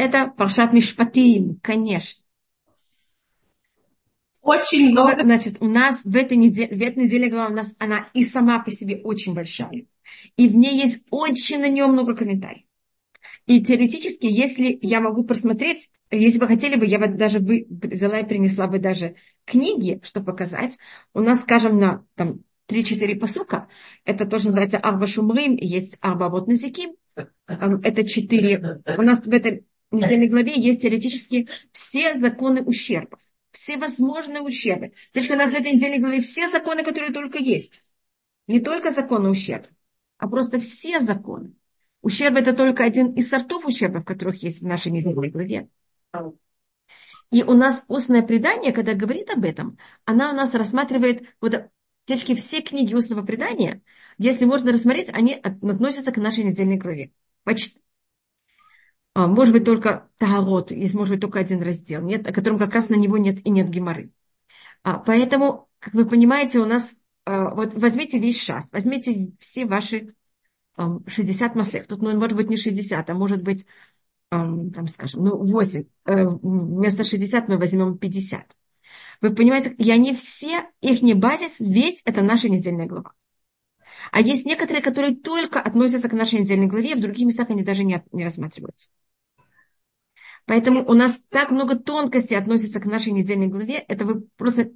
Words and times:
Это 0.00 0.28
Паршат 0.28 0.72
Мишпатим, 0.72 1.60
конечно. 1.62 2.24
Очень 4.40 4.92
много. 4.92 5.22
Значит, 5.22 5.58
у 5.60 5.66
нас 5.66 6.06
в 6.06 6.16
этой 6.16 6.38
неделе, 6.38 6.74
в 6.74 6.80
этой 6.80 7.04
неделе 7.04 7.28
глава 7.28 7.50
у 7.50 7.54
нас, 7.54 7.74
она 7.78 8.08
и 8.14 8.24
сама 8.24 8.60
по 8.60 8.70
себе 8.70 8.96
очень 9.04 9.34
большая. 9.34 9.84
И 10.38 10.48
в 10.48 10.56
ней 10.56 10.74
есть 10.74 11.04
очень 11.10 11.60
на 11.60 11.68
нее 11.68 11.86
много 11.86 12.16
комментариев. 12.16 12.64
И 13.44 13.62
теоретически, 13.62 14.24
если 14.24 14.78
я 14.80 15.02
могу 15.02 15.24
просмотреть, 15.24 15.90
если 16.10 16.38
бы 16.38 16.46
хотели 16.46 16.76
бы, 16.76 16.86
я 16.86 16.98
бы 16.98 17.08
даже 17.08 17.38
бы 17.38 17.66
взяла 17.68 18.20
и 18.20 18.26
принесла 18.26 18.68
бы 18.68 18.78
даже 18.78 19.16
книги, 19.44 20.00
чтобы 20.02 20.24
показать. 20.32 20.78
У 21.12 21.20
нас, 21.20 21.42
скажем, 21.42 21.78
на 21.78 22.06
там, 22.14 22.40
3-4 22.68 23.16
посука, 23.16 23.68
это 24.06 24.24
тоже 24.24 24.46
называется 24.46 24.78
Арба 24.78 25.06
Шумрим, 25.06 25.56
есть 25.56 25.98
Арба 26.00 26.30
Вот 26.30 26.46
Назиким, 26.46 26.94
это 27.46 28.08
четыре. 28.08 28.80
У 28.96 29.02
нас 29.02 29.26
в 29.26 29.30
этой 29.30 29.66
недельной 29.96 30.28
главе 30.28 30.54
есть 30.54 30.82
теоретически 30.82 31.48
все 31.72 32.14
законы 32.14 32.62
ущерба, 32.62 33.18
все 33.50 33.76
возможные 33.76 34.42
ущербы. 34.42 34.92
Здесь 35.12 35.30
у 35.30 35.34
нас 35.34 35.52
в 35.52 35.54
этой 35.54 35.72
недельной 35.72 35.98
главе 35.98 36.20
все 36.20 36.48
законы, 36.48 36.84
которые 36.84 37.12
только 37.12 37.38
есть. 37.38 37.84
Не 38.46 38.60
только 38.60 38.90
законы 38.90 39.30
ущерба, 39.30 39.68
а 40.18 40.28
просто 40.28 40.60
все 40.60 41.00
законы. 41.00 41.54
Ущерб 42.02 42.36
это 42.36 42.54
только 42.54 42.84
один 42.84 43.12
из 43.12 43.28
сортов 43.28 43.66
ущерба, 43.66 44.02
которых 44.02 44.42
есть 44.42 44.60
в 44.60 44.66
нашей 44.66 44.92
недельной 44.92 45.30
главе. 45.30 45.68
И 47.30 47.42
у 47.42 47.52
нас 47.52 47.84
устное 47.88 48.22
предание, 48.22 48.72
когда 48.72 48.94
говорит 48.94 49.30
об 49.30 49.44
этом, 49.44 49.78
она 50.04 50.30
у 50.30 50.34
нас 50.34 50.54
рассматривает 50.54 51.22
вот 51.40 51.70
Течки 52.10 52.34
все 52.34 52.60
книги 52.60 52.92
устного 52.92 53.24
предания, 53.24 53.82
если 54.18 54.44
можно 54.44 54.72
рассмотреть, 54.72 55.10
они 55.10 55.34
относятся 55.34 56.10
к 56.10 56.16
нашей 56.16 56.42
недельной 56.42 56.76
главе. 56.76 57.12
Почти. 57.44 57.80
А, 59.14 59.26
может 59.26 59.52
быть, 59.52 59.64
только 59.64 60.08
Тагарот, 60.18 60.70
есть, 60.70 60.94
может 60.94 61.14
быть, 61.14 61.20
только 61.20 61.40
один 61.40 61.62
раздел, 61.62 62.02
нет, 62.02 62.26
о 62.26 62.32
котором 62.32 62.58
как 62.58 62.74
раз 62.74 62.88
на 62.88 62.94
него 62.94 63.18
нет 63.18 63.44
и 63.44 63.50
нет 63.50 63.68
геморы. 63.68 64.12
А, 64.82 64.98
поэтому, 64.98 65.68
как 65.78 65.94
вы 65.94 66.06
понимаете, 66.06 66.60
у 66.60 66.64
нас, 66.64 66.94
а, 67.24 67.54
вот 67.54 67.74
возьмите 67.74 68.18
весь 68.18 68.40
шас, 68.40 68.70
возьмите 68.72 69.32
все 69.40 69.66
ваши 69.66 70.14
60 71.06 71.54
масек. 71.56 71.86
Тут, 71.86 72.00
ну, 72.00 72.16
может 72.16 72.36
быть, 72.36 72.48
не 72.48 72.56
60, 72.56 73.10
а 73.10 73.14
может 73.14 73.42
быть, 73.42 73.66
там, 74.30 74.86
скажем, 74.88 75.24
ну, 75.24 75.36
8. 75.36 75.84
Э, 76.06 76.24
вместо 76.24 77.02
60 77.02 77.48
мы 77.48 77.58
возьмем 77.58 77.98
50. 77.98 78.56
Вы 79.20 79.34
понимаете, 79.34 79.74
и 79.76 79.90
они 79.90 80.14
все, 80.14 80.70
их 80.80 81.02
не 81.02 81.14
базис, 81.14 81.56
ведь 81.58 82.00
это 82.04 82.22
наша 82.22 82.48
недельная 82.48 82.86
глава. 82.86 83.12
А 84.10 84.20
есть 84.20 84.44
некоторые, 84.44 84.82
которые 84.82 85.14
только 85.14 85.60
относятся 85.60 86.08
к 86.08 86.12
нашей 86.12 86.40
недельной 86.40 86.66
главе, 86.66 86.94
в 86.96 87.00
других 87.00 87.26
местах 87.26 87.50
они 87.50 87.62
даже 87.62 87.84
не, 87.84 88.02
не 88.12 88.24
рассматриваются. 88.24 88.90
Поэтому 90.46 90.84
у 90.88 90.94
нас 90.94 91.18
так 91.28 91.50
много 91.50 91.76
тонкостей 91.76 92.36
относится 92.36 92.80
к 92.80 92.86
нашей 92.86 93.12
недельной 93.12 93.46
главе, 93.46 93.84
это 93.86 94.04
вы 94.04 94.22
просто 94.36 94.72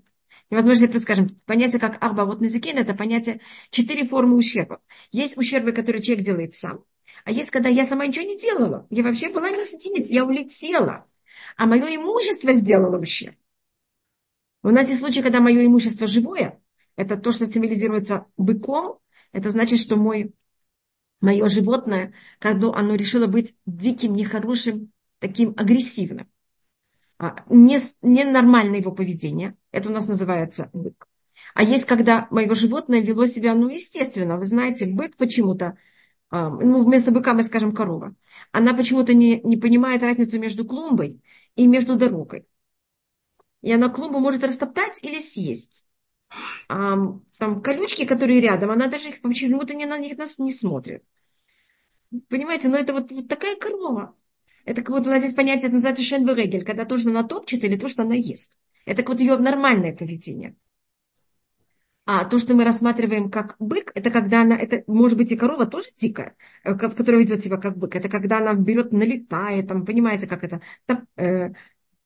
невозможно 0.50 0.86
себе 0.86 1.00
скажем, 1.00 1.40
понятие 1.46 1.80
как 1.80 2.02
арба 2.04 2.26
вот 2.26 2.40
назикин, 2.40 2.78
это 2.78 2.94
понятие 2.94 3.40
четыре 3.70 4.04
формы 4.04 4.36
ущерба. 4.36 4.80
Есть 5.10 5.36
ущербы, 5.36 5.72
которые 5.72 6.02
человек 6.02 6.24
делает 6.24 6.54
сам, 6.54 6.84
а 7.24 7.32
есть, 7.32 7.50
когда 7.50 7.68
я 7.68 7.84
сама 7.84 8.06
ничего 8.06 8.26
не 8.26 8.38
делала, 8.38 8.86
я 8.90 9.02
вообще 9.02 9.30
была 9.30 9.50
не 9.50 9.64
здесь, 9.64 10.10
я 10.10 10.24
улетела, 10.24 11.06
а 11.56 11.66
мое 11.66 11.96
имущество 11.96 12.52
сделало 12.52 12.98
ущерб. 12.98 13.36
У 14.62 14.68
нас 14.70 14.88
есть 14.88 15.00
случаи, 15.00 15.20
когда 15.20 15.40
мое 15.40 15.66
имущество 15.66 16.06
живое, 16.06 16.60
это 16.96 17.16
то, 17.16 17.32
что 17.32 17.46
символизируется 17.46 18.26
быком, 18.36 19.00
это 19.34 19.50
значит, 19.50 19.80
что 19.80 19.96
мой, 19.96 20.32
мое 21.20 21.46
животное, 21.48 22.14
когда 22.38 22.72
оно 22.74 22.94
решило 22.94 23.26
быть 23.26 23.54
диким, 23.66 24.14
нехорошим, 24.14 24.92
таким 25.18 25.54
агрессивным. 25.56 26.28
А, 27.18 27.44
не, 27.50 27.78
ненормальное 28.00 28.80
его 28.80 28.92
поведение, 28.92 29.54
это 29.72 29.90
у 29.90 29.92
нас 29.92 30.08
называется 30.08 30.70
бык. 30.72 31.06
А 31.54 31.62
есть, 31.62 31.84
когда 31.84 32.26
мое 32.30 32.52
животное 32.54 33.00
вело 33.00 33.26
себя, 33.26 33.54
ну, 33.54 33.68
естественно, 33.68 34.38
вы 34.38 34.46
знаете, 34.46 34.86
бык 34.86 35.16
почему-то, 35.16 35.76
а, 36.30 36.48
ну, 36.48 36.82
вместо 36.82 37.10
быка 37.10 37.34
мы 37.34 37.42
скажем 37.42 37.72
корова, 37.72 38.14
она 38.52 38.72
почему-то 38.72 39.12
не, 39.12 39.40
не 39.42 39.56
понимает 39.58 40.02
разницу 40.02 40.38
между 40.38 40.64
клумбой 40.64 41.20
и 41.56 41.66
между 41.66 41.96
дорогой 41.96 42.46
и 43.64 43.72
она 43.72 43.88
клумбу 43.88 44.20
может 44.20 44.44
растоптать 44.44 45.02
или 45.02 45.20
съесть. 45.20 45.86
Там 46.68 47.62
колючки, 47.62 48.04
которые 48.04 48.40
рядом, 48.40 48.70
она 48.70 48.86
даже 48.86 49.08
их 49.08 49.20
почему-то 49.20 49.74
не, 49.74 49.86
на 49.86 49.98
них 49.98 50.16
нас 50.16 50.38
не 50.38 50.52
смотрит. 50.52 51.04
Понимаете, 52.28 52.68
но 52.68 52.76
это 52.76 52.92
вот, 52.92 53.10
вот 53.10 53.28
такая 53.28 53.56
корова. 53.56 54.14
Это 54.64 54.82
как 54.82 54.90
вот 54.90 55.06
у 55.06 55.10
нас 55.10 55.20
здесь 55.20 55.34
понятие, 55.34 55.70
называется 55.70 56.04
шенберегель, 56.04 56.64
когда 56.64 56.84
то, 56.84 56.96
что 56.96 57.10
она 57.10 57.24
топчет, 57.24 57.64
или 57.64 57.76
то, 57.76 57.88
что 57.88 58.02
она 58.02 58.14
ест. 58.14 58.52
Это 58.86 59.02
как 59.02 59.10
вот 59.10 59.20
ее 59.20 59.36
нормальное 59.36 59.94
поведение. 59.94 60.56
А 62.06 62.26
то, 62.26 62.38
что 62.38 62.54
мы 62.54 62.64
рассматриваем 62.64 63.30
как 63.30 63.56
бык, 63.58 63.90
это 63.94 64.10
когда 64.10 64.42
она, 64.42 64.56
это 64.56 64.84
может 64.86 65.16
быть 65.16 65.32
и 65.32 65.36
корова 65.36 65.64
тоже 65.64 65.88
дикая, 65.96 66.36
э, 66.62 66.74
которая 66.74 67.22
ведет 67.22 67.42
себя 67.42 67.56
как 67.56 67.78
бык. 67.78 67.96
Это 67.96 68.10
когда 68.10 68.38
она 68.38 68.52
берет, 68.52 68.92
налетает, 68.92 69.68
там, 69.68 69.86
понимаете, 69.86 70.26
как 70.26 70.44
это, 70.44 70.60
там, 70.84 71.06
э, 71.16 71.52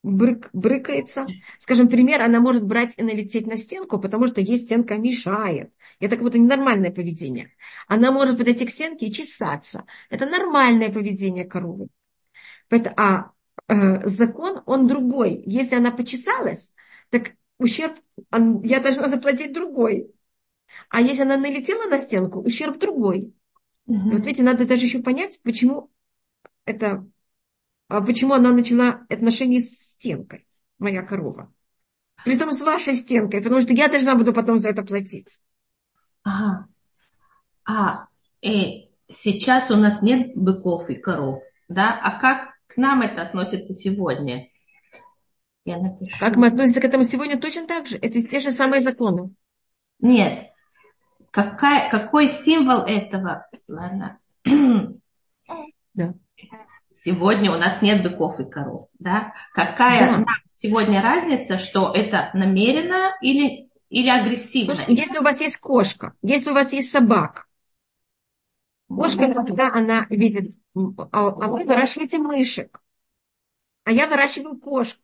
брык, 0.08 0.50
брыкается. 0.52 1.26
Скажем, 1.58 1.88
пример, 1.88 2.22
она 2.22 2.40
может 2.40 2.64
брать 2.64 2.94
и 2.96 3.02
налететь 3.02 3.46
на 3.46 3.56
стенку, 3.56 4.00
потому 4.00 4.26
что 4.26 4.40
ей 4.40 4.58
стенка 4.58 4.96
мешает. 4.96 5.72
Это 6.00 6.16
как 6.16 6.24
будто 6.24 6.38
ненормальное 6.38 6.90
поведение. 6.90 7.52
Она 7.86 8.10
может 8.12 8.38
подойти 8.38 8.66
к 8.66 8.70
стенке 8.70 9.06
и 9.06 9.12
чесаться. 9.12 9.84
Это 10.10 10.26
нормальное 10.26 10.90
поведение 10.90 11.44
коровы. 11.44 11.88
А 12.96 13.30
э, 13.68 14.08
закон, 14.08 14.62
он 14.66 14.86
другой. 14.86 15.42
Если 15.46 15.76
она 15.76 15.90
почесалась, 15.90 16.72
так 17.10 17.32
ущерб, 17.58 17.96
я 18.62 18.80
должна 18.80 19.08
заплатить 19.08 19.52
другой. 19.52 20.12
А 20.90 21.00
если 21.00 21.22
она 21.22 21.36
налетела 21.36 21.88
на 21.88 21.98
стенку, 21.98 22.40
ущерб 22.40 22.78
другой. 22.78 23.34
Угу. 23.86 24.10
Вот 24.10 24.20
видите, 24.20 24.42
надо 24.42 24.66
даже 24.66 24.84
еще 24.84 25.02
понять, 25.02 25.40
почему 25.42 25.90
это 26.64 27.06
почему 27.88 28.34
она 28.34 28.52
начала 28.52 29.06
отношения 29.08 29.60
с 29.60 29.70
стенкой, 29.70 30.46
моя 30.78 31.02
корова. 31.02 31.52
Притом 32.24 32.52
с 32.52 32.60
вашей 32.60 32.94
стенкой, 32.94 33.42
потому 33.42 33.62
что 33.62 33.72
я 33.72 33.88
должна 33.88 34.14
буду 34.14 34.32
потом 34.32 34.58
за 34.58 34.68
это 34.68 34.82
платить. 34.82 35.40
Ага. 36.22 36.66
А 37.64 38.06
э, 38.42 38.88
сейчас 39.08 39.70
у 39.70 39.76
нас 39.76 40.02
нет 40.02 40.36
быков 40.36 40.90
и 40.90 40.96
коров, 40.96 41.42
да? 41.68 41.98
А 42.02 42.20
как 42.20 42.50
к 42.66 42.76
нам 42.76 43.02
это 43.02 43.22
относится 43.22 43.72
сегодня? 43.72 44.48
Я 45.64 45.78
напишу. 45.78 46.16
Как 46.18 46.36
мы 46.36 46.48
относимся 46.48 46.80
к 46.80 46.84
этому 46.84 47.04
сегодня 47.04 47.38
точно 47.38 47.66
так 47.66 47.86
же. 47.86 47.96
Это 47.96 48.22
те 48.22 48.40
же 48.40 48.50
самые 48.50 48.80
законы. 48.80 49.34
Нет. 50.00 50.50
Какая, 51.30 51.90
какой 51.90 52.28
символ 52.28 52.82
этого? 52.82 53.46
Ладно. 53.68 54.18
Да 55.94 56.14
сегодня 57.04 57.52
у 57.52 57.58
нас 57.58 57.82
нет 57.82 58.02
быков 58.02 58.40
и 58.40 58.44
коров. 58.44 58.88
Да? 58.98 59.34
Какая 59.52 60.18
да. 60.18 60.24
сегодня 60.52 61.02
разница, 61.02 61.58
что 61.58 61.92
это 61.92 62.30
намеренно 62.34 63.16
или, 63.20 63.70
или 63.88 64.08
агрессивно? 64.08 64.74
Слушай, 64.74 64.94
если 64.94 65.18
у 65.18 65.22
вас 65.22 65.40
есть 65.40 65.58
кошка, 65.58 66.14
если 66.22 66.50
у 66.50 66.54
вас 66.54 66.72
есть 66.72 66.90
собака, 66.90 67.44
кошка, 68.88 69.32
когда 69.32 69.72
она 69.72 70.06
видит, 70.10 70.54
а, 70.74 71.28
а 71.28 71.48
вы 71.48 71.64
выращиваете 71.64 72.18
мышек, 72.18 72.80
а 73.84 73.92
я 73.92 74.06
выращиваю 74.06 74.58
кошку. 74.58 75.02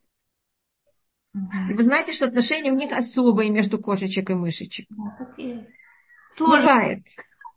Вы 1.33 1.83
знаете, 1.83 2.13
что 2.13 2.27
отношения 2.27 2.71
у 2.71 2.77
них 2.77 2.93
особые 2.93 3.51
между 3.51 3.79
кошечек 3.79 4.31
и 4.31 4.35
мышечек. 4.35 4.87
Сложно. 6.31 6.61
Бывает. 6.61 7.07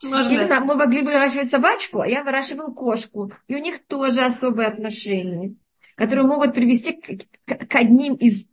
Именно 0.02 0.60
мы 0.60 0.76
могли 0.76 1.02
бы 1.02 1.12
выращивать 1.12 1.50
собачку, 1.50 2.02
а 2.02 2.08
я 2.08 2.24
выращиваю 2.24 2.74
кошку. 2.74 3.32
И 3.48 3.56
у 3.56 3.60
них 3.60 3.86
тоже 3.86 4.22
особые 4.22 4.68
отношения, 4.68 5.56
которые 5.96 6.28
могут 6.28 6.54
привести 6.54 6.94
к, 6.94 7.68
к, 7.68 7.76
одним 7.76 8.16
из 8.16 8.48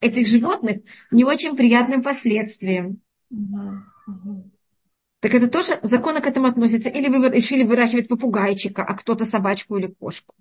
этих 0.00 0.26
животных 0.26 0.82
не 1.10 1.24
очень 1.24 1.56
приятным 1.56 2.02
последствиям. 2.02 3.00
Так 5.20 5.34
это 5.34 5.48
тоже 5.48 5.78
законы 5.82 6.20
к 6.20 6.26
этому 6.26 6.46
относятся. 6.46 6.88
Или 6.88 7.08
вы 7.08 7.28
решили 7.28 7.64
выращивать 7.64 8.08
попугайчика, 8.08 8.84
а 8.84 8.94
кто-то 8.94 9.24
собачку 9.24 9.76
или 9.76 9.86
кошку. 9.86 10.34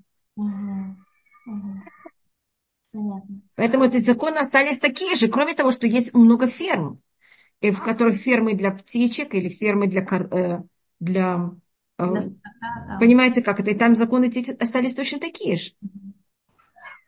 Поэтому 3.56 3.86
эти 3.86 3.98
законы 3.98 4.38
остались 4.38 4.80
такие 4.80 5.16
же, 5.16 5.28
кроме 5.28 5.54
того, 5.54 5.72
что 5.72 5.86
есть 5.86 6.14
много 6.14 6.48
ферм 6.48 7.00
в 7.62 7.84
которых 7.84 8.16
фермы 8.18 8.54
для 8.54 8.72
птичек 8.72 9.34
или 9.34 9.50
фермы 9.50 9.88
для, 9.88 10.02
э, 10.02 10.62
для 11.00 11.52
э, 11.98 12.04
понимаете, 13.00 13.42
как 13.42 13.60
это, 13.60 13.72
и 13.72 13.76
там 13.76 13.96
законы 13.96 14.32
остались 14.60 14.94
точно 14.94 15.20
такие 15.20 15.58
же. 15.58 15.72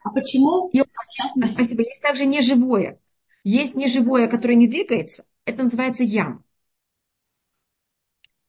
А 0.02 0.10
почему? 0.10 0.70
И, 0.70 0.80
а, 0.80 1.46
спасибо. 1.46 1.82
Есть 1.82 2.02
также 2.02 2.26
неживое. 2.26 2.98
Есть 3.44 3.74
неживое, 3.74 4.28
которое 4.28 4.54
не 4.54 4.66
двигается. 4.66 5.24
Это 5.44 5.62
называется 5.62 6.04
ям. 6.04 6.44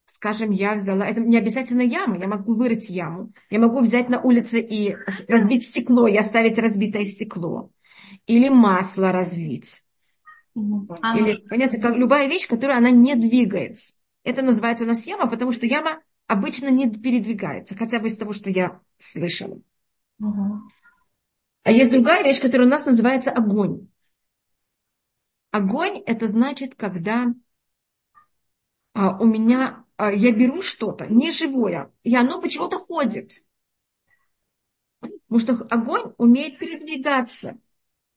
скажем, 0.06 0.52
я 0.52 0.76
взяла, 0.76 1.06
это 1.06 1.22
не 1.22 1.38
обязательно 1.38 1.82
яма, 1.82 2.18
я 2.18 2.28
могу 2.28 2.54
вырыть 2.54 2.90
яму, 2.90 3.32
я 3.50 3.60
могу 3.60 3.80
взять 3.80 4.10
на 4.10 4.22
улице 4.22 4.60
и 4.62 4.96
разбить 5.28 5.68
стекло 5.68 6.08
и 6.08 6.16
оставить 6.16 6.60
разбитое 6.60 7.06
стекло, 7.06 7.72
или 8.28 8.50
масло 8.50 9.12
разлить. 9.12 9.84
А 10.56 11.18
или, 11.18 11.38
понятно, 11.48 11.80
как 11.80 11.96
любая 11.96 12.28
вещь, 12.28 12.48
которая 12.48 12.78
она 12.78 12.92
не 12.92 13.16
двигается. 13.16 13.96
Это 14.24 14.42
называется 14.42 14.84
у 14.84 14.88
нас 14.88 15.06
яма, 15.06 15.30
потому 15.30 15.52
что 15.52 15.66
яма 15.66 16.02
обычно 16.28 16.70
не 16.70 16.90
передвигается, 16.90 17.76
хотя 17.76 18.00
бы 18.00 18.08
из 18.08 18.18
того, 18.18 18.34
что 18.34 18.50
я 18.50 18.82
слышала. 18.98 19.62
А 21.64 21.72
есть 21.72 21.92
другая 21.92 22.24
вещь, 22.24 22.42
которая 22.42 22.68
у 22.68 22.72
нас 22.72 22.86
называется 22.86 23.32
огонь. 23.32 23.88
Огонь 25.52 26.02
это 26.06 26.28
значит, 26.28 26.76
когда 26.76 27.28
а, 28.94 29.18
у 29.18 29.26
меня 29.26 29.86
а, 29.98 30.12
я 30.12 30.32
беру 30.32 30.62
что-то 30.62 31.12
неживое, 31.12 31.92
и 32.04 32.16
оно 32.16 32.42
почему-то 32.42 32.80
ходит. 32.80 33.44
Потому 35.00 35.40
что 35.40 35.54
огонь 35.70 36.14
умеет 36.18 36.58
передвигаться. 36.58 37.58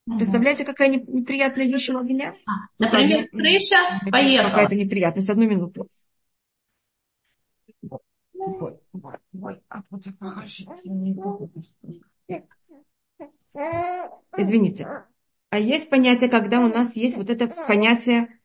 Представляете, 0.07 0.65
какая 0.65 0.89
неприятная 0.91 1.67
вещь 1.67 1.89
у 1.89 1.99
огня? 1.99 2.33
А, 2.47 2.53
например, 2.79 3.29
крыша 3.31 3.77
поехала. 4.11 4.51
Какая-то 4.51 4.75
неприятность. 4.77 5.31
Одну 5.31 5.47
минуту. 5.47 5.89
Ой, 8.37 8.79
ой, 8.93 9.19
ой, 9.41 9.63
а 9.71 9.83
вот 9.89 10.05
Извините. 14.37 14.87
А 15.51 15.59
есть 15.59 15.89
понятие, 15.89 16.29
когда 16.29 16.61
у 16.61 16.69
нас 16.69 16.97
есть 16.97 17.17
вот 17.17 17.31
это 17.31 17.49
понятие, 17.67 18.41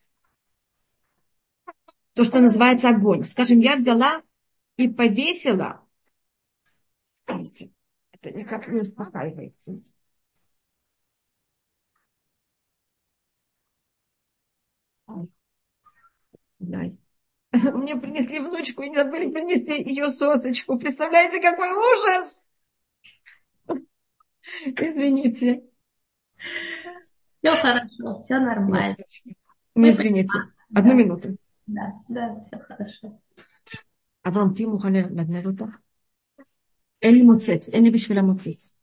то, 2.14 2.24
что 2.24 2.40
называется 2.40 2.90
огонь. 2.90 3.24
Скажем, 3.24 3.60
я 3.60 3.76
взяла 3.76 4.22
и 4.78 4.88
повесила. 4.88 5.86
Смотрите, 7.26 7.72
это 8.12 8.32
никак 8.32 8.68
не 8.68 8.82
успокаивается. 8.82 9.82
Мне 17.53 17.97
принесли 17.97 18.41
внучку 18.41 18.83
и 18.83 18.91
не 18.91 18.97
забыли 18.97 19.31
принести 19.31 19.83
ее 19.89 20.09
сосочку. 20.11 20.79
Представляете, 20.79 21.41
какой 21.41 21.69
ужас! 21.71 22.47
Извините. 24.67 25.63
Все 27.43 27.57
хорошо, 27.57 28.23
все 28.25 28.39
нормально. 28.41 28.97
Не 29.75 29.91
извините. 29.91 30.39
Одну 30.75 30.95
минуту. 30.95 31.37
Да, 31.67 31.91
да, 32.09 32.45
все 32.47 32.59
хорошо. 32.59 33.21
אברהם, 34.27 34.55
תהיי 34.55 34.67
מוכן 34.67 34.93
לנדנד 34.93 35.47
אותך? 35.47 35.77
אין 37.03 37.15
לי 37.15 37.23
מוצץ, 37.23 37.69
אין 37.73 37.85
לי 37.85 37.91
בשביל 37.91 38.19
המוצץ. 38.19 38.75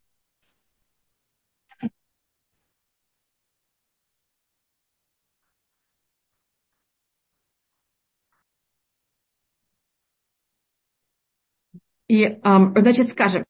И, 12.08 12.38
значит, 12.42 13.08
скажем, 13.08 13.44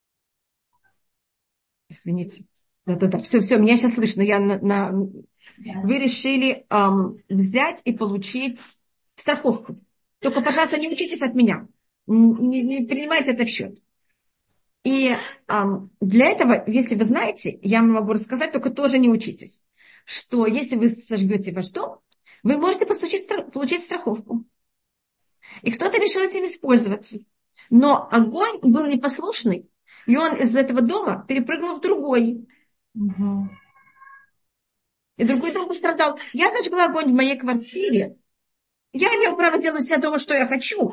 извините, 1.88 2.44
да-да-да, 2.86 3.18
все, 3.18 3.40
все, 3.40 3.58
меня 3.58 3.76
сейчас 3.76 3.94
слышно, 3.94 4.22
я 4.22 4.38
на, 4.38 4.58
на... 4.60 4.92
Вы 4.92 5.98
решили 5.98 6.66
эм, 6.70 7.22
взять 7.28 7.80
и 7.84 7.92
получить 7.92 8.60
страховку. 9.16 9.80
Только, 10.20 10.40
пожалуйста, 10.40 10.78
не 10.78 10.88
учитесь 10.88 11.22
от 11.22 11.34
меня. 11.34 11.66
Не, 12.06 12.62
не 12.62 12.86
принимайте 12.86 13.32
это 13.32 13.44
в 13.44 13.48
счет. 13.48 13.82
И 14.84 15.16
эм, 15.48 15.90
для 16.00 16.26
этого, 16.26 16.62
если 16.68 16.94
вы 16.94 17.04
знаете, 17.04 17.58
я 17.62 17.80
вам 17.80 17.90
могу 17.90 18.12
рассказать, 18.12 18.52
только 18.52 18.70
тоже 18.70 18.98
не 18.98 19.08
учитесь, 19.08 19.62
что 20.04 20.46
если 20.46 20.76
вы 20.76 20.88
сожгете 20.88 21.52
ваш 21.52 21.70
дом, 21.70 21.98
вы 22.44 22.56
можете 22.56 22.86
получить, 22.86 23.28
получить 23.52 23.82
страховку. 23.82 24.44
И 25.62 25.72
кто-то 25.72 25.98
решил 25.98 26.22
этим 26.22 26.44
использоваться. 26.44 27.18
Но 27.70 28.08
огонь 28.10 28.58
был 28.62 28.86
непослушный, 28.86 29.68
и 30.06 30.16
он 30.16 30.34
из 30.34 30.54
этого 30.54 30.82
дома 30.82 31.24
перепрыгнул 31.26 31.76
в 31.76 31.80
другой. 31.80 32.46
Угу. 32.94 33.48
И 35.18 35.24
другой 35.24 35.52
дом 35.52 35.66
пострадал. 35.66 36.18
Я 36.32 36.50
зажгла 36.50 36.86
огонь 36.86 37.12
в 37.12 37.16
моей 37.16 37.36
квартире. 37.38 38.16
Я 38.92 39.08
имею 39.16 39.36
право 39.36 39.58
делать 39.58 39.86
себя 39.86 39.98
дома, 39.98 40.18
что 40.18 40.34
я 40.34 40.46
хочу. 40.46 40.92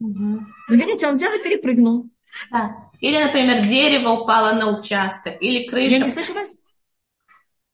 Угу. 0.00 0.40
Но 0.68 0.74
видите, 0.74 1.06
он 1.06 1.14
взял 1.14 1.32
и 1.32 1.42
перепрыгнул. 1.42 2.08
Да. 2.50 2.90
Или, 3.00 3.22
например, 3.22 3.66
дерево 3.68 4.22
упало 4.22 4.52
на 4.52 4.78
участок, 4.78 5.40
или 5.40 5.68
крыша. 5.68 5.96
Я 5.96 6.04
не 6.04 6.10
слышу 6.10 6.34
вас. 6.34 6.56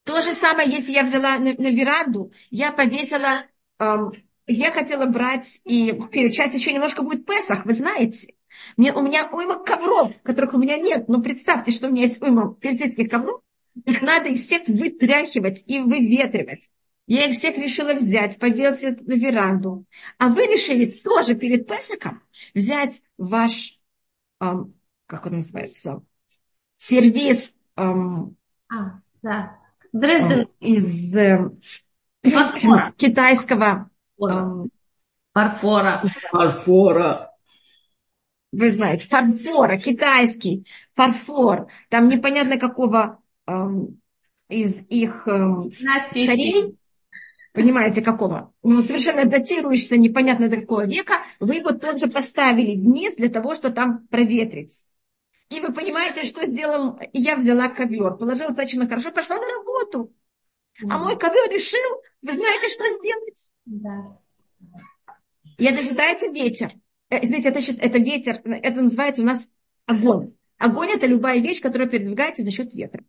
То 0.04 0.20
же 0.20 0.32
самое, 0.32 0.70
если 0.70 0.92
я 0.92 1.02
взяла 1.02 1.38
на, 1.38 1.54
на 1.54 1.70
веранду, 1.70 2.30
я 2.50 2.72
повесила 2.72 3.44
эм, 3.78 4.12
я 4.46 4.70
хотела 4.72 5.06
брать, 5.06 5.60
и 5.64 5.90
сейчас 6.12 6.54
еще 6.54 6.72
немножко 6.72 7.02
будет 7.02 7.26
Песах, 7.26 7.64
вы 7.64 7.72
знаете. 7.72 8.34
Мне, 8.76 8.92
у 8.92 9.02
меня 9.02 9.28
уйма 9.30 9.62
ковров, 9.62 10.12
которых 10.22 10.54
у 10.54 10.58
меня 10.58 10.76
нет. 10.76 11.08
Но 11.08 11.20
представьте, 11.20 11.72
что 11.72 11.88
у 11.88 11.90
меня 11.90 12.02
есть 12.02 12.22
уйма 12.22 12.54
персидских 12.54 13.10
ковров. 13.10 13.40
Их 13.84 14.02
надо 14.02 14.28
их 14.28 14.38
всех 14.38 14.68
вытряхивать 14.68 15.64
и 15.66 15.80
выветривать. 15.80 16.70
Я 17.06 17.26
их 17.26 17.36
всех 17.36 17.58
решила 17.58 17.94
взять, 17.94 18.38
повесить 18.38 19.06
на 19.06 19.14
веранду. 19.14 19.84
А 20.18 20.28
вы 20.28 20.42
решили 20.46 20.86
тоже 20.86 21.34
перед 21.34 21.66
Песаком 21.66 22.22
взять 22.54 23.02
ваш, 23.18 23.78
эм, 24.40 24.74
как 25.06 25.26
он 25.26 25.36
называется, 25.36 26.02
сервис 26.76 27.56
эм, 27.76 28.36
а, 28.70 29.00
да. 29.22 29.58
Дрезден. 29.92 30.48
из 30.60 31.14
э, 31.14 31.50
китайского 32.96 33.90
Фарфора. 35.32 36.02
Фарфора. 36.30 37.30
Вы 38.52 38.70
знаете, 38.70 39.06
фарфора, 39.08 39.78
китайский 39.78 40.66
фарфор. 40.94 41.66
Там 41.88 42.08
непонятно 42.08 42.56
какого 42.56 43.20
эм, 43.46 44.00
из 44.48 44.86
их 44.88 45.26
эм, 45.26 45.72
царей, 46.12 46.76
понимаете, 47.52 48.00
какого, 48.00 48.52
ну, 48.62 48.80
совершенно 48.80 49.24
датируешься 49.24 49.96
непонятно 49.96 50.48
до 50.48 50.58
какого 50.58 50.86
века, 50.86 51.14
вы 51.40 51.56
его 51.56 51.72
тоже 51.72 52.06
поставили 52.06 52.76
вниз 52.76 53.16
для 53.16 53.28
того, 53.28 53.54
чтобы 53.54 53.74
там 53.74 54.06
проветрить. 54.06 54.84
И 55.50 55.60
вы 55.60 55.72
понимаете, 55.72 56.24
что 56.24 56.46
сделал, 56.46 56.98
я 57.12 57.36
взяла 57.36 57.68
ковер, 57.68 58.14
положила 58.14 58.48
достаточно 58.48 58.86
хорошо, 58.86 59.10
пошла 59.10 59.36
на 59.36 59.46
работу. 59.46 60.12
А 60.88 60.98
мой 60.98 61.18
ковер 61.18 61.50
решил, 61.50 62.02
вы 62.22 62.32
знаете, 62.32 62.68
что 62.68 62.84
сделать? 62.98 63.50
Да. 63.66 64.18
И 65.58 65.64
это 65.64 65.82
считается 65.82 66.26
ветер. 66.28 66.72
Э, 67.10 67.24
знаете, 67.24 67.48
это, 67.48 67.60
это 67.80 67.98
ветер, 67.98 68.40
это 68.44 68.82
называется 68.82 69.22
у 69.22 69.24
нас 69.24 69.48
огонь. 69.86 70.34
Огонь 70.58 70.90
это 70.90 71.06
любая 71.06 71.38
вещь, 71.38 71.60
которая 71.60 71.88
передвигается 71.88 72.42
за 72.42 72.50
счет 72.50 72.74
ветра. 72.74 73.04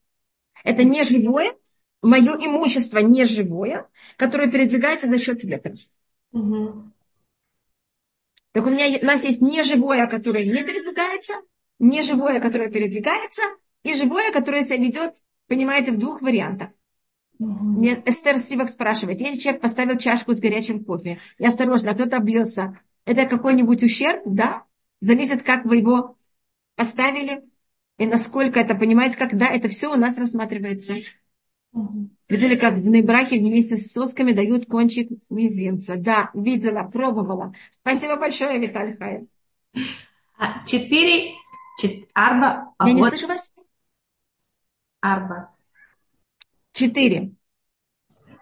Это 0.63 0.83
не 0.83 1.03
живое, 1.03 1.55
мое 2.01 2.33
имущество 2.35 2.99
не 2.99 3.25
живое, 3.25 3.87
которое 4.17 4.49
передвигается 4.49 5.07
за 5.07 5.17
счет 5.19 5.43
ветра. 5.43 5.73
Угу. 6.31 6.91
Так 8.51 8.65
у 8.65 8.69
меня 8.69 8.99
у 9.01 9.05
нас 9.05 9.23
есть 9.23 9.41
неживое, 9.41 10.07
которое 10.07 10.45
не 10.45 10.63
передвигается, 10.63 11.33
неживое, 11.79 12.39
которое 12.39 12.69
передвигается, 12.69 13.41
и 13.83 13.93
живое, 13.93 14.31
которое 14.31 14.63
себя 14.63 14.77
ведет, 14.77 15.15
понимаете, 15.47 15.91
в 15.91 15.99
двух 15.99 16.21
вариантах. 16.21 16.69
Мне 17.39 18.01
Эстер 18.05 18.37
Сивак 18.37 18.69
спрашивает, 18.69 19.19
если 19.19 19.39
человек 19.39 19.61
поставил 19.61 19.97
чашку 19.97 20.33
с 20.33 20.39
горячим 20.39 20.83
кофе, 20.83 21.19
и 21.37 21.45
осторожно, 21.45 21.93
кто-то 21.93 22.17
облился, 22.17 22.79
это 23.05 23.25
какой-нибудь 23.25 23.83
ущерб? 23.83 24.21
Да. 24.25 24.63
Зависит, 25.01 25.43
как 25.43 25.65
вы 25.65 25.77
его 25.77 26.17
поставили, 26.75 27.43
и 27.97 28.07
насколько 28.07 28.59
это, 28.59 28.75
понимаете, 28.75 29.17
когда 29.17 29.47
это 29.47 29.69
все 29.69 29.91
у 29.91 29.95
нас 29.95 30.17
рассматривается. 30.17 30.95
Видели, 32.29 32.55
как 32.55 32.75
в 32.75 33.01
браке 33.03 33.37
вместе 33.37 33.77
с 33.77 33.91
сосками 33.91 34.31
дают 34.31 34.65
кончик 34.65 35.09
мизинца. 35.29 35.95
Да, 35.97 36.31
видела, 36.33 36.83
пробовала. 36.83 37.53
Спасибо 37.81 38.17
большое, 38.17 38.57
Виталий 38.59 38.95
Хай. 38.97 39.27
А, 40.37 40.65
четыре, 40.65 41.33
чет, 41.79 42.09
арба. 42.13 42.73
Я 42.79 42.93
не 42.93 43.03
слышу 43.03 43.27
вас. 43.27 43.51
Арба. 45.01 45.54
Четыре. 46.75 47.31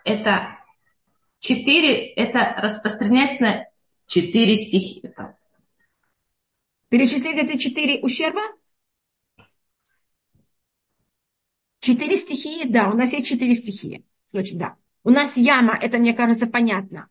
Это 0.03 0.57
четыре, 1.37 2.13
это 2.13 2.39
распространяется 2.57 3.43
на 3.43 3.65
четыре 4.07 4.57
стихи. 4.57 5.03
Перечислить 6.89 7.37
эти 7.37 7.59
четыре 7.59 7.99
ущерба? 8.01 8.41
Четыре 11.79 12.17
стихии, 12.17 12.67
да, 12.67 12.89
у 12.89 12.95
нас 12.95 13.13
есть 13.13 13.27
четыре 13.27 13.53
стихии. 13.53 14.03
Точно, 14.31 14.57
да. 14.59 14.75
У 15.03 15.11
нас 15.11 15.37
яма, 15.37 15.77
это, 15.79 15.99
мне 15.99 16.15
кажется, 16.15 16.47
понятно. 16.47 17.09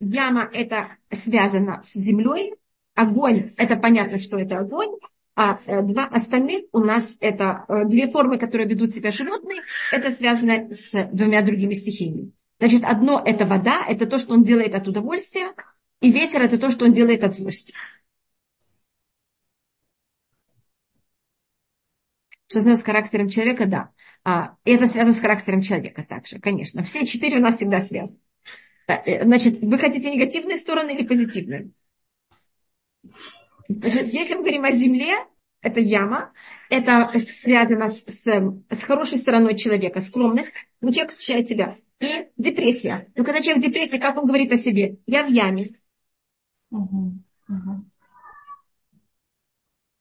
Яма 0.00 0.48
это 0.54 0.96
связано 1.10 1.82
с 1.82 1.92
землей, 1.92 2.54
огонь, 2.94 3.50
это 3.58 3.76
понятно, 3.76 4.18
что 4.18 4.38
это 4.38 4.60
огонь, 4.60 4.98
а 5.34 5.58
э, 5.66 5.82
два 5.82 6.06
остальных 6.06 6.64
у 6.72 6.80
нас 6.80 7.16
это 7.20 7.64
э, 7.68 7.84
две 7.86 8.08
формы, 8.10 8.38
которые 8.38 8.68
ведут 8.68 8.90
себя 8.90 9.12
животные, 9.12 9.62
это 9.90 10.10
связано 10.10 10.72
с 10.74 10.92
двумя 11.12 11.42
другими 11.42 11.74
стихиями. 11.74 12.32
Значит, 12.58 12.84
одно 12.84 13.22
это 13.24 13.46
вода, 13.46 13.84
это 13.88 14.06
то, 14.06 14.18
что 14.18 14.34
он 14.34 14.44
делает 14.44 14.74
от 14.74 14.86
удовольствия, 14.86 15.52
и 16.00 16.12
ветер 16.12 16.42
это 16.42 16.58
то, 16.58 16.70
что 16.70 16.84
он 16.84 16.92
делает 16.92 17.24
от 17.24 17.34
злости. 17.34 17.72
Связано 22.48 22.76
с 22.76 22.82
характером 22.82 23.30
человека, 23.30 23.66
да. 23.66 23.90
А, 24.24 24.56
это 24.64 24.86
связано 24.86 25.14
с 25.14 25.20
характером 25.20 25.62
человека 25.62 26.04
также, 26.04 26.38
конечно. 26.38 26.82
Все 26.82 27.06
четыре 27.06 27.38
у 27.38 27.40
нас 27.40 27.56
всегда 27.56 27.80
связаны. 27.80 28.18
Э, 28.86 29.24
значит, 29.24 29.60
вы 29.62 29.78
хотите 29.78 30.12
негативные 30.12 30.58
стороны 30.58 30.94
или 30.94 31.06
позитивные? 31.06 31.70
Значит, 33.68 34.12
если 34.12 34.34
мы 34.34 34.40
говорим 34.40 34.64
о 34.64 34.72
земле, 34.72 35.14
это 35.60 35.80
яма, 35.80 36.32
это 36.70 37.18
связано 37.18 37.88
с, 37.88 38.04
с, 38.04 38.26
с 38.70 38.82
хорошей 38.84 39.18
стороной 39.18 39.56
человека, 39.56 40.00
скромность, 40.00 40.50
но 40.80 40.90
человек 40.92 41.12
встречает 41.12 41.48
себя. 41.48 41.76
И 42.00 42.28
депрессия. 42.36 43.12
Но 43.14 43.22
когда 43.22 43.40
человек 43.40 43.62
в 43.62 43.66
депрессии, 43.68 43.98
как 43.98 44.16
он 44.16 44.26
говорит 44.26 44.50
о 44.50 44.56
себе? 44.56 44.98
Я 45.06 45.24
в 45.24 45.30
яме. 45.30 45.70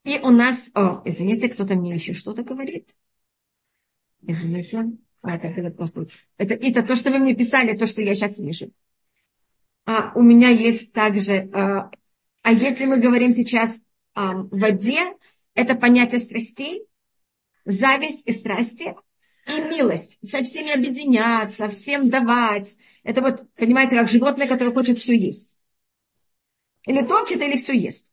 И 0.03 0.19
у 0.19 0.31
нас, 0.31 0.71
о, 0.73 1.03
извините, 1.05 1.47
кто-то 1.47 1.75
мне 1.75 1.93
еще 1.93 2.13
что-то 2.13 2.43
говорит. 2.43 2.95
Извините. 4.21 4.97
А, 5.21 5.35
это, 5.35 5.47
это 5.47 5.69
просто... 5.69 6.07
Это, 6.37 6.55
это 6.55 6.81
то, 6.81 6.95
что 6.95 7.11
вы 7.11 7.19
мне 7.19 7.35
писали, 7.35 7.77
то, 7.77 7.85
что 7.85 8.01
я 8.01 8.15
сейчас 8.15 8.39
вижу. 8.39 8.71
А, 9.85 10.11
у 10.15 10.23
меня 10.23 10.49
есть 10.49 10.93
также... 10.93 11.51
А, 11.53 11.91
а 12.43 12.51
если 12.51 12.85
мы 12.85 12.97
говорим 12.97 13.31
сейчас 13.31 13.81
о 14.13 14.43
воде, 14.51 14.99
это 15.53 15.75
понятие 15.75 16.19
страстей, 16.19 16.85
зависть 17.65 18.27
и 18.27 18.31
страсти, 18.31 18.95
и 19.47 19.61
милость. 19.61 20.19
Со 20.27 20.43
всеми 20.43 20.71
объединяться, 20.71 21.69
всем 21.69 22.09
давать. 22.09 22.77
Это 23.03 23.21
вот, 23.21 23.45
понимаете, 23.55 23.95
как 23.97 24.09
животное, 24.09 24.47
которое 24.47 24.73
хочет 24.73 24.99
все 24.99 25.17
есть. 25.17 25.59
Или 26.85 27.03
топчет, 27.05 27.41
или 27.41 27.57
все 27.57 27.73
ест. 27.73 28.11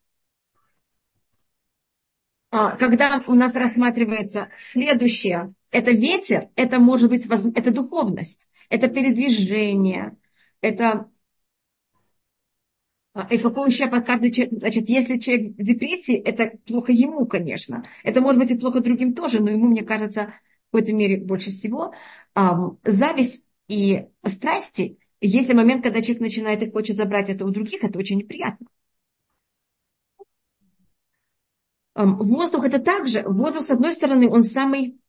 А, 2.51 2.77
когда 2.77 3.23
у 3.27 3.35
нас 3.35 3.55
рассматривается 3.55 4.49
следующее, 4.59 5.55
это 5.71 5.91
ветер, 5.91 6.49
это 6.57 6.79
может 6.79 7.11
быть, 7.11 7.27
это 7.27 7.71
духовность, 7.71 8.49
это 8.71 8.89
передвижение, 8.89 10.17
это 10.63 11.11
и 13.31 13.39
какой 13.39 13.71
под 13.91 14.07
каждый 14.07 14.31
человек, 14.31 14.59
значит, 14.61 14.89
если 14.89 15.19
человек 15.19 15.57
в 15.57 15.63
депрессии, 15.63 16.17
это 16.17 16.57
плохо 16.67 16.93
ему, 16.93 17.27
конечно. 17.27 17.85
Это 18.05 18.21
может 18.21 18.41
быть 18.41 18.51
и 18.51 18.59
плохо 18.59 18.81
другим 18.81 19.15
тоже, 19.15 19.43
но 19.43 19.51
ему, 19.51 19.67
мне 19.67 19.83
кажется, 19.83 20.35
в 20.69 20.73
какой-то 20.73 20.93
мере 20.95 21.19
больше 21.19 21.51
всего. 21.51 21.93
Зависть 22.85 23.43
и 23.67 24.07
страсти, 24.25 24.99
если 25.21 25.53
момент, 25.53 25.83
когда 25.83 26.01
человек 26.01 26.23
начинает 26.23 26.63
и 26.63 26.71
хочет 26.71 26.97
забрать 26.97 27.29
это 27.29 27.45
у 27.45 27.51
других, 27.51 27.83
это 27.83 27.99
очень 27.99 28.19
неприятно. 28.19 28.67
Воздух 31.97 32.65
это 32.65 32.79
также, 32.79 33.25
воздух, 33.25 33.65
с 33.65 33.71
одной 33.71 33.93
стороны, 33.93 34.31
он 34.31 34.45
самый 34.45 35.01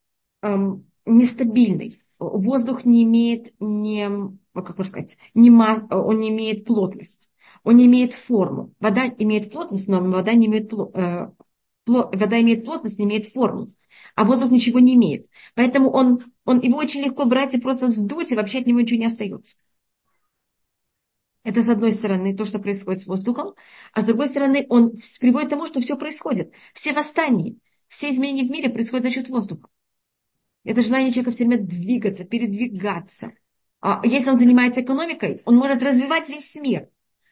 нестабильный. 1.06 2.02
Воздух 2.18 2.84
не 2.84 3.04
имеет, 3.04 3.54
не, 3.60 4.08
как 4.52 4.76
можно 4.76 4.84
сказать, 4.84 5.16
не 5.32 5.50
он 5.50 6.20
не 6.20 6.30
имеет 6.30 6.64
плотность, 6.64 7.30
он 7.62 7.76
не 7.76 7.86
имеет 7.86 8.14
форму. 8.14 8.72
Вода 8.80 9.06
имеет 9.06 9.52
плотность, 9.52 9.88
но 9.88 10.00
вода, 10.00 10.32
не 10.34 10.46
имеет, 10.46 10.72
э, 10.72 11.30
пло, 11.84 12.10
вода 12.12 12.40
имеет 12.40 12.64
плотность, 12.64 12.98
не 12.98 13.04
имеет 13.04 13.26
форму. 13.26 13.68
А 14.14 14.24
воздух 14.24 14.50
ничего 14.50 14.78
не 14.78 14.94
имеет. 14.94 15.26
Поэтому 15.54 15.90
он, 15.90 16.20
он, 16.44 16.60
его 16.60 16.78
очень 16.78 17.02
легко 17.02 17.24
брать 17.24 17.54
и 17.54 17.60
просто 17.60 17.88
сдуть, 17.88 18.32
и 18.32 18.36
вообще 18.36 18.58
от 18.58 18.66
него 18.66 18.80
ничего 18.80 19.00
не 19.00 19.06
остается. 19.06 19.58
Это 21.42 21.62
с 21.62 21.68
одной 21.68 21.92
стороны 21.92 22.36
то, 22.36 22.44
что 22.44 22.58
происходит 22.58 23.02
с 23.02 23.06
воздухом, 23.06 23.54
а 23.94 24.02
с 24.02 24.04
другой 24.04 24.28
стороны 24.28 24.66
он 24.68 24.92
приводит 25.20 25.48
к 25.48 25.50
тому, 25.50 25.66
что 25.66 25.80
все 25.80 25.96
происходит. 25.96 26.52
Все 26.74 26.92
восстания, 26.92 27.56
все 27.88 28.10
изменения 28.10 28.46
в 28.46 28.50
мире 28.50 28.68
происходят 28.68 29.04
за 29.04 29.10
счет 29.10 29.28
воздуха. 29.28 29.68
Это 30.64 30.82
желание 30.82 31.12
человека 31.12 31.30
все 31.30 31.46
время 31.46 31.62
двигаться, 31.62 32.24
передвигаться. 32.24 33.32
А 33.80 34.02
если 34.04 34.30
он 34.30 34.36
занимается 34.36 34.82
экономикой, 34.82 35.40
он 35.46 35.56
может 35.56 35.82
развивать 35.82 36.28
весь 36.28 36.54
мир. 36.56 36.90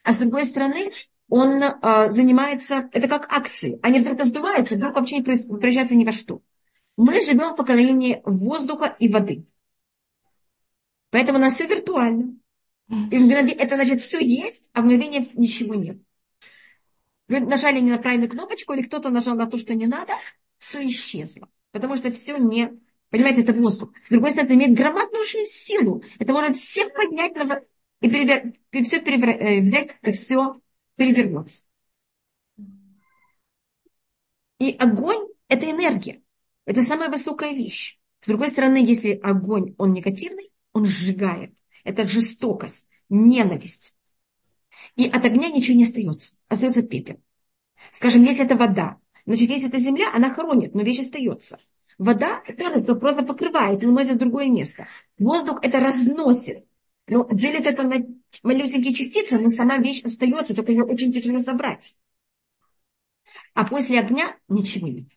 А 0.09 0.13
с 0.15 0.17
другой 0.17 0.47
стороны, 0.47 0.91
он 1.29 1.63
а, 1.63 2.11
занимается, 2.11 2.89
это 2.93 3.09
как 3.09 3.31
акции. 3.31 3.79
Они 3.83 4.01
вдруг 4.01 4.19
раздуваются, 4.19 4.77
вдруг 4.77 4.95
вообще 4.95 5.19
не 5.19 5.23
превращаются 5.23 5.95
ни 5.97 6.07
во 6.07 6.13
что. 6.13 6.41
Мы 6.97 7.21
живем 7.21 7.53
в 7.53 7.57
поколении 7.57 8.23
воздуха 8.25 8.97
и 8.99 9.13
воды. 9.13 9.45
Поэтому 11.11 11.37
у 11.37 11.43
нас 11.43 11.57
все 11.57 11.67
виртуально. 11.67 12.39
И 12.89 13.19
это 13.29 13.75
значит, 13.75 14.01
все 14.01 14.19
есть, 14.19 14.71
а 14.73 14.81
в 14.81 14.87
мгновение 14.87 15.29
ничего 15.35 15.75
нет. 15.75 15.99
Вы 17.29 17.41
нажали 17.41 17.79
не 17.81 17.91
на 17.91 17.99
правильную 17.99 18.31
кнопочку, 18.31 18.73
или 18.73 18.81
кто-то 18.81 19.11
нажал 19.11 19.37
на 19.37 19.47
то, 19.47 19.59
что 19.59 19.75
не 19.75 19.87
надо, 19.87 20.15
все 20.57 20.87
исчезло. 20.87 21.51
Потому 21.71 21.97
что 21.97 22.11
все 22.13 22.39
не... 22.39 22.73
Понимаете, 23.11 23.43
это 23.43 23.53
воздух. 23.53 23.93
С 24.07 24.09
другой 24.09 24.31
стороны, 24.31 24.47
это 24.47 24.55
имеет 24.55 24.75
громадную 24.75 25.27
силу. 25.27 26.03
Это 26.19 26.33
может 26.33 26.57
всех 26.57 26.95
поднять 26.95 27.35
и, 28.01 28.09
перевер... 28.09 28.55
и 28.73 28.83
все 28.83 29.01
перевер... 29.01 29.31
Э, 29.31 29.61
взять, 29.61 29.97
и 30.03 30.13
все 30.13 30.61
перевернуться. 30.97 31.65
И 34.59 34.73
огонь– 34.79 35.29
это 35.49 35.71
энергия. 35.71 36.23
Это 36.65 36.83
самая 36.83 37.09
высокая 37.09 37.53
вещь. 37.53 37.99
С 38.21 38.29
другой 38.29 38.49
стороны, 38.49 38.77
если 38.79 39.13
огонь, 39.23 39.75
он 39.79 39.93
негативный, 39.93 40.51
он 40.73 40.85
сжигает. 40.85 41.55
Это 41.85 42.07
жестокость, 42.07 42.89
ненависть. 43.09 43.97
И 44.97 45.07
от 45.07 45.25
огня 45.25 45.49
ничего 45.51 45.77
не 45.77 45.85
остается. 45.85 46.35
Остается 46.49 46.83
пепел. 46.83 47.21
Скажем, 47.93 48.25
если 48.25 48.45
это 48.45 48.57
вода, 48.57 48.99
значит, 49.25 49.49
если 49.49 49.69
это 49.69 49.79
земля, 49.79 50.13
она 50.13 50.35
хоронит, 50.35 50.75
но 50.75 50.83
вещь 50.83 51.01
остается. 51.01 51.59
Вода 51.97 52.43
это 52.47 52.95
просто 52.95 53.23
покрывает 53.23 53.83
и 53.83 53.87
уносит 53.87 54.17
в 54.17 54.19
другое 54.19 54.49
место. 54.49 54.87
Воздух 55.19 55.59
это 55.63 55.81
разносит. 55.81 56.68
Но 57.09 57.27
делит 57.33 57.67
это 57.67 57.83
на 57.85 57.97
малюсенькие 58.43 58.95
частицы, 58.95 59.39
но 59.39 59.49
сама 59.49 59.79
вещь 59.79 60.03
остается, 60.03 60.55
только 60.55 60.73
ее 60.73 60.85
очень 60.85 61.11
тяжело 61.11 61.39
забрать. 61.39 61.97
А 63.55 63.65
после 63.65 63.99
огня 63.99 64.37
ничего 64.49 64.89
нет. 64.89 65.09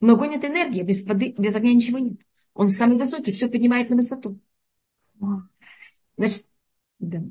Но 0.00 0.12
огонь 0.12 0.34
это 0.34 0.48
энергия, 0.48 0.82
без 0.82 1.04
воды, 1.04 1.34
без 1.36 1.54
огня 1.54 1.72
ничего 1.72 1.98
нет. 1.98 2.20
Он 2.52 2.70
самый 2.70 2.98
высокий, 2.98 3.32
все 3.32 3.48
поднимает 3.48 3.88
на 3.88 3.96
высоту. 3.96 4.38
Значит, 6.16 6.46
да. 6.98 7.22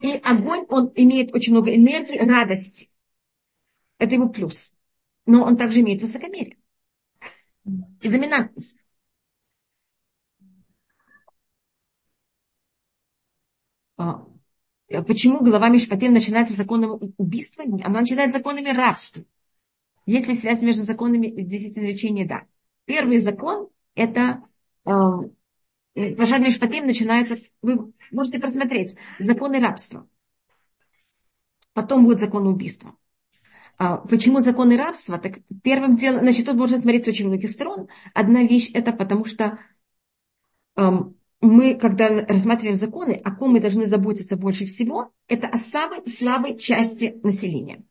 И 0.00 0.14
огонь, 0.14 0.66
он 0.68 0.92
имеет 0.96 1.32
очень 1.32 1.52
много 1.52 1.74
энергии, 1.74 2.18
радости. 2.18 2.90
Это 3.98 4.14
его 4.14 4.28
плюс. 4.28 4.76
Но 5.26 5.44
он 5.44 5.56
также 5.56 5.80
имеет 5.80 6.02
высокомерие. 6.02 6.58
И 7.64 8.08
доминантность. 8.08 8.81
Почему 15.06 15.40
глава 15.40 15.68
Мишпатим 15.68 16.12
начинается 16.12 16.56
законами 16.56 17.12
убийства? 17.16 17.64
Она 17.64 18.00
начинает 18.00 18.32
законами 18.32 18.68
рабства. 18.68 19.24
Есть 20.06 20.28
ли 20.28 20.34
связь 20.34 20.62
между 20.62 20.82
законами 20.82 21.28
десятизречения? 21.28 22.26
Да. 22.26 22.42
Первый 22.84 23.18
закон– 23.18 23.68
это 23.94 24.42
Пашад 24.84 25.30
эм, 25.94 26.44
Мишпатим 26.44 26.86
начинается, 26.86 27.36
вы 27.60 27.92
можете 28.10 28.38
просмотреть, 28.38 28.96
законы 29.18 29.60
рабства. 29.60 30.08
Потом 31.72 32.04
будет 32.04 32.20
закон 32.20 32.46
убийства. 32.46 32.96
А, 33.78 33.96
почему 33.98 34.40
законы 34.40 34.76
рабства? 34.76 35.18
Так 35.18 35.38
первым 35.62 35.96
делом, 35.96 36.20
значит, 36.20 36.46
тут 36.46 36.56
можно 36.56 36.80
смотреть 36.80 37.04
с 37.04 37.08
очень 37.08 37.28
многих 37.28 37.50
сторон. 37.50 37.88
Одна 38.14 38.42
вещь 38.42 38.70
это 38.74 38.92
потому, 38.92 39.24
что 39.24 39.58
эм, 40.76 41.16
мы, 41.42 41.74
когда 41.74 42.24
рассматриваем 42.24 42.76
законы, 42.76 43.12
о 43.12 43.34
ком 43.34 43.52
мы 43.52 43.60
должны 43.60 43.86
заботиться 43.86 44.36
больше 44.36 44.64
всего, 44.64 45.12
это 45.26 45.48
о 45.48 45.58
самой 45.58 46.06
слабой 46.06 46.56
части 46.56 47.18
населения. 47.24 47.84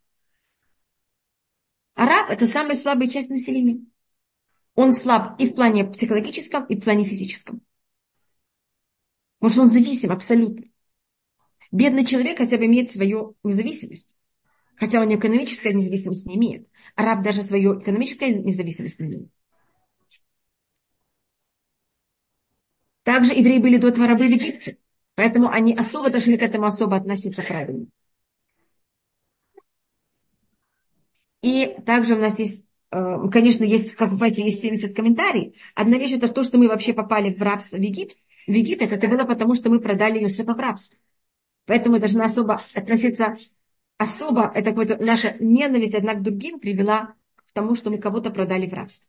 А 1.96 2.06
раб– 2.06 2.30
это 2.30 2.48
самая 2.48 2.76
слабая 2.76 3.10
часть 3.10 3.30
населения. 3.30 3.86
Он 4.76 4.94
слаб 4.94 5.40
и 5.40 5.50
в 5.50 5.54
плане 5.54 5.84
психологическом, 5.84 6.66
и 6.66 6.80
в 6.80 6.84
плане 6.84 7.04
физическом. 7.04 7.62
Потому 9.40 9.52
что 9.52 9.62
он 9.64 9.70
зависим 9.70 10.12
абсолютно. 10.12 10.64
Бедный 11.72 12.06
человек 12.06 12.38
хотя 12.38 12.58
бы 12.58 12.66
имеет 12.68 12.90
свою 12.90 13.36
независимость. 13.44 14.16
Хотя 14.78 15.02
он 15.02 15.14
экономической 15.14 15.74
независимость 15.74 16.26
не 16.26 16.38
имеет. 16.38 16.70
Араб 16.96 17.22
даже 17.22 17.42
свою 17.42 17.82
экономическую 17.82 18.44
независимость 18.46 19.00
не 19.02 19.08
имеет. 19.08 19.32
Также 23.04 23.34
евреи 23.34 23.60
были 23.60 23.78
до 23.78 23.90
этого 23.90 24.08
рабы 24.08 24.28
в 24.28 24.32
Египте. 24.32 24.78
Поэтому 25.16 25.50
они 25.50 25.76
особо 25.76 26.10
должны 26.10 26.38
к 26.38 26.42
этому 26.42 26.66
особо 26.66 26.96
относиться 26.96 27.44
правильно. 27.44 27.88
И 31.42 31.76
также 31.86 32.16
у 32.16 32.20
нас 32.20 32.38
есть, 32.38 32.68
э, 32.92 33.18
конечно, 33.32 33.64
есть, 33.64 33.96
как 33.96 34.10
вы 34.12 34.18
понимаете, 34.18 34.44
есть 34.44 34.62
70 34.62 34.96
комментариев. 34.96 35.54
Одна 35.76 35.98
вещь 35.98 36.14
это 36.14 36.28
то, 36.28 36.44
что 36.44 36.58
мы 36.58 36.68
вообще 36.68 36.94
попали 36.94 37.34
в 37.34 37.42
рабство 37.42 37.78
в 37.78 37.82
Египет. 37.82 38.18
В 38.48 38.52
Египет 38.52 38.92
это 38.92 39.08
было 39.08 39.26
потому, 39.26 39.56
что 39.56 39.70
мы 39.70 39.80
продали 39.80 40.20
Иосифа 40.20 40.54
в 40.54 40.60
рабство. 40.60 40.98
Поэтому 41.66 41.96
мы 41.96 42.00
должны 42.00 42.22
особо 42.22 42.62
относиться, 42.74 43.38
особо, 43.98 44.52
это 44.54 45.04
наша 45.04 45.36
ненависть 45.40 45.96
одна 45.96 46.14
к 46.14 46.22
другим 46.22 46.60
привела 46.60 47.16
к 47.36 47.52
тому, 47.54 47.76
что 47.76 47.90
мы 47.90 47.98
кого-то 47.98 48.30
продали 48.32 48.68
в 48.68 48.74
рабство. 48.74 49.08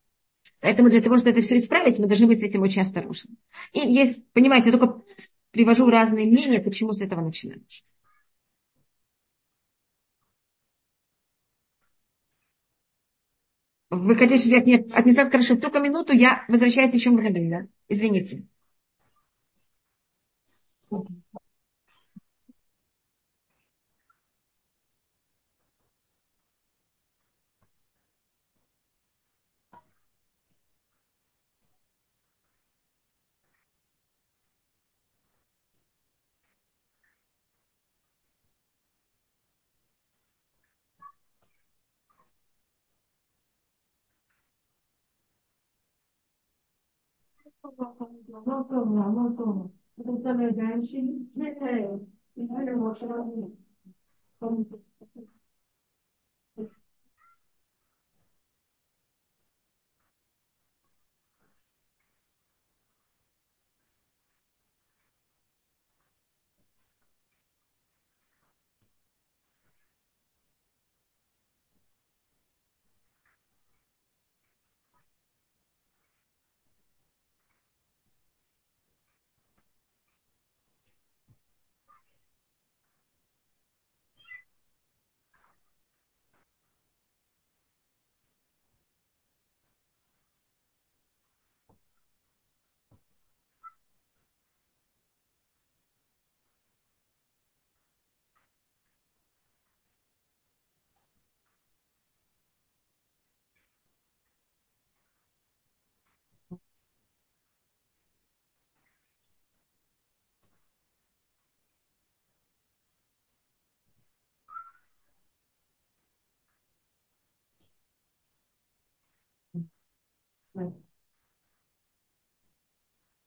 Поэтому 0.62 0.88
для 0.90 1.02
того, 1.02 1.18
чтобы 1.18 1.32
это 1.32 1.42
все 1.42 1.58
исправить, 1.58 1.98
мы 1.98 2.06
должны 2.06 2.26
быть 2.28 2.40
с 2.40 2.44
этим 2.44 2.62
очень 2.62 2.82
осторожны. 2.82 3.36
И 3.74 3.80
есть, 3.80 4.26
понимаете, 4.32 4.70
я 4.70 4.78
только 4.78 5.02
привожу 5.50 5.90
разные 5.90 6.26
мнения, 6.26 6.60
почему 6.60 6.92
с 6.94 7.02
этого 7.02 7.20
начинаем. 7.20 7.64
Вы 13.90 14.16
хотите, 14.16 14.40
чтобы 14.40 14.68
я 14.70 14.78
к 14.82 14.98
отнеслась 14.98 15.30
хорошо? 15.30 15.56
Только 15.56 15.78
минуту, 15.78 16.12
я 16.12 16.44
возвращаюсь 16.48 16.94
еще 16.94 17.10
мгновенно. 17.10 17.68
Извините. 17.88 18.44
Thank 47.60 47.74
you. 54.70 54.78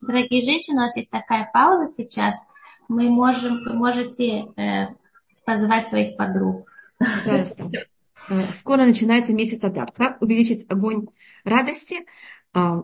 Дорогие 0.01 0.43
женщины, 0.43 0.75
у 0.75 0.81
нас 0.81 0.95
есть 0.95 1.09
такая 1.09 1.49
пауза 1.51 1.87
сейчас. 1.87 2.37
Мы 2.87 3.09
можем, 3.09 3.63
вы 3.63 3.73
можете 3.73 4.45
э, 4.55 4.93
позвать 5.45 5.89
своих 5.89 6.15
подруг. 6.15 6.69
Пожалуйста. 6.99 7.71
Э, 8.29 8.51
скоро 8.51 8.85
начинается 8.85 9.33
месяц 9.33 9.63
Адар. 9.63 9.91
Как 9.91 10.21
увеличить 10.21 10.69
огонь 10.69 11.07
радости? 11.43 12.05
А, 12.53 12.83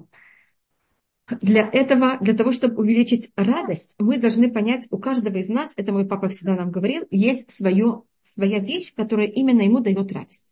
для 1.41 1.69
этого, 1.71 2.17
для 2.19 2.33
того, 2.33 2.51
чтобы 2.51 2.81
увеличить 2.81 3.31
радость, 3.35 3.95
мы 3.99 4.17
должны 4.17 4.51
понять, 4.51 4.87
у 4.89 4.97
каждого 4.97 5.37
из 5.37 5.47
нас, 5.47 5.73
это 5.75 5.91
мой 5.93 6.07
папа 6.07 6.27
всегда 6.27 6.55
нам 6.55 6.71
говорил, 6.71 7.05
есть 7.11 7.51
свое, 7.51 8.03
своя 8.23 8.59
вещь, 8.59 8.93
которая 8.95 9.27
именно 9.27 9.61
ему 9.61 9.79
дает 9.79 10.11
радость. 10.11 10.50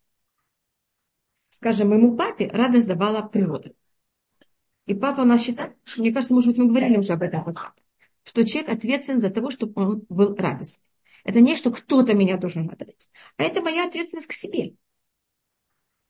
Скажем, 1.60 1.90
моему 1.90 2.16
папе 2.16 2.48
радость 2.48 2.88
давала 2.88 3.22
природа. 3.22 3.74
И 4.86 4.94
папа 4.94 5.22
у 5.22 5.26
нас 5.26 5.44
считает, 5.44 5.76
что, 5.84 6.00
мне 6.00 6.14
кажется, 6.14 6.34
может 6.34 6.48
быть, 6.48 6.58
мы 6.58 6.68
говорили 6.68 6.98
уже 6.98 7.12
об 7.12 7.22
этом, 7.22 7.54
что 8.24 8.46
человек 8.46 8.72
ответственен 8.72 9.20
за 9.20 9.30
того, 9.30 9.50
чтобы 9.50 9.74
он 9.76 10.06
был 10.08 10.38
радостный. 10.38 10.86
Это 11.26 11.42
не, 11.42 11.58
что 11.58 11.70
кто-то 11.72 12.14
меня 12.14 12.38
должен 12.38 12.70
радовать, 12.70 13.12
а 13.36 13.44
это 13.44 13.62
моя 13.62 13.86
ответственность 13.86 14.28
к 14.28 14.32
себе. 14.32 14.76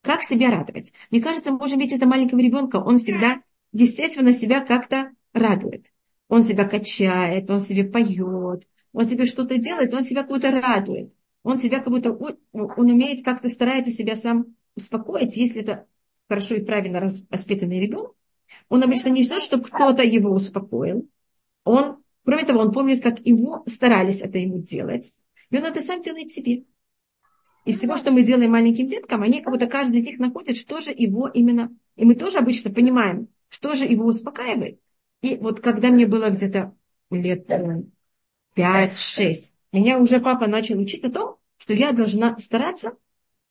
Как 0.04 0.22
себя 0.22 0.52
радовать? 0.52 0.94
Мне 1.10 1.20
кажется, 1.20 1.52
мы 1.52 1.58
можем 1.58 1.80
видеть 1.80 1.98
это 1.98 2.06
маленького 2.06 2.40
ребенка, 2.40 2.76
он 2.76 3.00
всегда, 3.00 3.42
естественно, 3.72 4.34
себя 4.34 4.64
как-то 4.64 5.10
радует. 5.34 5.92
Он 6.28 6.44
себя 6.44 6.66
качает, 6.66 7.50
он 7.50 7.60
себе 7.60 7.86
поет, 7.86 8.68
он 8.94 9.04
себе 9.04 9.26
что-то 9.26 9.58
делает, 9.58 9.96
он 9.96 10.04
себя 10.04 10.24
как-то 10.24 10.52
радует. 10.52 11.12
Он 11.42 11.58
себя 11.58 11.80
как 11.80 11.90
будто, 11.90 12.12
он 12.12 12.38
умеет 12.78 13.26
как-то 13.26 13.50
старается 13.50 13.92
себя 13.92 14.16
сам 14.16 14.56
успокоить, 14.80 15.38
если 15.38 15.62
это 15.62 15.86
хорошо 16.28 16.56
и 16.56 16.64
правильно 16.64 17.10
воспитанный 17.30 17.80
ребенок, 17.80 18.14
он 18.68 18.84
обычно 18.84 19.10
не 19.10 19.24
ждет, 19.24 19.44
чтобы 19.44 19.64
кто-то 19.66 20.04
его 20.04 20.32
успокоил. 20.32 21.08
Он, 21.64 22.04
кроме 22.26 22.44
того, 22.46 22.62
он 22.62 22.72
помнит, 22.72 23.04
как 23.04 23.20
его 23.26 23.64
старались 23.68 24.22
это 24.22 24.38
ему 24.38 24.60
делать. 24.60 25.14
И 25.50 25.58
он 25.58 25.66
это 25.66 25.82
сам 25.82 26.02
делает 26.02 26.32
себе. 26.32 26.64
И 27.66 27.74
всего, 27.74 27.98
что 27.98 28.12
мы 28.12 28.24
делаем 28.24 28.52
маленьким 28.52 28.88
деткам, 28.88 29.22
они 29.22 29.42
как 29.42 29.54
будто 29.54 29.68
каждый 29.68 30.00
из 30.00 30.06
них 30.06 30.20
находит, 30.20 30.58
что 30.58 30.82
же 30.82 30.92
его 30.92 31.28
именно... 31.28 31.76
И 31.96 32.06
мы 32.06 32.16
тоже 32.16 32.38
обычно 32.38 32.72
понимаем, 32.72 33.28
что 33.50 33.76
же 33.76 33.84
его 33.84 34.06
успокаивает. 34.06 34.80
И 35.22 35.36
вот 35.36 35.60
когда 35.60 35.90
мне 35.90 36.08
было 36.08 36.30
где-то 36.30 36.74
лет 37.12 37.50
5-6, 37.50 37.84
э, 38.56 39.34
меня 39.72 40.00
уже 40.00 40.20
папа 40.20 40.48
начал 40.48 40.80
учить 40.80 41.04
о 41.04 41.12
том, 41.12 41.36
что 41.58 41.74
я 41.74 41.92
должна 41.92 42.38
стараться, 42.40 42.98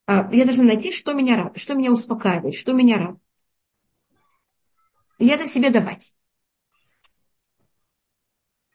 я 0.09 0.45
должна 0.45 0.65
найти, 0.65 0.91
что 0.91 1.13
меня 1.13 1.37
радует, 1.37 1.59
что 1.59 1.75
меня 1.75 1.93
успокаивает, 1.93 2.55
что 2.55 2.73
меня 2.73 2.97
радует. 2.97 3.21
И 5.19 5.27
это 5.27 5.47
себе 5.47 5.71
давать. 5.71 6.15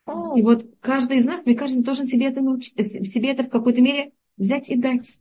И 0.06 0.41
вот 0.41 0.65
каждый 0.82 1.17
из 1.17 1.26
нас, 1.26 1.46
мне 1.46 1.56
кажется, 1.56 1.84
должен 1.84 2.08
себе 2.08 2.28
это 2.28 2.41
научить, 2.41 2.74
э, 2.76 2.84
себе 2.84 3.32
это 3.32 3.43
в 3.43 3.50
какой-то 3.50 3.82
мере 3.82 4.12
взять 4.38 4.69
и 4.69 4.76
дать. 4.76 5.19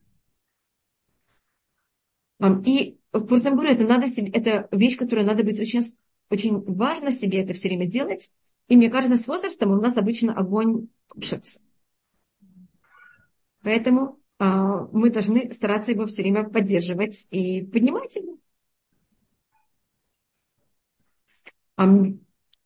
И 2.67 2.99
просто 3.13 3.51
я 3.51 3.55
говорю, 3.55 3.71
это 3.71 3.87
надо 3.87 4.09
себе, 4.09 4.31
это 4.33 4.69
вещь, 4.73 4.97
которая 4.97 5.25
надо 5.25 5.45
быть 5.45 5.61
очень, 5.61 5.83
очень 6.29 6.61
важно 6.61 7.13
себе 7.13 7.41
это 7.43 7.55
все 7.55 7.69
время 7.69 7.87
делать. 7.87 8.33
И 8.69 8.77
мне 8.77 8.91
кажется, 8.91 9.17
с 9.17 9.29
возрастом 9.29 9.71
у 9.71 9.81
нас 9.81 9.97
обычно 9.97 10.35
огонь 10.35 10.89
тушится. 11.09 11.61
Поэтому 13.63 14.01
а, 14.03 14.22
мы 14.39 15.11
должны 15.11 15.53
стараться 15.53 15.93
его 15.93 16.07
все 16.07 16.23
время 16.23 16.49
поддерживать 16.49 17.27
и 17.31 17.63
поднимать 17.63 18.17
его. 18.17 18.39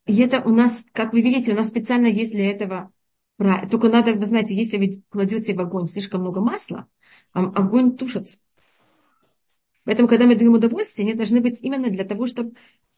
И 0.05 0.19
это 0.21 0.41
у 0.41 0.49
нас, 0.49 0.85
как 0.91 1.13
вы 1.13 1.21
видите, 1.21 1.53
у 1.53 1.55
нас 1.55 1.67
специально 1.67 2.07
есть 2.07 2.31
для 2.31 2.49
этого 2.49 2.91
только 3.37 3.89
надо, 3.89 4.13
вы 4.13 4.25
знаете, 4.25 4.55
если 4.55 4.77
вы 4.77 5.03
кладете 5.09 5.53
в 5.53 5.61
огонь 5.61 5.87
слишком 5.87 6.21
много 6.21 6.41
масла, 6.41 6.87
огонь 7.33 7.95
тушится. 7.95 8.39
Поэтому, 9.83 10.07
когда 10.07 10.25
мы 10.25 10.35
даем 10.35 10.53
удовольствие, 10.53 11.07
они 11.07 11.13
должны 11.15 11.39
быть 11.39 11.59
именно 11.61 11.89
для 11.89 12.03
того, 12.03 12.27
чтобы 12.27 12.53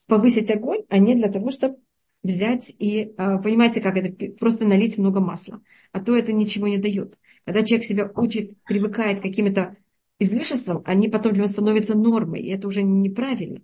повысить 0.08 0.49
огонь, 0.49 0.86
а 0.89 0.97
не 0.97 1.13
для 1.13 1.29
того, 1.29 1.51
чтобы 1.51 1.77
взять 2.23 2.73
и, 2.79 3.13
а, 3.17 3.38
понимаете, 3.38 3.82
как 3.82 3.97
это, 3.97 4.34
просто 4.34 4.65
налить 4.65 4.97
много 4.97 5.19
масла. 5.19 5.62
А 5.91 5.99
то 5.99 6.15
это 6.15 6.34
ничего 6.34 6.67
не 6.67 6.77
дает. 6.77 7.17
Когда 7.49 7.63
человек 7.63 7.88
себя 7.88 8.12
учит, 8.15 8.62
привыкает 8.62 9.21
к 9.21 9.23
каким-то 9.23 9.75
излишествам, 10.19 10.83
они 10.85 11.09
потом 11.09 11.31
для 11.31 11.41
него 11.41 11.51
становятся 11.51 11.97
нормой, 11.97 12.41
и 12.41 12.51
это 12.51 12.67
уже 12.67 12.83
неправильно. 12.83 13.63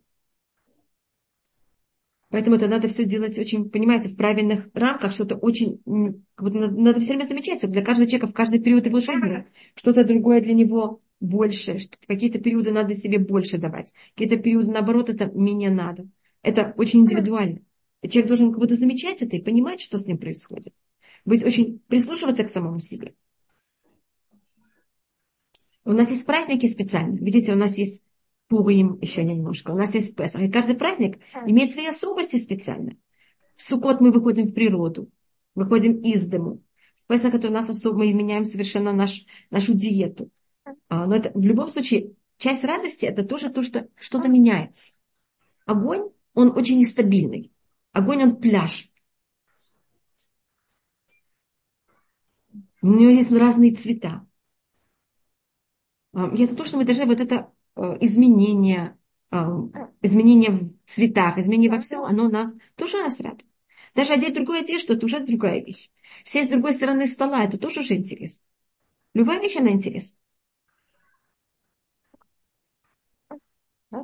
Поэтому 2.31 2.55
это 2.55 2.67
надо 2.67 2.87
все 2.87 3.05
делать 3.05 3.37
очень, 3.37 3.69
понимаете, 3.69 4.09
в 4.09 4.15
правильных 4.15 4.69
рамках, 4.73 5.11
что-то 5.11 5.35
очень, 5.35 5.83
как 6.33 6.47
будто 6.47 6.61
надо, 6.61 6.81
надо 6.81 6.99
все 6.99 7.09
время 7.09 7.27
замечать, 7.27 7.59
что 7.59 7.67
для 7.67 7.85
каждого 7.85 8.09
человека 8.09 8.25
в 8.25 8.33
каждый 8.33 8.59
период 8.59 8.87
его 8.87 9.01
жизни 9.01 9.45
что-то 9.75 10.03
другое 10.03 10.41
для 10.41 10.55
него 10.55 11.03
больше, 11.19 11.77
что 11.77 11.95
в 12.01 12.07
какие-то 12.07 12.39
периоды 12.39 12.71
надо 12.71 12.95
себе 12.95 13.19
больше 13.19 13.59
давать, 13.59 13.93
какие-то 14.15 14.37
периоды, 14.37 14.71
наоборот, 14.71 15.11
это 15.11 15.27
менее 15.27 15.69
надо. 15.69 16.09
Это 16.41 16.73
очень 16.77 17.01
индивидуально. 17.01 17.59
Человек 18.01 18.29
должен 18.29 18.49
как 18.49 18.61
будто 18.61 18.73
замечать 18.73 19.21
это 19.21 19.35
и 19.35 19.43
понимать, 19.43 19.79
что 19.79 19.99
с 19.99 20.07
ним 20.07 20.17
происходит. 20.17 20.73
Быть 21.23 21.45
очень, 21.45 21.81
прислушиваться 21.87 22.43
к 22.45 22.49
самому 22.49 22.79
себе. 22.79 23.13
У 25.85 25.93
нас 25.93 26.09
есть 26.09 26.25
праздники 26.25 26.65
специальные. 26.65 27.23
Видите, 27.23 27.53
у 27.53 27.55
нас 27.55 27.77
есть 27.77 28.03
Пурим 28.47 28.99
еще 29.01 29.23
немножко. 29.23 29.71
У 29.71 29.75
нас 29.75 29.93
есть 29.93 30.15
Песах. 30.15 30.41
И 30.41 30.49
каждый 30.49 30.75
праздник 30.75 31.19
имеет 31.45 31.71
свои 31.71 31.87
особенности 31.87 32.37
специальные. 32.37 32.97
В 33.55 33.63
Суккот 33.63 34.01
мы 34.01 34.11
выходим 34.11 34.47
в 34.47 34.53
природу, 34.53 35.09
выходим 35.53 36.01
из 36.01 36.27
дому. 36.27 36.61
В 36.95 37.07
Песах 37.07 37.35
это 37.35 37.47
у 37.47 37.51
нас 37.51 37.69
особо, 37.69 37.99
мы 37.99 38.13
меняем 38.13 38.45
совершенно 38.45 38.93
наш, 38.93 39.25
нашу 39.51 39.73
диету. 39.73 40.29
А, 40.89 41.05
но 41.05 41.15
это, 41.15 41.31
в 41.37 41.45
любом 41.45 41.69
случае, 41.69 42.13
часть 42.37 42.63
радости 42.63 43.05
это 43.05 43.23
тоже 43.23 43.49
то, 43.49 43.61
что 43.61 43.87
что-то 43.95 44.27
меняется. 44.27 44.93
Огонь, 45.65 46.09
он 46.33 46.49
очень 46.57 46.79
нестабильный. 46.79 47.51
Огонь, 47.93 48.23
он 48.23 48.35
пляж. 48.37 48.89
У 52.81 52.87
него 52.87 53.09
есть 53.09 53.31
разные 53.31 53.73
цвета. 53.73 54.25
А, 56.15 56.33
и 56.33 56.43
это 56.43 56.55
то, 56.55 56.65
что 56.65 56.77
мы 56.77 56.85
должны 56.85 57.05
вот 57.05 57.19
это 57.19 57.51
э, 57.75 57.97
изменение, 57.99 58.97
э, 59.31 59.35
изменение 60.01 60.51
в 60.51 60.71
цветах, 60.87 61.37
изменение 61.37 61.69
во 61.69 61.79
всем, 61.79 62.03
оно 62.05 62.29
нам 62.29 62.59
тоже 62.75 62.97
нас 62.97 63.19
радует. 63.19 63.45
Даже 63.93 64.13
одеть 64.13 64.33
другую 64.33 64.59
одежду, 64.59 64.93
это 64.93 65.05
уже 65.05 65.19
другая 65.19 65.61
вещь. 65.61 65.89
Сесть 66.23 66.47
с 66.47 66.51
другой 66.51 66.73
стороны 66.73 67.05
стола, 67.05 67.43
это 67.43 67.57
тоже 67.57 67.81
уже 67.81 67.95
интересно. 67.95 68.43
Любая 69.13 69.41
вещь, 69.41 69.57
она 69.57 69.71
интересна. 69.71 70.17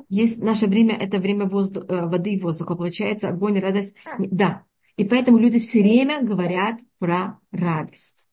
Есть 0.08 0.42
наше 0.42 0.66
время, 0.66 0.94
это 0.96 1.18
время 1.18 1.46
воздух, 1.46 1.84
э, 1.88 2.06
воды 2.06 2.34
и 2.34 2.40
воздуха. 2.40 2.74
Получается 2.74 3.28
огонь, 3.28 3.58
радость. 3.58 3.94
Да. 4.18 4.64
И 4.96 5.04
поэтому 5.04 5.38
люди 5.38 5.58
все 5.58 5.82
время 5.82 6.22
говорят 6.22 6.80
про 6.98 7.40
радость. 7.50 8.28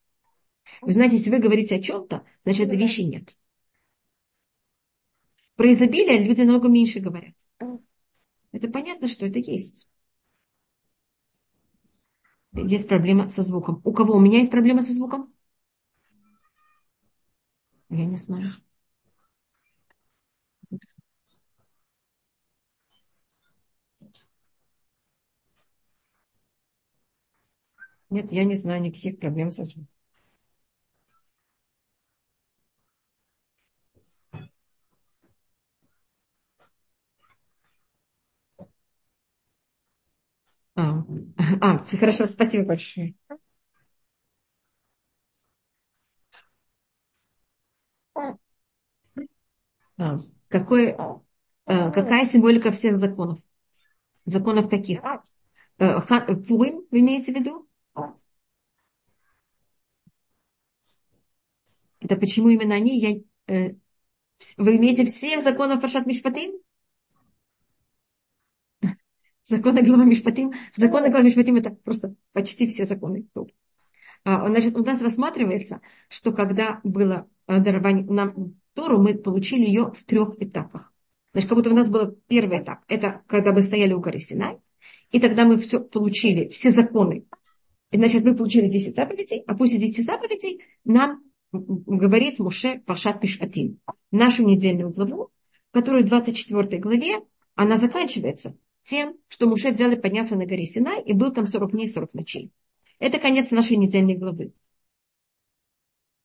Вы 0.81 0.91
знаете, 0.91 1.15
если 1.15 1.31
вы 1.31 1.39
говорите 1.39 1.75
о 1.75 1.81
чем-то, 1.81 2.25
значит, 2.43 2.67
этой 2.67 2.77
вещи 2.77 3.01
нет. 3.01 3.35
Про 5.59 5.71
изобилие 5.73 6.17
люди 6.23 6.41
намного 6.41 6.69
меньше 6.69 6.99
говорят. 7.01 7.35
Это 8.51 8.67
понятно, 8.67 9.07
что 9.07 9.25
это 9.25 9.39
есть. 9.39 9.87
Есть 12.53 12.87
проблема 12.87 13.29
со 13.31 13.41
звуком. 13.41 13.81
У 13.83 13.91
кого? 13.91 14.13
У 14.15 14.19
меня 14.19 14.37
есть 14.39 14.51
проблема 14.51 14.83
со 14.83 14.93
звуком? 14.93 15.33
Я 17.89 18.05
не 18.05 18.17
знаю. 18.17 18.47
Нет, 28.11 28.31
я 28.31 28.43
не 28.43 28.53
знаю 28.55 28.81
никаких 28.83 29.17
проблем 29.19 29.49
со 29.49 29.65
звуком. 29.65 29.87
А, 40.75 41.03
а, 41.61 41.85
хорошо, 41.99 42.25
спасибо 42.27 42.65
большое. 42.65 43.15
А, 49.97 50.17
какой, 50.47 50.95
а, 51.65 51.91
какая 51.91 52.25
символика 52.25 52.71
всех 52.71 52.97
законов? 52.97 53.39
Законов 54.25 54.69
каких? 54.69 55.01
А, 55.03 55.23
Пурим, 56.47 56.85
вы 56.91 56.99
имеете 56.99 57.33
в 57.33 57.35
виду? 57.35 57.67
Это 61.99 62.15
почему 62.15 62.49
именно 62.49 62.75
они? 62.75 62.99
Я, 62.99 63.19
э, 63.53 63.75
вы 64.57 64.77
имеете 64.77 65.05
всех 65.05 65.43
законов 65.43 65.81
Пашат 65.81 66.05
Мишпатим? 66.05 66.53
Законы 69.49 69.81
глава 69.81 70.03
Мишпатим. 70.03 70.53
Законы 70.75 71.09
глава 71.09 71.23
Мишпатим 71.23 71.55
это 71.55 71.71
просто 71.71 72.13
почти 72.33 72.67
все 72.67 72.85
законы. 72.85 73.25
А, 74.23 74.47
значит, 74.47 74.77
у 74.77 74.83
нас 74.83 75.01
рассматривается, 75.01 75.81
что 76.07 76.31
когда 76.31 76.81
было 76.83 77.27
э, 77.47 77.59
дарование 77.59 78.05
нам 78.05 78.59
Тору, 78.75 79.01
мы 79.01 79.15
получили 79.15 79.65
ее 79.65 79.91
в 79.91 80.03
трех 80.03 80.35
этапах. 80.39 80.93
Значит, 81.33 81.49
как 81.49 81.57
будто 81.57 81.71
у 81.71 81.75
нас 81.75 81.89
был 81.89 82.15
первый 82.27 82.59
этап. 82.59 82.81
Это 82.87 83.23
когда 83.25 83.51
мы 83.51 83.63
стояли 83.63 83.93
у 83.93 83.99
горы 83.99 84.19
Синай. 84.19 84.59
И 85.09 85.19
тогда 85.19 85.45
мы 85.45 85.57
все 85.57 85.79
получили, 85.79 86.49
все 86.49 86.69
законы. 86.69 87.25
И, 87.89 87.97
значит, 87.97 88.23
мы 88.23 88.35
получили 88.35 88.67
10 88.67 88.95
заповедей, 88.95 89.43
а 89.47 89.55
после 89.55 89.79
10 89.79 90.05
заповедей 90.05 90.63
нам 90.85 91.23
говорит 91.51 92.37
Муше 92.37 92.83
Пашат 92.85 93.23
Мишпатим. 93.23 93.79
Нашу 94.11 94.43
недельную 94.43 94.91
главу, 94.91 95.31
которую 95.71 96.05
в 96.05 96.09
24 96.09 96.77
главе, 96.77 97.21
она 97.55 97.77
заканчивается 97.77 98.55
тем, 98.83 99.17
что 99.27 99.47
Муше 99.47 99.71
взял 99.71 99.91
и 99.91 99.95
поднялся 99.95 100.35
на 100.35 100.45
горе 100.45 100.65
Синай 100.65 101.01
и 101.03 101.13
был 101.13 101.31
там 101.31 101.47
40 101.47 101.71
дней 101.71 101.85
и 101.85 101.89
40 101.89 102.13
ночей. 102.13 102.51
Это 102.99 103.19
конец 103.19 103.51
нашей 103.51 103.77
недельной 103.77 104.15
главы. 104.15 104.53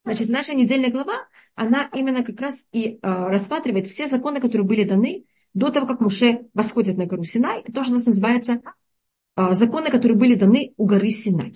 Значит, 0.05 0.29
наша 0.29 0.55
недельная 0.55 0.91
глава, 0.91 1.29
она 1.55 1.89
именно 1.95 2.23
как 2.23 2.39
раз 2.41 2.67
и 2.73 2.97
э, 2.97 2.99
рассматривает 3.03 3.87
все 3.87 4.07
законы, 4.07 4.41
которые 4.41 4.67
были 4.67 4.85
даны 4.85 5.25
до 5.55 5.71
того, 5.71 5.87
как 5.87 6.01
Муше 6.01 6.47
восходит 6.53 6.99
на 6.99 7.07
гору 7.07 7.25
Синай. 7.25 7.61
Это 7.61 7.73
тоже 7.73 7.91
у 7.91 7.95
нас 7.95 8.05
называется 8.05 8.61
э, 9.37 9.53
законы, 9.53 9.91
которые 9.91 10.19
были 10.19 10.35
даны 10.35 10.75
у 10.77 10.85
горы 10.85 11.11
Синай. 11.11 11.55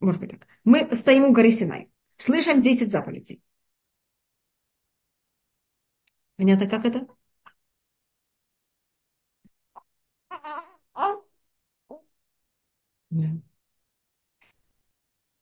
Может 0.00 0.20
быть 0.20 0.30
так. 0.30 0.46
Мы 0.64 0.88
стоим 0.94 1.24
у 1.24 1.32
горы 1.32 1.52
Синай, 1.52 1.90
слышим 2.16 2.62
10 2.62 2.90
заповедей. 2.90 3.42
Понятно, 6.36 6.68
как 6.68 6.84
это? 6.86 7.06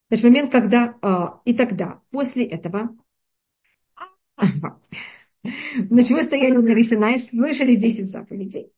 Значит, 0.09 0.25
момент, 0.25 0.51
когда 0.51 0.97
э, 1.01 1.27
и 1.45 1.55
тогда, 1.55 2.01
после 2.11 2.45
этого, 2.45 2.97
значит, 5.89 6.11
мы 6.11 6.23
стояли 6.25 6.53
на 6.53 6.63
горе 6.63 6.83
Синай, 6.83 7.19
слышали 7.21 7.77
10 7.77 8.11
заповедей, 8.11 8.73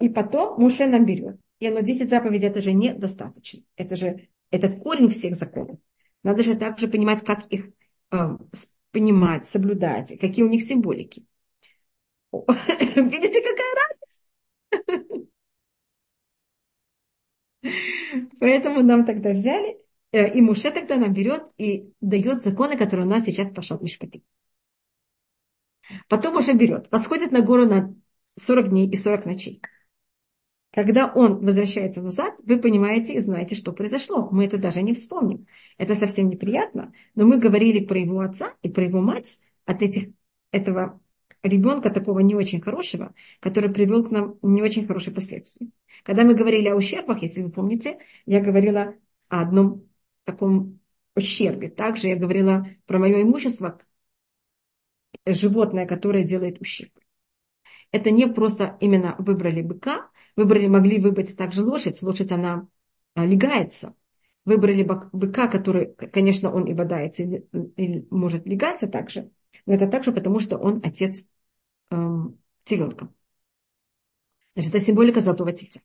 и 0.00 0.08
потом 0.08 0.60
Муше 0.60 0.86
нам 0.86 1.04
берет. 1.04 1.40
И 1.58 1.66
оно 1.66 1.80
10 1.80 2.08
заповедей, 2.08 2.46
это 2.46 2.60
же 2.60 2.72
недостаточно. 2.72 3.62
Это 3.76 3.96
же 3.96 4.28
этот 4.50 4.80
корень 4.80 5.08
всех 5.08 5.34
законов. 5.34 5.80
Надо 6.22 6.44
же 6.44 6.54
также 6.54 6.86
понимать, 6.86 7.24
как 7.24 7.46
их 7.46 7.70
э, 8.12 8.38
понимать, 8.92 9.48
соблюдать, 9.48 10.16
какие 10.20 10.44
у 10.44 10.48
них 10.48 10.62
символики. 10.62 11.26
Видите, 12.32 13.42
какая 13.42 13.74
радость? 13.74 15.28
Поэтому 18.40 18.82
нам 18.82 19.04
тогда 19.04 19.32
взяли, 19.32 19.78
э, 20.12 20.32
и 20.32 20.40
Муше 20.40 20.70
тогда 20.70 20.96
нам 20.96 21.12
берет 21.12 21.44
и 21.56 21.92
дает 22.00 22.42
законы, 22.42 22.76
которые 22.76 23.06
у 23.06 23.10
нас 23.10 23.24
сейчас 23.24 23.52
пошел 23.52 23.78
Мишпати. 23.80 24.22
Потом 26.08 26.34
Муше 26.34 26.52
берет, 26.52 26.88
восходит 26.90 27.32
на 27.32 27.40
гору 27.40 27.66
на 27.66 27.94
40 28.36 28.68
дней 28.68 28.88
и 28.88 28.96
40 28.96 29.26
ночей. 29.26 29.62
Когда 30.70 31.10
он 31.12 31.44
возвращается 31.44 32.02
назад, 32.02 32.34
вы 32.44 32.58
понимаете 32.58 33.14
и 33.14 33.20
знаете, 33.20 33.54
что 33.54 33.72
произошло. 33.72 34.28
Мы 34.30 34.44
это 34.44 34.58
даже 34.58 34.82
не 34.82 34.92
вспомним. 34.94 35.46
Это 35.78 35.94
совсем 35.94 36.28
неприятно, 36.28 36.92
но 37.14 37.26
мы 37.26 37.38
говорили 37.38 37.84
про 37.84 37.98
его 37.98 38.20
отца 38.20 38.52
и 38.62 38.68
про 38.68 38.84
его 38.84 39.00
мать 39.00 39.40
от 39.64 39.82
этих, 39.82 40.10
этого 40.50 41.00
ребенка 41.42 41.90
такого 41.90 42.20
не 42.20 42.34
очень 42.34 42.60
хорошего, 42.60 43.14
который 43.40 43.70
привел 43.70 44.04
к 44.04 44.10
нам 44.10 44.38
не 44.42 44.62
очень 44.62 44.86
хорошие 44.86 45.14
последствия. 45.14 45.68
Когда 46.04 46.24
мы 46.24 46.34
говорили 46.34 46.68
о 46.68 46.76
ущербах, 46.76 47.22
если 47.22 47.42
вы 47.42 47.50
помните, 47.50 47.98
я 48.26 48.40
говорила 48.40 48.94
о 49.28 49.42
одном 49.42 49.88
таком 50.24 50.80
ущербе. 51.14 51.68
Также 51.68 52.08
я 52.08 52.16
говорила 52.16 52.66
про 52.86 52.98
мое 52.98 53.22
имущество, 53.22 53.78
животное, 55.26 55.86
которое 55.86 56.24
делает 56.24 56.60
ущерб. 56.60 56.92
Это 57.90 58.10
не 58.10 58.26
просто 58.26 58.76
именно 58.80 59.16
выбрали 59.18 59.62
быка, 59.62 60.10
выбрали, 60.36 60.66
могли 60.66 61.00
выбрать 61.00 61.36
также 61.36 61.64
лошадь. 61.64 62.02
Лошадь, 62.02 62.32
она 62.32 62.68
а, 63.14 63.24
легается. 63.24 63.94
Выбрали 64.44 64.82
быка, 64.82 65.48
который, 65.48 65.94
конечно, 65.94 66.52
он 66.52 66.64
и 66.64 66.74
бодается, 66.74 67.22
или 67.22 68.06
может 68.10 68.46
легаться 68.46 68.86
также. 68.86 69.30
Но 69.68 69.74
это 69.74 69.86
также 69.86 70.12
потому, 70.12 70.40
что 70.40 70.56
он 70.56 70.80
отец 70.82 71.26
эм, 71.90 72.40
теленка. 72.64 73.12
Значит, 74.54 74.74
это 74.74 74.82
символика 74.82 75.20
золотого 75.20 75.52
тельца. 75.52 75.80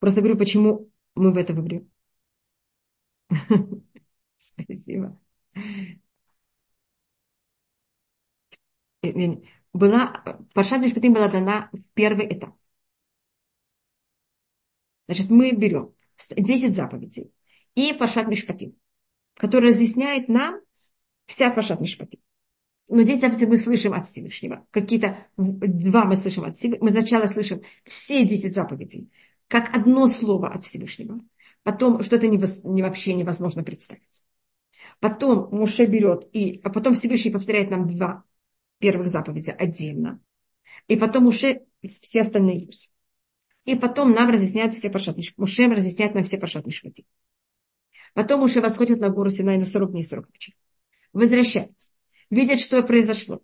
Просто 0.00 0.20
говорю, 0.20 0.36
почему 0.36 0.90
мы 1.14 1.32
в 1.32 1.38
это 1.38 1.54
выбрали. 1.54 1.88
Спасибо. 4.36 5.18
э, 9.02 9.10
была, 9.72 10.22
Паршат 10.52 10.82
Мишпатим 10.82 11.14
была 11.14 11.28
дана 11.28 11.70
в 11.72 11.82
первый 11.94 12.26
этап. 12.34 12.54
Значит, 15.06 15.30
мы 15.30 15.52
берем 15.52 15.94
10 16.36 16.76
заповедей 16.76 17.32
и 17.74 17.94
Паршат 17.94 18.28
Мишпатим, 18.28 18.76
который 19.36 19.70
разъясняет 19.70 20.28
нам 20.28 20.60
вся 21.24 21.50
Паршат 21.50 21.80
Мишпатим. 21.80 22.20
Но 22.92 23.04
здесь 23.04 23.20
заповеди 23.20 23.46
мы 23.46 23.56
слышим 23.56 23.94
от 23.94 24.06
Всевышнего. 24.06 24.66
Какие-то 24.70 25.26
два 25.38 26.04
мы 26.04 26.14
слышим 26.14 26.44
от 26.44 26.58
Всевышнего. 26.58 26.84
Мы 26.84 26.90
сначала 26.90 27.26
слышим 27.26 27.62
все 27.84 28.26
10 28.26 28.54
заповедей, 28.54 29.10
как 29.48 29.74
одно 29.74 30.08
слово 30.08 30.50
от 30.50 30.66
Всевышнего. 30.66 31.20
Потом 31.62 32.02
что-то 32.02 32.28
не, 32.28 32.36
не, 32.36 32.82
вообще 32.82 33.14
невозможно 33.14 33.64
представить. 33.64 34.22
Потом 35.00 35.48
Муше 35.56 35.86
берет, 35.86 36.28
и, 36.34 36.60
а 36.62 36.68
потом 36.68 36.92
Всевышний 36.92 37.30
повторяет 37.30 37.70
нам 37.70 37.88
два 37.88 38.24
первых 38.78 39.08
заповеди 39.08 39.56
отдельно. 39.58 40.20
И 40.86 40.96
потом 40.96 41.24
Муше 41.24 41.62
все 42.02 42.20
остальные 42.20 42.60
вкусы. 42.60 42.90
И 43.64 43.74
потом 43.74 44.12
нам 44.12 44.28
разъясняют 44.28 44.74
все 44.74 44.90
Пашат 44.90 45.16
Муше 45.38 45.66
разъясняет 45.66 46.12
нам 46.12 46.24
все 46.24 46.36
Пашат 46.36 46.66
Мишпати. 46.66 47.06
Потом 48.12 48.40
Муше 48.40 48.60
восходит 48.60 49.00
на 49.00 49.08
гору 49.08 49.30
Синай 49.30 49.56
на 49.56 49.64
40 49.64 49.92
дней 49.92 50.04
40 50.04 50.28
ночей. 50.28 50.54
Возвращается. 51.14 51.92
Видит, 52.32 52.60
что 52.60 52.82
произошло. 52.82 53.42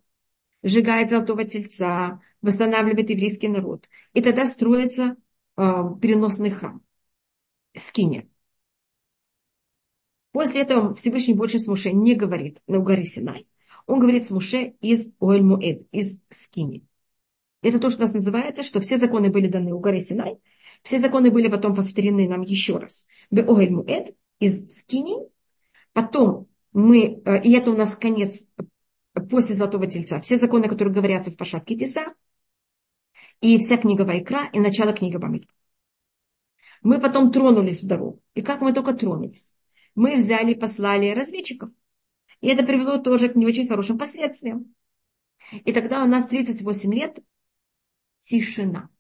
Сжигает 0.63 1.11
золотого 1.11 1.45
тельца, 1.45 2.23
восстанавливает 2.41 3.11
еврейский 3.11 3.49
народ. 3.49 3.87
И 4.15 4.23
тогда 4.23 4.47
строится 4.47 5.19
э, 5.59 5.63
переносный 6.01 6.49
храм. 6.49 6.81
Скиния. 7.77 8.27
После 10.33 10.63
этого 10.63 10.95
Всевышний 10.95 11.35
больше 11.35 11.59
с 11.59 11.69
Муше 11.69 11.93
не 11.93 12.15
говорит 12.15 12.63
на 12.67 12.79
горе 12.79 13.05
Синай. 13.05 13.47
Он 13.87 14.01
говорит 14.01 14.27
с 14.27 14.31
Муше 14.31 14.75
из 14.81 15.09
Оэль-Муэд, 15.21 15.87
из 15.93 16.23
Скини. 16.31 16.87
Это 17.61 17.79
то, 17.79 17.91
что 17.91 17.99
у 17.99 18.07
нас 18.07 18.15
называется, 18.15 18.63
что 18.63 18.81
все 18.81 18.97
законы 18.97 19.29
были 19.29 19.49
даны 19.49 19.75
у 19.75 19.81
горы 19.81 20.01
Синай, 20.01 20.39
все 20.83 20.99
законы 20.99 21.31
были 21.31 21.49
потом 21.49 21.75
повторены 21.75 22.27
нам 22.27 22.41
еще 22.41 22.79
раз. 22.79 23.07
Беоэль 23.31 23.71
Муэд 23.71 24.17
из 24.39 24.67
Скини. 24.75 25.29
Потом 25.93 26.49
мы, 26.73 27.21
э, 27.23 27.43
и 27.43 27.53
это 27.53 27.71
у 27.71 27.77
нас 27.77 27.95
конец 27.95 28.47
после 29.29 29.55
Золотого 29.55 29.87
Тельца, 29.87 30.21
все 30.21 30.39
законы, 30.39 30.69
которые 30.69 30.95
говорятся 30.95 31.31
в 31.31 31.37
Пашатке 31.37 31.77
Теса, 31.77 32.15
и 33.41 33.59
вся 33.59 33.77
книга 33.77 34.03
Вайкра, 34.03 34.49
и 34.53 34.59
начало 34.59 34.93
книги 34.93 35.17
Бамидба. 35.17 35.53
Мы 36.83 37.01
потом 37.01 37.33
тронулись 37.33 37.83
в 37.83 37.87
дорогу. 37.87 38.23
И 38.35 38.43
как 38.43 38.61
мы 38.61 38.73
только 38.73 38.95
тронулись? 38.95 39.55
Мы 39.95 40.17
взяли, 40.17 40.55
послали 40.55 41.11
разведчиков. 41.11 41.71
И 42.41 42.49
это 42.49 42.65
привело 42.65 42.99
тоже 42.99 43.29
к 43.29 43.35
не 43.35 43.47
очень 43.47 43.69
хорошим 43.69 43.99
последствиям. 43.99 44.75
И 45.53 45.73
тогда 45.73 46.05
у 46.05 46.07
нас 46.07 46.27
38 46.27 46.95
лет 46.95 47.19
тишина. 48.21 48.91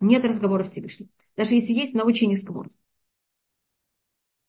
Нет 0.00 0.24
разговора 0.24 0.64
Всевышнего. 0.64 1.10
Даже 1.36 1.54
если 1.54 1.72
есть 1.72 1.94
на 1.94 2.04
очень 2.04 2.28
низком 2.28 2.56
уровне. 2.56 2.76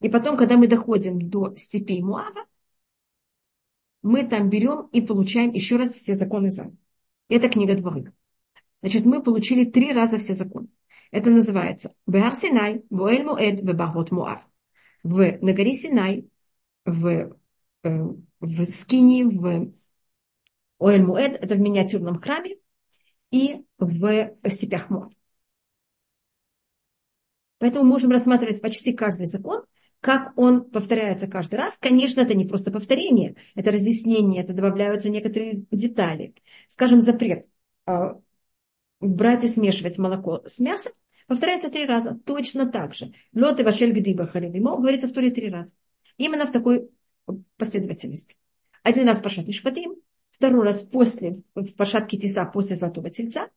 И 0.02 0.10
потом, 0.10 0.38
когда 0.38 0.58
мы 0.58 0.68
доходим 0.68 1.30
до 1.30 1.56
степей 1.56 2.02
Муава, 2.02 2.46
мы 4.02 4.26
там 4.26 4.50
берем 4.50 4.88
и 4.92 5.02
получаем 5.02 5.52
еще 5.52 5.78
раз 5.78 5.94
все 5.94 6.14
законы 6.14 6.50
за. 6.50 6.72
Это 7.28 7.50
книга 7.50 7.76
Дворы. 7.76 8.14
Значит, 8.82 9.06
мы 9.06 9.22
получили 9.22 9.66
три 9.66 9.92
раза 9.92 10.18
все 10.18 10.34
законы. 10.34 10.68
Это 11.12 11.30
называется 11.30 11.94
Беар 12.08 12.36
Синай, 12.36 12.84
Буэль 12.90 13.24
Муэд, 13.24 13.62
Бебахот 13.62 14.12
Муав. 14.12 14.42
В, 15.04 15.38
на 15.42 15.54
горе 15.54 15.74
Синай, 15.74 16.30
в, 16.86 17.36
э, 17.84 18.08
в 18.40 18.66
Скини, 18.66 19.24
в 19.24 19.74
Оэль 20.80 21.04
Муэд, 21.04 21.34
это 21.42 21.56
в 21.56 21.60
миниатюрном 21.60 22.20
храме, 22.20 22.58
и 23.32 23.66
в 23.78 24.36
степях 24.50 24.90
Муав. 24.90 25.12
Поэтому 27.58 27.86
можем 27.86 28.12
рассматривать 28.12 28.62
почти 28.62 28.94
каждый 28.94 29.26
закон, 29.26 29.64
как 30.02 30.32
он 30.38 30.70
повторяется 30.70 31.28
каждый 31.28 31.56
раз. 31.56 31.78
Конечно, 31.78 32.22
это 32.22 32.34
не 32.34 32.46
просто 32.46 32.72
повторение, 32.72 33.36
это 33.56 33.72
разъяснение, 33.72 34.44
это 34.44 34.54
добавляются 34.54 35.10
некоторые 35.10 35.66
детали. 35.72 36.34
Скажем, 36.68 37.02
запрет 37.02 37.48
а, 37.86 38.20
брать 39.00 39.44
и 39.44 39.48
смешивать 39.48 39.98
молоко 39.98 40.42
с 40.46 40.60
мясом, 40.60 40.94
повторяется 41.28 41.70
три 41.70 41.86
раза. 41.86 42.18
Точно 42.26 42.66
так 42.66 42.94
же. 42.94 43.14
Лот 43.34 43.60
и 43.60 43.64
вашель 43.64 43.92
гдиба 43.92 44.26
халибимо 44.26 44.78
говорится 44.78 45.08
в 45.08 45.12
Туре 45.12 45.32
три 45.32 45.50
раза. 45.50 45.74
Именно 46.18 46.48
в 46.48 46.52
такой 46.52 46.90
последовательности. 47.58 48.36
Один 48.84 49.08
раз 49.08 49.20
пашат 49.20 49.48
мишпатим, 49.48 49.96
второй 50.32 50.64
раз 50.64 50.82
после, 50.82 51.44
в 51.54 51.74
пашат 51.74 52.08
китиса 52.08 52.46
после 52.46 52.76
золотого 52.76 53.10
тельца, 53.10 53.50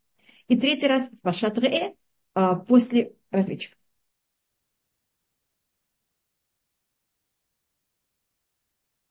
и 0.49 0.59
третий 0.59 0.89
раз 0.89 1.09
в 1.09 1.21
пашат 1.21 1.57
ре 1.59 1.95
а, 2.35 2.57
после 2.57 3.15
разведчика. 3.31 3.77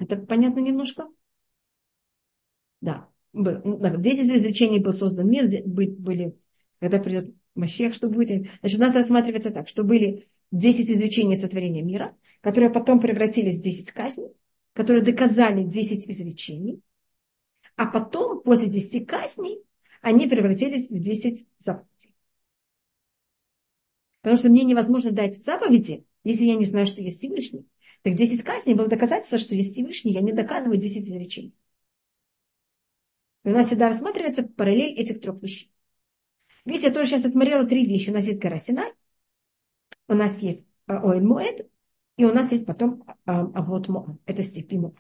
Это 0.02 0.18
понятно 0.18 0.60
немножко? 0.62 1.08
Да. 2.82 3.08
Десять 3.34 4.30
изречений 4.30 4.80
был 4.80 4.94
создан 4.94 5.30
мир, 5.30 5.48
были, 5.66 6.36
когда 6.80 7.00
придет 7.00 7.34
Машех, 7.54 7.94
что 7.94 8.10
будет. 8.10 8.50
Значит, 8.62 8.80
у 8.80 8.82
нас 8.82 8.96
рассматривается 8.96 9.52
так, 9.52 9.68
что 9.68 9.84
были 9.84 10.28
10 10.52 10.90
изречений 10.90 11.36
сотворения 11.36 11.84
мира, 11.84 12.18
которые 12.42 12.72
потом 12.72 13.00
превратились 13.00 13.60
в 13.60 13.62
10 13.62 13.92
казней, 13.92 14.32
которые 14.74 15.04
доказали 15.04 15.64
10 15.64 16.10
изречений, 16.10 16.82
а 17.76 17.86
потом, 17.86 18.42
после 18.42 18.70
10 18.70 19.06
казней, 19.06 19.64
они 20.02 20.28
превратились 20.28 20.90
в 20.90 21.00
10 21.00 21.46
заповедей. 21.60 22.16
Потому 24.22 24.38
что 24.38 24.50
мне 24.50 24.64
невозможно 24.64 25.12
дать 25.12 25.44
заповеди, 25.44 26.06
если 26.24 26.46
я 26.46 26.56
не 26.56 26.66
знаю, 26.66 26.88
что 26.88 27.04
есть 27.04 27.20
Всевышний. 27.20 27.68
Так 28.04 28.16
10 28.16 28.44
казней 28.44 28.74
было 28.74 28.88
доказательство, 28.88 29.38
что 29.38 29.56
есть 29.56 29.74
Всевышний, 29.74 30.14
я 30.14 30.22
не 30.22 30.34
доказываю 30.34 30.80
10 30.80 31.08
изречений. 31.08 31.56
И 33.44 33.50
у 33.50 33.52
нас 33.52 33.68
всегда 33.68 33.90
рассматривается 33.90 34.44
параллель 34.44 34.94
этих 34.94 35.20
трех 35.22 35.42
вещей. 35.42 35.72
Видите, 36.66 36.88
я 36.88 36.94
тоже 36.94 37.12
сейчас 37.12 37.26
отмерила 37.26 37.66
три 37.66 37.86
вещи. 37.86 38.10
У 38.10 38.14
нас 38.14 38.26
есть 38.26 38.40
гора 38.40 38.58
Синай, 38.58 38.94
у 40.08 40.14
нас 40.14 40.40
есть 40.40 40.66
а, 40.88 41.12
Оэль 41.12 41.24
Муэд, 41.24 41.68
и 42.18 42.26
у 42.26 42.34
нас 42.34 42.52
есть 42.52 42.66
потом 42.66 43.04
а, 43.26 43.42
Авод 43.42 43.88
Моав. 43.88 44.18
Это 44.26 44.44
степи 44.44 44.78
Моав. 44.78 44.94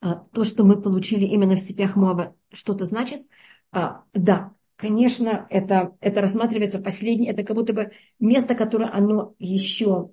А, 0.00 0.14
то, 0.32 0.44
что 0.44 0.64
мы 0.64 0.80
получили 0.80 1.24
именно 1.24 1.56
в 1.56 1.60
степях 1.60 1.96
Моава, 1.96 2.36
что-то 2.52 2.84
значит? 2.84 3.26
Да, 3.70 4.54
конечно, 4.76 5.46
это, 5.50 5.94
это 6.00 6.22
рассматривается 6.22 6.78
последнее, 6.78 7.32
это 7.32 7.44
как 7.44 7.54
будто 7.54 7.74
бы 7.74 7.92
место, 8.18 8.54
которое 8.54 8.88
оно 8.90 9.34
еще, 9.38 10.12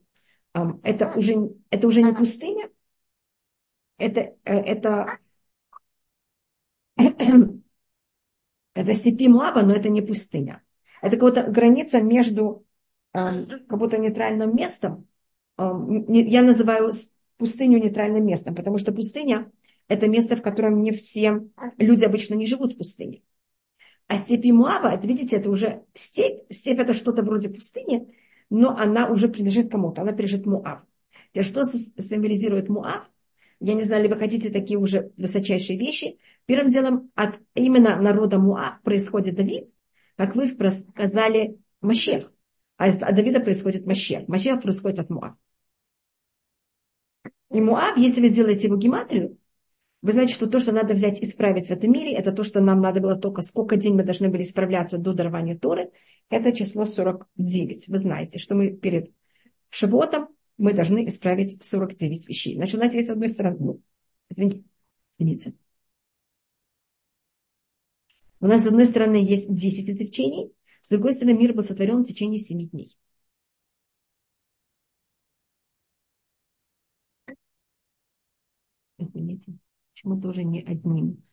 это 0.84 1.13
уже, 1.15 1.36
это 1.70 1.88
уже 1.88 2.02
не 2.02 2.13
пустыня, 2.13 2.70
это, 3.98 4.36
э, 4.46 4.54
это 4.54 5.20
Это 8.76 8.94
степи 8.94 9.30
Муаба, 9.30 9.63
но 9.63 9.74
это 9.74 9.89
не 9.89 10.02
пустыня. 10.02 10.62
Это 11.02 11.18
какая-то 11.18 11.50
граница 11.50 12.02
между 12.02 12.65
как 13.13 13.80
будто 13.80 13.98
нейтральным 13.98 14.54
местом. 14.56 15.08
Я 15.58 16.44
называю 16.44 16.91
пустыню 17.38 17.80
нейтральным 17.80 18.26
местом, 18.26 18.54
потому 18.54 18.78
что 18.78 18.91
пустыня– 18.91 19.50
это 19.88 20.10
место, 20.10 20.36
в 20.36 20.41
котором 20.41 20.82
не 20.82 20.91
все 20.91 21.48
люди 21.78 22.04
обычно 22.04 22.36
не 22.36 22.46
живут 22.46 22.74
в 22.74 22.78
пустыне. 22.78 23.22
А 24.08 24.18
степи 24.18 24.52
Муаба, 24.52 24.89
это, 24.89 25.08
видите, 25.08 25.38
это 25.38 25.50
уже 25.50 25.84
степь. 25.94 26.44
Степь– 26.52 26.80
это 26.80 26.94
что-то 26.94 27.24
вроде 27.24 27.50
пустыни, 27.50 28.13
но 28.49 28.75
она 28.77 29.10
уже 29.10 29.27
принадлежит 29.29 29.71
кому-то, 29.71 30.01
она 30.01 30.12
принадлежит 30.12 30.45
Муав. 30.45 30.81
Что 31.41 31.63
символизирует 31.63 32.69
Муав? 32.69 33.10
Я 33.60 33.73
не 33.73 33.84
знаю, 33.84 34.03
ли 34.03 34.10
вы 34.10 34.17
хотите 34.17 34.49
такие 34.49 34.77
уже 34.77 35.12
высочайшие 35.17 35.79
вещи. 35.79 36.17
Первым 36.45 36.69
делом 36.69 37.12
от 37.15 37.39
именно 37.53 37.99
народа 38.01 38.39
Муав 38.39 38.81
происходит 38.81 39.36
Давид, 39.36 39.69
как 40.15 40.36
вы 40.36 40.45
сказали, 40.47 41.58
Машех. 41.81 42.34
А 42.77 42.88
от 42.88 43.15
Давида 43.15 43.39
происходит 43.39 43.86
Машех. 43.86 44.27
Машех 44.27 44.62
происходит 44.62 44.99
от 44.99 45.10
Муав. 45.10 45.36
И 47.51 47.62
Муав, 47.62 47.97
если 47.97 48.21
вы 48.21 48.27
сделаете 48.29 48.67
его 48.67 48.75
гематрию, 48.75 49.38
вы 50.01 50.12
знаете, 50.12 50.36
что 50.36 50.47
то, 50.47 50.60
что 50.60 50.71
надо 50.71 50.93
взять 50.93 51.19
и 51.21 51.25
исправить 51.25 51.67
в 51.67 51.71
этом 51.71 51.91
мире, 51.91 52.13
это 52.13 52.31
то, 52.31 52.43
что 52.43 52.60
нам 52.60 52.81
надо 52.81 52.99
было 52.99 53.15
только 53.15 53.41
сколько 53.41 53.75
дней 53.75 53.93
мы 53.93 54.03
должны 54.03 54.29
были 54.29 54.43
исправляться 54.43 54.97
до 54.97 55.13
дарования 55.13 55.58
Торы, 55.58 55.89
это 56.30 56.52
число 56.52 56.86
49. 56.86 57.88
Вы 57.88 57.98
знаете, 57.98 58.40
что 58.40 58.56
мы 58.56 58.72
перед 58.72 59.12
Шивотом 59.70 60.30
мы 60.58 60.74
должны 60.74 61.08
исправить 61.08 61.62
49 61.64 62.28
вещей. 62.30 62.56
Значит, 62.56 62.76
у 62.76 62.80
нас 62.80 62.94
есть 62.94 63.08
с 63.08 63.12
одной 63.12 63.30
стороны, 63.30 63.58
ну, 63.60 63.82
извините, 64.30 64.64
извините. 65.18 65.54
У 68.40 68.48
нас 68.48 68.64
с 68.64 68.68
одной 68.68 68.86
стороны 68.86 69.16
есть 69.16 69.54
10 69.54 69.90
изречений, 69.90 70.54
с 70.82 70.90
другой 70.90 71.14
стороны 71.14 71.38
мир 71.38 71.54
был 71.54 71.64
сотворен 71.64 72.04
в 72.04 72.08
течение 72.08 72.40
7 72.40 72.70
дней. 72.70 72.98
Почему 78.98 80.22
тоже 80.22 80.44
не 80.44 80.62
одним? 80.62 81.24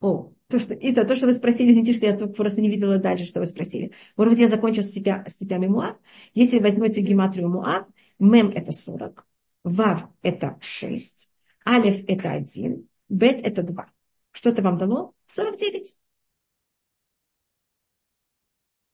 О, 0.00 0.32
то, 0.46 0.58
что, 0.58 0.74
это 0.74 1.04
то, 1.04 1.16
что 1.16 1.26
вы 1.26 1.32
спросили, 1.32 1.70
извините, 1.70 1.92
что 1.92 2.06
я 2.06 2.16
просто 2.16 2.60
не 2.60 2.70
видела 2.70 2.98
дальше, 2.98 3.26
что 3.26 3.40
вы 3.40 3.46
спросили. 3.46 3.92
Может 4.16 4.32
быть, 4.32 4.40
я 4.40 4.48
закончу 4.48 4.82
с, 4.82 4.90
себя, 4.90 5.24
с 5.26 5.34
цепями 5.34 5.66
Муав. 5.66 5.96
Если 6.34 6.60
возьмете 6.60 7.00
гематрию 7.00 7.48
Муав, 7.48 7.86
Мем 8.18 8.50
это 8.50 8.72
40, 8.72 9.26
Вав 9.64 10.08
это 10.22 10.56
6, 10.60 11.30
Алиф 11.66 12.04
это 12.08 12.30
1, 12.30 12.88
Бет 13.08 13.44
это 13.44 13.62
2. 13.62 13.92
Что 14.30 14.50
это 14.50 14.62
вам 14.62 14.78
дало? 14.78 15.14
49. 15.26 15.96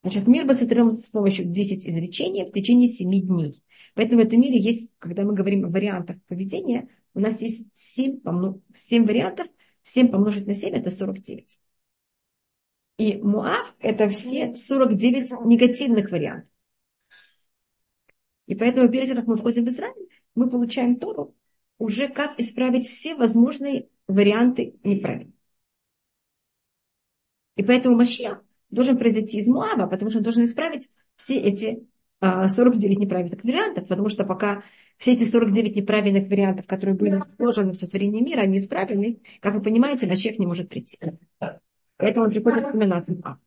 Значит, 0.03 0.27
мир 0.27 0.45
был 0.47 0.55
сотворен 0.55 0.91
с 0.91 1.09
помощью 1.11 1.47
10 1.47 1.87
изречений 1.87 2.45
в 2.45 2.53
течение 2.53 2.89
7 2.89 3.11
дней. 3.11 3.63
Поэтому 3.95 4.23
в 4.23 4.27
этом 4.27 4.41
мире 4.41 4.59
есть, 4.59 4.91
когда 4.99 5.25
мы 5.25 5.35
говорим 5.35 5.65
о 5.65 5.69
вариантах 5.69 6.17
поведения, 6.27 6.89
у 7.15 7.21
нас 7.21 7.41
есть 7.41 7.69
7, 7.75 8.21
7 8.75 9.07
вариантов, 9.07 9.47
7 9.85 10.11
помножить 10.11 10.47
на 10.47 10.55
7 10.55 10.75
это 10.75 10.91
49. 10.91 11.61
И 12.99 13.19
Муав 13.23 13.75
это 13.81 14.09
все 14.09 14.55
49 14.55 15.33
негативных 15.45 16.11
вариантов. 16.11 16.49
И 18.47 18.55
поэтому 18.55 18.89
перед 18.89 19.07
тем, 19.07 19.17
как 19.17 19.27
мы 19.27 19.37
входим 19.37 19.65
в 19.65 19.69
Израиль, 19.69 20.09
мы 20.35 20.51
получаем 20.51 20.97
Тору 20.97 21.35
уже 21.79 22.09
как 22.09 22.39
исправить 22.39 22.87
все 22.87 23.15
возможные 23.15 23.89
варианты 24.07 24.75
неправильно. 24.85 25.33
И 27.57 27.63
поэтому 27.63 27.97
Машиах 27.97 28.45
должен 28.71 28.99
произойти 28.99 29.39
из 29.39 29.49
Муава, 29.49 29.87
потому 29.87 30.11
что 30.11 30.19
он 30.19 30.25
должен 30.25 30.45
исправить 30.45 30.91
все 31.17 31.35
эти 31.35 31.87
49 32.21 32.97
а, 32.97 33.01
неправильных 33.01 33.45
вариантов, 33.45 33.87
потому 33.89 34.09
что 34.09 34.25
пока 34.25 34.65
все 34.99 35.13
эти 35.13 35.25
49 35.25 35.77
неправильных 35.77 36.29
вариантов, 36.29 36.67
которые 36.67 36.97
были 36.97 37.23
вложены 37.39 37.73
в 37.73 37.77
сотворение 37.77 38.23
мира, 38.23 38.41
они 38.41 38.59
исправлены, 38.59 39.21
как 39.41 39.55
вы 39.55 39.63
понимаете, 39.63 40.07
Машех 40.07 40.39
не 40.39 40.47
может 40.47 40.69
прийти. 40.69 40.99
Поэтому 41.97 42.27
он 42.27 42.33
приходит 42.33 42.75
именно 42.75 43.05
А. 43.25 43.39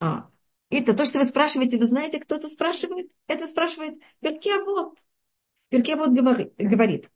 а. 0.00 0.30
Это 0.70 0.94
то, 0.94 1.04
что 1.04 1.18
вы 1.18 1.24
спрашиваете, 1.24 1.78
вы 1.78 1.86
знаете, 1.86 2.20
кто 2.20 2.36
это 2.36 2.48
спрашивает? 2.48 3.10
Это 3.26 3.46
спрашивает 3.46 3.98
Перкеавод. 4.20 4.98
Перкеавод 5.68 6.10
говорит, 6.10 6.54
говорит 6.56 7.10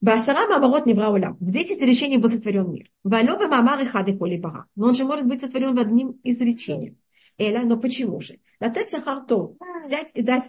Басара 0.00 0.46
Мамарот 0.46 0.84
Невра 0.84 1.08
Улам. 1.08 1.36
В 1.40 1.50
10 1.50 1.78
изречений 1.78 2.18
был 2.18 2.28
сотворен 2.28 2.70
мир. 2.70 2.90
Валёвы 3.04 3.48
Мамары 3.48 3.86
Хады 3.86 4.16
Поли 4.16 4.38
Бага. 4.38 4.66
Но 4.76 4.88
он 4.88 4.94
же 4.94 5.04
может 5.04 5.26
быть 5.26 5.40
сотворен 5.40 5.74
в 5.74 5.80
одним 5.80 6.20
изречении. 6.22 6.96
Эля, 7.38 7.62
но 7.64 7.76
почему 7.78 8.20
же? 8.20 8.38
Дать 8.60 8.90
сахартов, 8.90 9.56
взять 9.84 10.10
и 10.14 10.22
дать, 10.22 10.44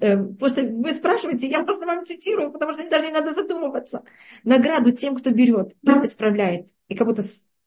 э, 0.00 0.16
просто 0.34 0.62
вы 0.62 0.92
спрашиваете, 0.92 1.48
я 1.48 1.62
просто 1.62 1.86
вам 1.86 2.04
цитирую, 2.04 2.52
потому 2.52 2.74
что 2.74 2.88
даже 2.88 3.06
не 3.06 3.12
надо 3.12 3.32
задумываться. 3.32 4.04
Награду 4.44 4.92
тем, 4.92 5.16
кто 5.16 5.30
берет 5.30 5.72
и 5.82 5.90
исправляет, 6.04 6.68
и 6.88 6.94
как 6.94 7.06
будто 7.06 7.22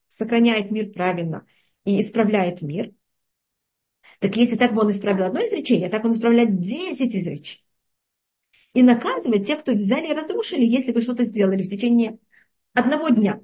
сохраняет 0.08 0.72
мир 0.72 0.91
правильно, 0.91 1.45
и 1.86 2.00
исправляет 2.00 2.62
мир. 2.62 2.91
Так 4.19 4.36
если 4.36 4.58
так 4.58 4.74
бы 4.74 4.82
он 4.82 4.89
исправил 4.89 5.26
одно 5.26 5.39
изречение, 5.39 5.89
так 5.89 6.04
он 6.04 6.12
исправляет 6.12 6.60
10 6.60 7.15
изречений 7.15 7.63
и 8.74 8.84
наказывать 8.84 9.48
тех, 9.48 9.62
кто 9.62 9.74
взяли 9.74 10.10
и 10.10 10.13
разрушили, 10.13 10.63
если 10.63 10.91
вы 10.91 11.02
что-то 11.02 11.26
сделали 11.26 11.63
в 11.63 11.69
течение 11.69 12.19
одного 12.74 13.10
дня. 13.10 13.41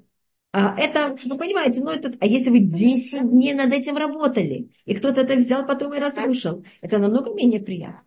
А 0.58 0.74
это, 0.78 1.14
вы 1.26 1.36
понимаете, 1.36 1.82
ну 1.82 1.90
это, 1.90 2.16
а 2.18 2.26
если 2.26 2.48
вы 2.48 2.60
10 2.60 3.28
дней 3.28 3.52
над 3.52 3.74
этим 3.74 3.94
работали, 3.98 4.70
и 4.86 4.94
кто-то 4.94 5.20
это 5.20 5.36
взял 5.36 5.66
потом 5.66 5.92
и 5.92 5.98
разрушил, 5.98 6.64
это 6.80 6.96
намного 6.96 7.34
менее 7.34 7.60
приятно. 7.60 8.02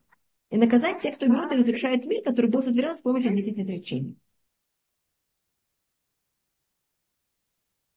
И 0.49 0.57
наказать 0.57 0.99
тех, 0.99 1.13
кто 1.13 1.27
берут 1.27 1.51
и 1.51 1.57
разрушает 1.57 2.05
мир, 2.05 2.23
который 2.23 2.49
был 2.49 2.63
сотворен 2.63 2.95
с 2.95 3.01
помощью 3.01 3.35
10 3.35 3.59
изречений. 3.59 4.17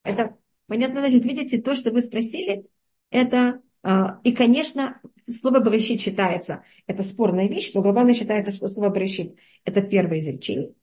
Это 0.04 0.36
понятно, 0.66 1.00
значит, 1.00 1.24
видите, 1.24 1.62
то, 1.62 1.74
что 1.74 1.90
вы 1.90 2.02
спросили, 2.02 2.66
это 3.08 3.62
а, 3.82 4.20
и, 4.22 4.32
конечно, 4.32 5.00
слово 5.26 5.60
«берешит» 5.60 6.02
считается, 6.02 6.62
это 6.86 7.02
спорная 7.02 7.48
вещь, 7.48 7.72
но 7.72 7.80
глобально 7.80 8.12
считается, 8.12 8.52
что 8.52 8.68
слово 8.68 8.90
«берешит»– 8.90 9.34
это 9.64 9.80
первое 9.80 10.20
изречение. 10.20 10.74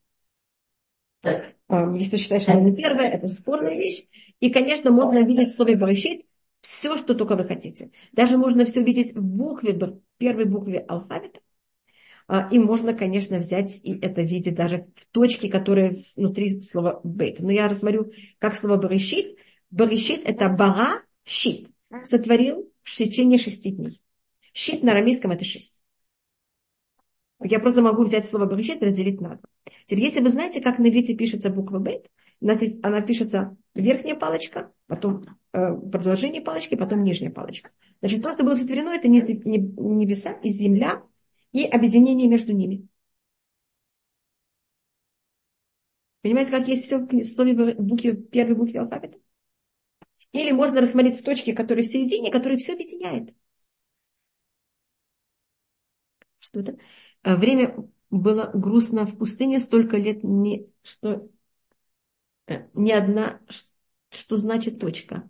А, 1.23 1.91
если 1.95 2.17
считаешь, 2.17 2.43
что 2.43 2.53
оно 2.53 2.69
не 2.69 2.75
первое, 2.75 3.09
это 3.09 3.27
спорная 3.27 3.75
вещь. 3.75 4.05
И, 4.39 4.49
конечно, 4.49 4.91
можно 4.91 5.23
видеть 5.23 5.49
в 5.49 5.55
слове 5.55 5.75
«берешит» 5.75 6.25
все, 6.61 6.97
что 6.97 7.13
только 7.13 7.35
вы 7.35 7.45
хотите. 7.45 7.91
Даже 8.11 8.37
можно 8.37 8.65
все 8.65 8.83
видеть 8.83 9.15
в 9.15 9.23
букве, 9.23 9.77
первой 10.17 10.45
букве 10.45 10.79
алфавита. 10.79 11.39
А, 12.27 12.47
и 12.51 12.59
можно, 12.59 12.93
конечно, 12.93 13.39
взять 13.39 13.79
и 13.83 13.97
это 13.99 14.21
видеть 14.21 14.55
даже 14.55 14.87
в 14.95 15.05
точке, 15.07 15.49
которая 15.49 15.97
внутри 16.15 16.61
слова 16.61 17.01
бейт. 17.03 17.39
Но 17.39 17.51
я 17.51 17.67
рассмотрю, 17.67 18.11
как 18.37 18.55
слово 18.55 18.77
«берешит». 18.77 19.37
«Берешит»– 19.71 20.21
это 20.25 20.49
«бара», 20.49 21.03
«щит». 21.25 21.69
Сотворил 22.03 22.71
в 22.83 22.95
течение 22.95 23.39
шести 23.39 23.71
дней. 23.71 24.01
Щит 24.53 24.83
на 24.83 24.91
арамейском 24.91 25.31
это 25.31 25.43
шесть. 25.43 25.78
Я 27.41 27.59
просто 27.59 27.81
могу 27.81 28.03
взять 28.03 28.27
слово 28.27 28.45
Берешит 28.45 28.81
и 28.81 28.85
разделить 28.85 29.21
на 29.21 29.35
два. 29.35 29.49
Теперь, 29.85 30.03
если 30.03 30.21
вы 30.21 30.29
знаете, 30.29 30.61
как 30.61 30.77
на 30.77 30.89
иврите 30.89 31.15
пишется 31.15 31.49
буква 31.49 31.79
Бет, 31.79 32.09
у 32.41 32.45
нас 32.45 32.61
есть, 32.61 32.79
она 32.83 33.01
пишется 33.01 33.55
верхняя 33.75 34.15
палочка, 34.15 34.73
потом 34.87 35.25
э, 35.53 35.73
продолжение 35.73 36.41
палочки, 36.41 36.75
потом 36.75 37.03
нижняя 37.03 37.31
палочка. 37.31 37.71
Значит, 38.01 38.21
то, 38.21 38.31
что 38.31 38.43
было 38.43 38.55
сотворено, 38.55 38.89
это 38.89 39.07
не, 39.07 39.21
не, 39.21 39.57
небеса 39.57 40.33
и 40.43 40.49
земля, 40.49 41.03
и 41.51 41.65
объединение 41.65 42.27
между 42.27 42.53
ними. 42.53 42.87
Понимаете, 46.21 46.51
как 46.51 46.67
есть 46.67 46.83
все 46.83 46.99
в 46.99 47.25
слове 47.25 47.73
букве, 47.75 48.13
первой 48.15 48.55
букве 48.55 48.81
алфавита? 48.81 49.17
Или 50.33 50.51
можно 50.51 50.81
рассмотреть 50.81 51.23
точки, 51.23 51.53
которые 51.53 51.85
в 51.85 51.91
середине, 51.91 52.31
которые 52.31 52.57
все 52.57 52.73
объединяет. 52.73 53.33
Что 56.39 56.59
это? 56.59 56.73
А, 56.73 56.77
время 57.23 57.75
было 58.09 58.49
грустно 58.53 59.05
в 59.05 59.17
пустыне 59.17 59.59
столько 59.59 59.97
лет, 59.97 60.23
не, 60.23 60.67
что 60.83 61.29
э, 62.47 62.67
ни 62.73 62.91
одна, 62.91 63.41
что 64.09 64.37
значит 64.37 64.79
точка. 64.79 65.29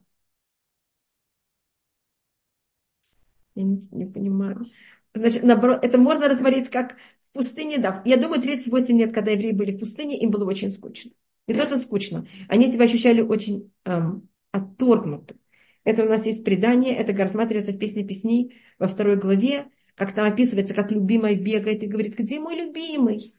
Я 3.55 3.63
не, 3.63 3.87
не 3.91 4.05
понимаю. 4.05 4.65
Значит, 5.13 5.43
наоборот, 5.43 5.79
это 5.83 5.97
можно 5.97 6.29
рассмотреть 6.29 6.69
как 6.69 6.95
в 7.31 7.33
пустыне, 7.33 7.77
да. 7.77 8.01
Я 8.05 8.17
думаю, 8.17 8.41
38 8.41 8.97
лет, 8.97 9.13
когда 9.13 9.31
евреи 9.31 9.51
были 9.51 9.75
в 9.75 9.79
пустыне, 9.79 10.19
им 10.19 10.31
было 10.31 10.45
очень 10.45 10.71
скучно. 10.71 11.11
Не 11.47 11.55
то, 11.55 11.65
что 11.65 11.77
скучно. 11.77 12.27
Они 12.47 12.71
себя 12.71 12.85
ощущали 12.85 13.21
очень 13.21 13.71
эм, 13.85 14.29
отторгнуты. 14.51 15.35
Это 15.83 16.03
у 16.05 16.09
нас 16.09 16.25
есть 16.25 16.45
предание, 16.45 16.95
это 16.95 17.13
рассматривается 17.13 17.73
в 17.73 17.79
песне 17.79 18.03
песней 18.03 18.55
во 18.77 18.87
второй 18.87 19.15
главе, 19.15 19.65
как 19.99 20.15
там 20.15 20.25
описывается, 20.25 20.73
как 20.73 20.91
любимая 20.91 21.35
бегает 21.35 21.83
и 21.83 21.87
говорит, 21.87 22.15
где 22.17 22.39
мой 22.39 22.55
любимый? 22.55 23.35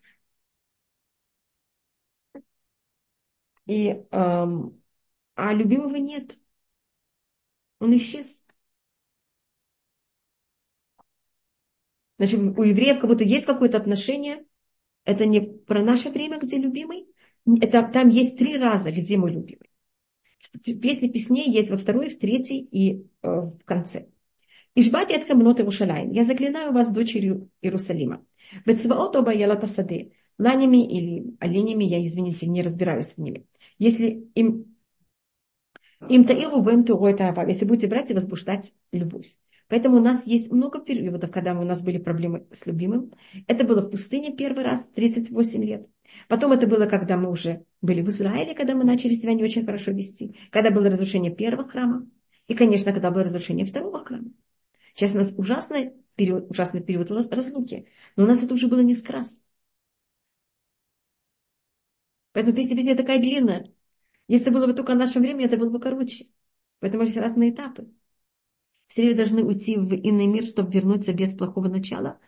И, 3.67 4.05
эм, 4.11 4.83
а 5.37 5.55
любимого 5.55 5.97
нет. 5.97 6.39
Он 7.81 7.97
исчез. 7.97 8.45
Значит, 12.19 12.41
у 12.59 12.63
евреев 12.63 13.01
как 13.01 13.09
будто 13.09 13.25
есть 13.25 13.47
какое-то 13.47 13.79
отношение. 13.79 14.45
Это 15.05 15.27
не 15.27 15.41
про 15.41 15.83
наше 15.83 16.11
время, 16.11 16.39
где 16.39 16.59
любимый. 16.59 17.07
Это, 17.63 17.83
там 17.93 18.11
есть 18.11 18.39
три 18.39 18.59
раза, 18.59 18.93
где 18.93 19.17
мой 19.17 19.33
любимый. 19.33 19.71
Песни 20.65 21.09
песней 21.09 21.51
есть 21.51 21.71
во 21.71 21.77
второй, 21.77 22.09
в 22.11 22.19
третьей 22.19 22.61
и 22.61 23.07
э, 23.23 23.29
в 23.29 23.65
конце. 23.65 24.09
Ишбати 24.75 25.15
от 25.15 25.25
камнот 25.25 25.59
Иерушалаем. 25.59 26.13
Я 26.13 26.25
заклинаю 26.25 26.73
вас 26.73 26.93
дочерью 26.93 27.51
Иерусалима. 27.61 28.25
Бецваот 28.67 29.17
оба 29.17 29.33
ялата 29.33 29.67
сады. 29.67 30.13
Ланями 30.39 30.87
или 30.87 31.37
оленями, 31.41 31.85
я, 31.85 32.01
извините, 32.01 32.47
не 32.47 32.63
разбираюсь 32.63 33.15
в 33.15 33.19
ними. 33.19 33.47
Если 33.79 34.29
им 34.35 34.71
им 36.09 36.25
таилу 36.25 36.65
вем 36.65 36.85
если 37.49 37.65
будете 37.67 37.87
брать 37.87 38.11
и 38.11 38.15
возбуждать 38.15 38.75
любовь. 38.91 39.37
Поэтому 39.69 39.99
у 39.99 40.01
нас 40.01 40.27
есть 40.27 40.51
много 40.51 40.81
периодов, 40.81 41.31
когда 41.31 41.53
у 41.59 41.63
нас 41.63 41.83
были 41.83 41.99
проблемы 41.99 42.47
с 42.51 42.67
любимым. 42.67 43.13
Это 43.47 43.65
было 43.65 43.83
в 43.83 43.91
пустыне 43.91 44.33
первый 44.35 44.65
раз, 44.65 44.89
38 44.89 45.63
лет. 45.63 45.87
Потом 46.27 46.53
это 46.53 46.67
было, 46.67 46.87
когда 46.87 47.17
мы 47.17 47.31
уже 47.31 47.65
были 47.83 48.01
в 48.03 48.09
Израиле, 48.09 48.55
когда 48.55 48.75
мы 48.75 48.85
начали 48.85 49.15
себя 49.15 49.35
не 49.35 49.45
очень 49.45 49.65
хорошо 49.65 49.93
вести. 49.93 50.35
Когда 50.51 50.71
было 50.71 50.91
разрушение 50.91 51.33
первого 51.33 51.69
храма. 51.69 52.09
И, 52.49 52.55
конечно, 52.55 52.93
когда 52.93 53.11
было 53.13 53.25
разрушение 53.25 53.65
второго 53.65 54.05
храма. 54.05 54.31
Сейчас 54.95 55.15
у 55.15 55.19
нас 55.19 55.33
ужасный 55.37 55.93
период, 56.15 56.51
ужасный 56.51 56.83
период 56.83 57.11
разлуки. 57.11 57.87
Но 58.17 58.25
у 58.25 58.27
нас 58.27 58.43
это 58.43 58.55
уже 58.55 58.69
было 58.69 58.81
несколько 58.81 59.15
раз. 59.15 59.41
Поэтому 62.33 62.57
песня 62.57 62.77
песня 62.77 62.97
такая 62.97 63.19
длинная. 63.19 63.73
Если 64.29 64.47
это 64.47 64.55
было 64.57 64.67
бы 64.67 64.75
только 64.75 64.95
в 64.95 64.99
нашем 64.99 65.23
времени, 65.23 65.47
это 65.47 65.57
было 65.57 65.71
бы 65.71 65.81
короче. 65.81 66.27
Поэтому 66.79 67.05
есть 67.05 67.17
разные 67.17 67.51
этапы. 67.51 67.91
Все 68.87 69.03
люди 69.03 69.17
должны 69.17 69.45
уйти 69.45 69.77
в 69.77 69.93
иной 69.93 70.27
мир, 70.27 70.45
чтобы 70.45 70.73
вернуться 70.73 71.13
без 71.13 71.35
плохого 71.35 71.69
начала. 71.69 72.19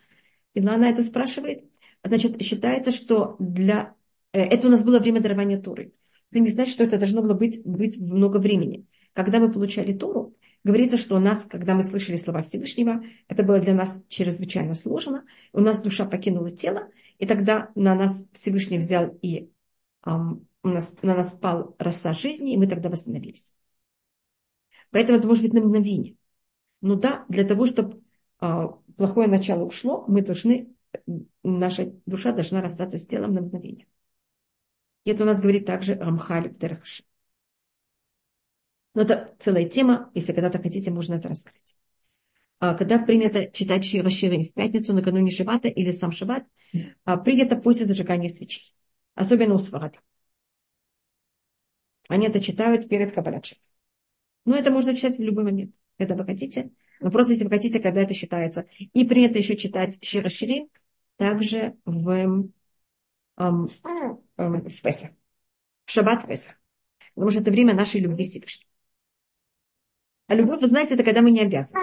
И 0.53 0.61
Лана 0.61 0.85
это 0.85 1.03
спрашивает. 1.03 1.71
Значит, 2.03 2.41
считается, 2.41 2.91
что 2.91 3.35
для 3.39 3.95
Э, 4.33 4.41
это 4.41 4.67
у 4.67 4.71
нас 4.71 4.83
было 4.83 4.99
время 4.99 5.21
дарования 5.21 5.61
Туры. 5.61 5.93
Это 6.31 6.41
не 6.41 6.49
значит, 6.49 6.73
что 6.73 6.83
это 6.83 6.97
должно 6.97 7.21
было 7.21 7.35
быть, 7.35 7.63
быть 7.63 7.97
много 7.97 8.37
времени. 8.37 8.87
Когда 9.13 9.39
мы 9.39 9.51
получали 9.51 9.93
Туру, 9.93 10.35
говорится, 10.63 10.97
что 10.97 11.15
у 11.15 11.19
нас, 11.19 11.45
когда 11.45 11.73
мы 11.73 11.83
слышали 11.83 12.15
слова 12.15 12.41
Всевышнего, 12.41 13.03
это 13.27 13.43
было 13.43 13.59
для 13.59 13.73
нас 13.73 14.01
чрезвычайно 14.07 14.73
сложно. 14.73 15.25
У 15.51 15.59
нас 15.59 15.81
душа 15.81 16.05
покинула 16.05 16.51
тело, 16.51 16.89
и 17.19 17.25
тогда 17.25 17.71
на 17.75 17.95
нас 17.95 18.25
Всевышний 18.33 18.79
взял 18.79 19.17
и 19.21 19.49
um, 20.05 20.45
у 20.63 20.69
нас, 20.69 20.95
на 21.01 21.15
нас 21.15 21.33
пал 21.33 21.75
роса 21.77 22.13
жизни, 22.13 22.53
и 22.53 22.57
мы 22.57 22.67
тогда 22.67 22.89
восстановились. 22.89 23.53
Поэтому 24.91 25.17
это 25.17 25.27
может 25.27 25.43
быть 25.43 25.53
на 25.53 25.61
мгновение. 25.61 26.15
Но 26.81 26.95
да, 26.95 27.25
для 27.29 27.43
того, 27.43 27.65
чтобы 27.65 28.01
а, 28.39 28.67
плохое 28.97 29.27
начало 29.27 29.63
ушло, 29.63 30.05
мы 30.07 30.21
должны, 30.21 30.73
наша 31.43 31.93
душа 32.05 32.31
должна 32.31 32.61
расстаться 32.61 32.97
с 32.97 33.05
телом 33.05 33.33
на 33.33 33.41
мгновение. 33.41 33.87
И 35.03 35.11
это 35.11 35.23
у 35.23 35.25
нас 35.25 35.41
говорит 35.41 35.65
также 35.65 35.95
Рамхаль 35.95 36.55
Дерхш. 36.55 37.03
Но 38.93 39.01
это 39.01 39.35
целая 39.39 39.67
тема, 39.67 40.11
если 40.13 40.33
когда-то 40.33 40.59
хотите, 40.59 40.91
можно 40.91 41.15
это 41.15 41.29
раскрыть. 41.29 41.77
А 42.59 42.75
когда 42.75 42.97
принято 42.97 43.51
читать 43.51 43.83
Шира 43.83 44.09
в 44.09 44.53
пятницу, 44.53 44.93
накануне 44.93 45.31
Шивата 45.31 45.67
или 45.67 45.91
сам 45.91 46.11
Шиват, 46.11 46.45
а, 47.03 47.17
принято 47.17 47.57
после 47.57 47.85
зажигания 47.85 48.29
свечей. 48.29 48.73
Особенно 49.15 49.55
у 49.55 49.59
Сварат. 49.59 49.99
Они 52.07 52.27
это 52.27 52.39
читают 52.39 52.87
перед 52.87 53.11
Кабалячем. 53.11 53.57
Но 54.45 54.55
это 54.55 54.71
можно 54.71 54.95
читать 54.95 55.17
в 55.17 55.21
любой 55.21 55.43
момент, 55.43 55.75
когда 55.97 56.15
вы 56.15 56.25
хотите. 56.25 56.71
Но 57.01 57.11
просто 57.11 57.33
если 57.33 57.43
вы 57.43 57.49
хотите, 57.49 57.79
когда 57.79 58.01
это 58.01 58.13
считается. 58.13 58.65
И 58.77 59.03
принято 59.03 59.37
еще 59.37 59.57
читать 59.57 60.03
Шира 60.03 60.29
также 61.17 61.75
в, 61.85 62.09
эм, 62.09 62.53
эм, 63.37 63.67
в 64.37 64.81
Песах. 64.81 65.11
В 65.85 65.91
Шаббат 65.91 66.27
Песах. 66.27 66.59
Потому 67.13 67.29
что 67.31 67.41
это 67.41 67.51
время 67.51 67.73
нашей 67.73 68.01
любви 68.01 68.23
Всевышнего. 68.23 68.72
А 70.27 70.35
любовь, 70.35 70.61
вы 70.61 70.67
знаете, 70.67 70.95
это 70.95 71.03
когда 71.03 71.21
мы 71.21 71.31
не 71.31 71.41
обязаны. 71.41 71.79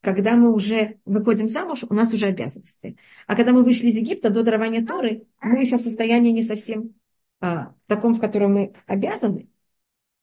Когда 0.00 0.34
мы 0.36 0.52
уже 0.52 0.98
выходим 1.04 1.48
замуж, 1.48 1.84
у 1.88 1.94
нас 1.94 2.12
уже 2.12 2.26
обязанности. 2.26 2.96
А 3.26 3.36
когда 3.36 3.52
мы 3.52 3.62
вышли 3.64 3.88
из 3.88 3.96
Египта 3.96 4.30
до 4.30 4.42
дарования 4.42 4.84
Торы, 4.84 5.26
мы 5.42 5.60
еще 5.60 5.76
в 5.76 5.82
состоянии 5.82 6.32
не 6.32 6.42
совсем 6.42 6.94
а, 7.40 7.74
таком, 7.86 8.14
в 8.14 8.20
котором 8.20 8.54
мы 8.54 8.74
обязаны. 8.86 9.50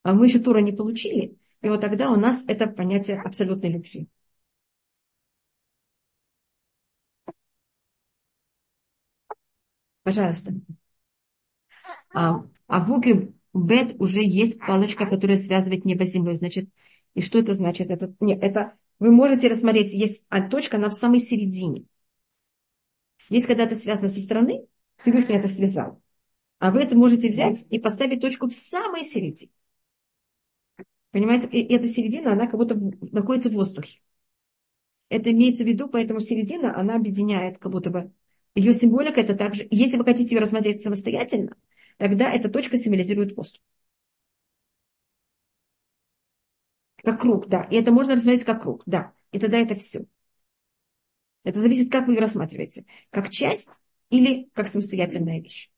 А 0.03 0.13
мы 0.13 0.25
еще 0.25 0.39
Тора 0.39 0.59
не 0.59 0.71
получили. 0.71 1.37
И 1.61 1.69
вот 1.69 1.81
тогда 1.81 2.11
у 2.11 2.15
нас 2.15 2.43
это 2.47 2.67
понятие 2.67 3.21
абсолютной 3.21 3.71
любви. 3.71 4.09
Пожалуйста. 10.03 10.53
А, 12.13 12.43
а 12.67 12.79
в 12.79 12.87
букве 12.87 13.33
Бет 13.53 13.95
уже 13.99 14.21
есть 14.21 14.59
палочка, 14.59 15.05
которая 15.07 15.37
связывает 15.37 15.85
небо 15.85 16.05
с 16.05 16.09
землей. 16.11 16.35
Значит, 16.35 16.69
и 17.17 17.21
что 17.21 17.39
это 17.39 17.55
значит? 17.55 17.89
Это, 17.89 18.13
нет, 18.19 18.43
это 18.43 18.75
вы 18.99 19.09
можете 19.09 19.47
рассмотреть, 19.47 19.91
есть 19.91 20.27
а 20.29 20.47
точка, 20.47 20.77
она 20.77 20.87
в 20.87 20.93
самой 20.93 21.19
середине. 21.19 21.85
Есть, 23.29 23.47
когда 23.47 23.63
это 23.63 23.73
связано 23.73 24.07
со 24.07 24.21
стороны, 24.21 24.67
Всевышний 24.97 25.33
это 25.33 25.47
связал. 25.47 25.99
А 26.59 26.69
вы 26.69 26.83
это 26.83 26.95
можете 26.95 27.29
взять 27.29 27.65
и 27.71 27.79
поставить 27.79 28.21
точку 28.21 28.47
в 28.47 28.53
самой 28.53 29.03
середине. 29.03 29.49
Понимаете, 31.09 31.47
и 31.47 31.73
эта 31.73 31.87
середина, 31.87 32.33
она 32.33 32.45
как 32.45 32.59
будто 32.59 32.79
находится 33.11 33.49
в 33.49 33.53
воздухе. 33.53 33.99
Это 35.09 35.31
имеется 35.31 35.63
в 35.63 35.67
виду, 35.67 35.89
поэтому 35.89 36.19
середина, 36.19 36.77
она 36.79 36.97
объединяет 36.97 37.57
как 37.57 37.71
будто 37.71 37.89
бы. 37.89 38.13
Ее 38.53 38.73
символика 38.73 39.21
это 39.21 39.33
также, 39.33 39.67
если 39.71 39.97
вы 39.97 40.05
хотите 40.05 40.35
ее 40.35 40.41
рассмотреть 40.41 40.83
самостоятельно, 40.83 41.55
тогда 41.97 42.31
эта 42.31 42.47
точка 42.47 42.77
символизирует 42.77 43.35
воздух. 43.35 43.63
Как 47.03 47.21
круг, 47.21 47.47
да. 47.47 47.63
И 47.63 47.75
это 47.75 47.91
можно 47.91 48.15
рассмотреть 48.15 48.43
как 48.43 48.61
круг, 48.61 48.83
да. 48.85 49.13
И 49.31 49.39
тогда 49.39 49.57
это 49.57 49.75
все. 49.75 50.05
Это 51.43 51.59
зависит, 51.59 51.91
как 51.91 52.07
вы 52.07 52.13
ее 52.13 52.19
рассматриваете. 52.19 52.85
Как 53.09 53.29
часть 53.29 53.79
или 54.09 54.49
как 54.53 54.67
самостоятельная 54.67 55.39
вещь. 55.39 55.71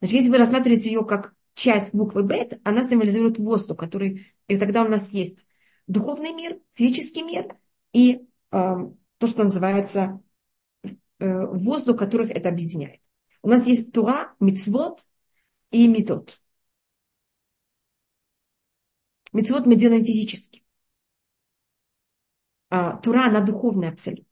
Значит, 0.00 0.16
если 0.16 0.30
вы 0.30 0.38
рассматриваете 0.38 0.90
ее 0.90 1.04
как 1.04 1.34
часть 1.54 1.94
буквы 1.94 2.22
бет, 2.22 2.60
она 2.64 2.86
символизирует 2.86 3.38
воздух, 3.38 3.78
который... 3.78 4.26
И 4.48 4.56
тогда 4.56 4.84
у 4.84 4.88
нас 4.88 5.10
есть 5.10 5.46
духовный 5.86 6.32
мир, 6.32 6.60
физический 6.74 7.22
мир 7.22 7.56
и 7.92 8.26
э, 8.50 8.74
то, 9.18 9.26
что 9.26 9.44
называется 9.44 10.20
э, 10.84 11.46
воздух, 11.46 11.98
которых 11.98 12.30
это 12.30 12.50
объединяет. 12.50 13.00
У 13.42 13.48
нас 13.48 13.66
есть 13.66 13.92
тура, 13.92 14.34
мицвод 14.40 15.06
и 15.70 15.88
метод. 15.88 16.40
Мецвод 19.34 19.66
мы 19.66 19.74
делаем 19.74 20.06
физически. 20.06 20.62
А 22.70 22.96
Тура, 22.98 23.26
она 23.26 23.40
духовная 23.40 23.90
абсолютно. 23.90 24.24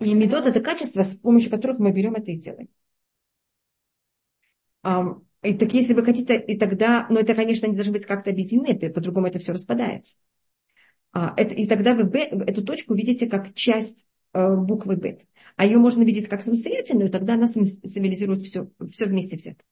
И 0.00 0.12
метод 0.12 0.46
это 0.46 0.60
качество, 0.60 1.02
с 1.02 1.16
помощью 1.16 1.50
которых 1.50 1.78
мы 1.78 1.92
берем 1.92 2.14
это 2.14 2.32
и 2.32 2.36
делаем. 2.36 2.68
А, 4.82 5.16
и 5.42 5.54
так 5.54 5.72
если 5.72 5.94
вы 5.94 6.04
хотите, 6.04 6.38
и 6.38 6.58
тогда, 6.58 7.06
но 7.10 7.20
это, 7.20 7.34
конечно, 7.34 7.66
не 7.66 7.76
должны 7.76 7.92
быть 7.92 8.06
как-то 8.06 8.30
объединены, 8.30 8.90
по-другому 8.90 9.28
это 9.28 9.38
все 9.38 9.52
распадается. 9.52 10.16
А, 11.12 11.32
это, 11.36 11.54
и 11.54 11.66
тогда 11.68 11.94
вы 11.94 12.02
эту 12.18 12.64
точку 12.64 12.94
видите 12.94 13.28
как 13.28 13.54
часть 13.54 14.08
э, 14.32 14.56
буквы 14.56 14.96
бет. 14.96 15.26
А 15.54 15.64
ее 15.64 15.78
можно 15.78 16.02
видеть 16.02 16.28
как 16.28 16.42
самостоятельную, 16.42 17.08
тогда 17.08 17.34
она 17.34 17.46
символизирует 17.46 18.42
все, 18.42 18.68
все 18.90 19.04
вместе 19.04 19.36
взято. 19.36 19.62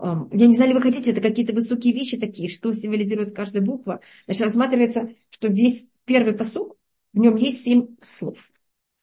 Я 0.00 0.46
не 0.46 0.54
знаю, 0.54 0.70
ли 0.70 0.76
вы 0.76 0.82
хотите, 0.82 1.10
это 1.10 1.20
какие-то 1.20 1.52
высокие 1.52 1.92
вещи 1.92 2.16
такие, 2.16 2.48
что 2.48 2.72
символизирует 2.72 3.34
каждая 3.34 3.64
буква. 3.64 4.00
Значит, 4.26 4.42
рассматривается, 4.42 5.14
что 5.30 5.48
весь 5.48 5.90
первый 6.04 6.34
посук, 6.34 6.76
в 7.12 7.18
нем 7.18 7.34
есть 7.36 7.62
семь 7.62 7.96
слов. 8.00 8.52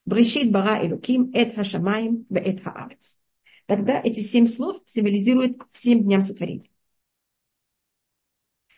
Брешит 0.06 0.52
бара 0.52 0.86
элуким, 0.86 1.32
эт 1.34 1.56
хашамаем, 1.56 2.26
в 2.30 2.36
эт 2.36 2.62
хаарец. 2.62 3.18
Тогда 3.66 4.00
эти 4.02 4.22
семь 4.22 4.46
слов 4.46 4.82
символизируют 4.86 5.58
всем 5.74 6.04
дням 6.04 6.22
сотворения. 6.22 6.70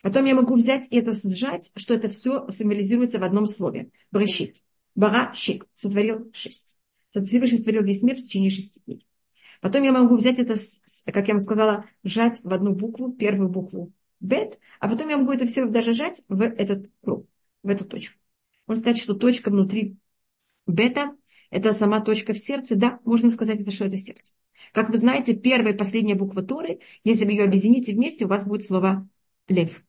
Потом 0.01 0.25
я 0.25 0.35
могу 0.35 0.55
взять 0.55 0.87
и 0.89 0.97
это 0.97 1.11
сжать, 1.11 1.71
что 1.75 1.93
это 1.93 2.07
все 2.09 2.49
символизируется 2.49 3.19
в 3.19 3.23
одном 3.23 3.45
слове. 3.45 3.91
Брешит. 4.11 4.63
Бара 4.95 5.33
щик. 5.35 5.67
Сотворил 5.75 6.31
шесть. 6.33 6.77
Всевышний 7.11 7.57
сотворил 7.57 7.83
весь 7.83 8.03
мир 8.03 8.15
в 8.15 8.21
течение 8.21 8.49
шести 8.49 8.81
дней. 8.85 9.05
Потом 9.59 9.83
я 9.83 9.91
могу 9.91 10.15
взять 10.15 10.39
это, 10.39 10.55
как 11.11 11.27
я 11.27 11.33
вам 11.33 11.41
сказала, 11.41 11.85
сжать 12.03 12.41
в 12.43 12.53
одну 12.53 12.73
букву, 12.73 13.13
первую 13.13 13.49
букву 13.49 13.93
бет, 14.19 14.59
а 14.79 14.89
потом 14.89 15.09
я 15.09 15.17
могу 15.17 15.31
это 15.31 15.45
все 15.45 15.65
даже 15.65 15.93
сжать 15.93 16.21
в 16.27 16.41
этот 16.41 16.89
круг, 17.01 17.27
в 17.63 17.69
эту 17.69 17.85
точку. 17.85 18.19
Можно 18.65 18.81
сказать, 18.81 19.01
что 19.01 19.13
точка 19.13 19.49
внутри 19.49 19.97
бета– 20.65 21.15
это 21.49 21.73
сама 21.73 22.01
точка 22.01 22.33
в 22.33 22.37
сердце. 22.37 22.75
Да, 22.75 22.99
можно 23.05 23.29
сказать, 23.29 23.59
это 23.61 23.71
что 23.71 23.85
это 23.85 23.97
сердце. 23.97 24.33
Как 24.73 24.89
вы 24.89 24.97
знаете, 24.97 25.35
первая 25.35 25.73
и 25.73 25.77
последняя 25.77 26.15
буква 26.15 26.41
Торы, 26.43 26.79
если 27.03 27.25
вы 27.25 27.31
ее 27.31 27.43
объедините 27.45 27.93
вместе, 27.93 28.25
у 28.25 28.27
вас 28.27 28.45
будет 28.45 28.65
слово 28.65 29.07
лев. 29.47 29.83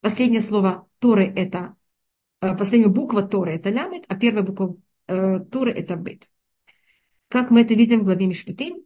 Последнее 0.00 0.40
слово 0.40 0.86
Торы– 0.98 1.24
это 1.36 1.76
э, 2.40 2.54
последняя 2.56 2.88
буква 2.88 3.22
Торы– 3.22 3.52
это 3.54 3.70
лямет, 3.70 4.04
а 4.08 4.16
первая 4.16 4.44
буква 4.44 4.76
э, 5.06 5.40
Торы– 5.50 5.72
это 5.72 5.96
бет. 5.96 6.30
Как 7.28 7.50
мы 7.50 7.62
это 7.62 7.74
видим 7.74 8.00
в 8.00 8.04
главе 8.04 8.26
Мишпатим, 8.26 8.84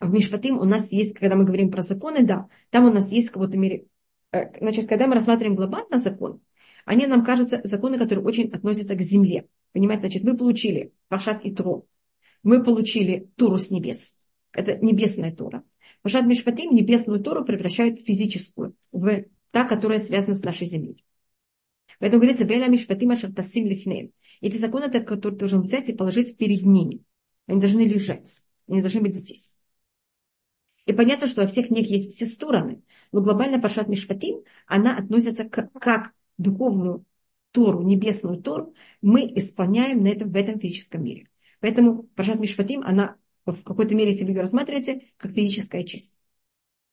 в 0.00 0.10
Мишпатим 0.10 0.58
у 0.58 0.64
нас 0.64 0.90
есть, 0.92 1.14
когда 1.14 1.36
мы 1.36 1.44
говорим 1.44 1.70
про 1.70 1.82
законы, 1.82 2.24
да, 2.24 2.48
там 2.70 2.86
у 2.86 2.92
нас 2.92 3.12
есть 3.12 3.28
в 3.28 3.32
какой-то 3.32 3.58
мере, 3.58 3.86
э, 4.32 4.58
значит, 4.60 4.88
когда 4.88 5.06
мы 5.06 5.14
рассматриваем 5.14 5.56
глобально 5.56 5.98
закон, 5.98 6.40
они 6.86 7.06
нам 7.06 7.24
кажутся 7.24 7.60
законы, 7.64 7.98
которые 7.98 8.24
очень 8.24 8.50
относятся 8.50 8.96
к 8.96 9.02
земле. 9.02 9.46
Понимаете, 9.72 10.02
значит, 10.02 10.24
мы 10.24 10.36
получили 10.36 10.92
Пашат 11.08 11.44
и 11.44 11.54
Тро, 11.54 11.84
мы 12.42 12.64
получили 12.64 13.28
Туру 13.36 13.58
с 13.58 13.70
небес, 13.70 14.18
это 14.52 14.78
небесная 14.78 15.34
Тура. 15.34 15.62
Пашат 16.02 16.24
Мишпатим 16.26 16.74
небесную 16.74 17.22
Туру 17.22 17.44
превращает 17.44 18.00
в 18.00 18.06
физическую, 18.06 18.74
в 18.90 19.24
та, 19.50 19.64
которая 19.64 19.98
связана 19.98 20.34
с 20.34 20.42
нашей 20.42 20.66
землей. 20.66 21.04
Поэтому 21.98 22.22
говорится, 22.22 22.46
Беля 22.46 22.68
Мишпатима 22.68 23.16
Шартасим 23.16 23.66
Лифнеем. 23.66 24.12
Эти 24.40 24.56
законы, 24.56 24.90
которые 24.90 25.20
ты 25.20 25.30
должен 25.32 25.60
взять 25.60 25.90
и 25.90 25.94
положить 25.94 26.38
перед 26.38 26.62
ними. 26.62 27.00
Они 27.46 27.60
должны 27.60 27.80
лежать. 27.80 28.44
Они 28.66 28.80
должны 28.80 29.00
быть 29.00 29.16
здесь. 29.16 29.59
И 30.90 30.92
понятно, 30.92 31.28
что 31.28 31.42
во 31.42 31.46
всех 31.46 31.70
них 31.70 31.88
есть 31.88 32.14
все 32.14 32.26
стороны. 32.26 32.82
Но 33.12 33.20
глобально 33.20 33.60
Пашат 33.60 33.86
Мишпатим, 33.86 34.42
она 34.66 34.96
относится 34.96 35.44
к, 35.44 35.70
как 35.78 36.12
духовную 36.36 37.04
Тору, 37.52 37.82
небесную 37.82 38.42
Тору, 38.42 38.74
мы 39.00 39.32
исполняем 39.36 40.00
на 40.00 40.08
этом, 40.08 40.32
в 40.32 40.36
этом 40.36 40.58
физическом 40.58 41.04
мире. 41.04 41.28
Поэтому 41.60 42.02
Пашат 42.16 42.40
Мишпатим, 42.40 42.82
она 42.82 43.14
в 43.46 43.62
какой-то 43.62 43.94
мере, 43.94 44.10
если 44.10 44.24
вы 44.24 44.30
ее 44.30 44.40
рассматриваете, 44.40 45.12
как 45.16 45.30
физическая 45.30 45.84
часть. 45.84 46.18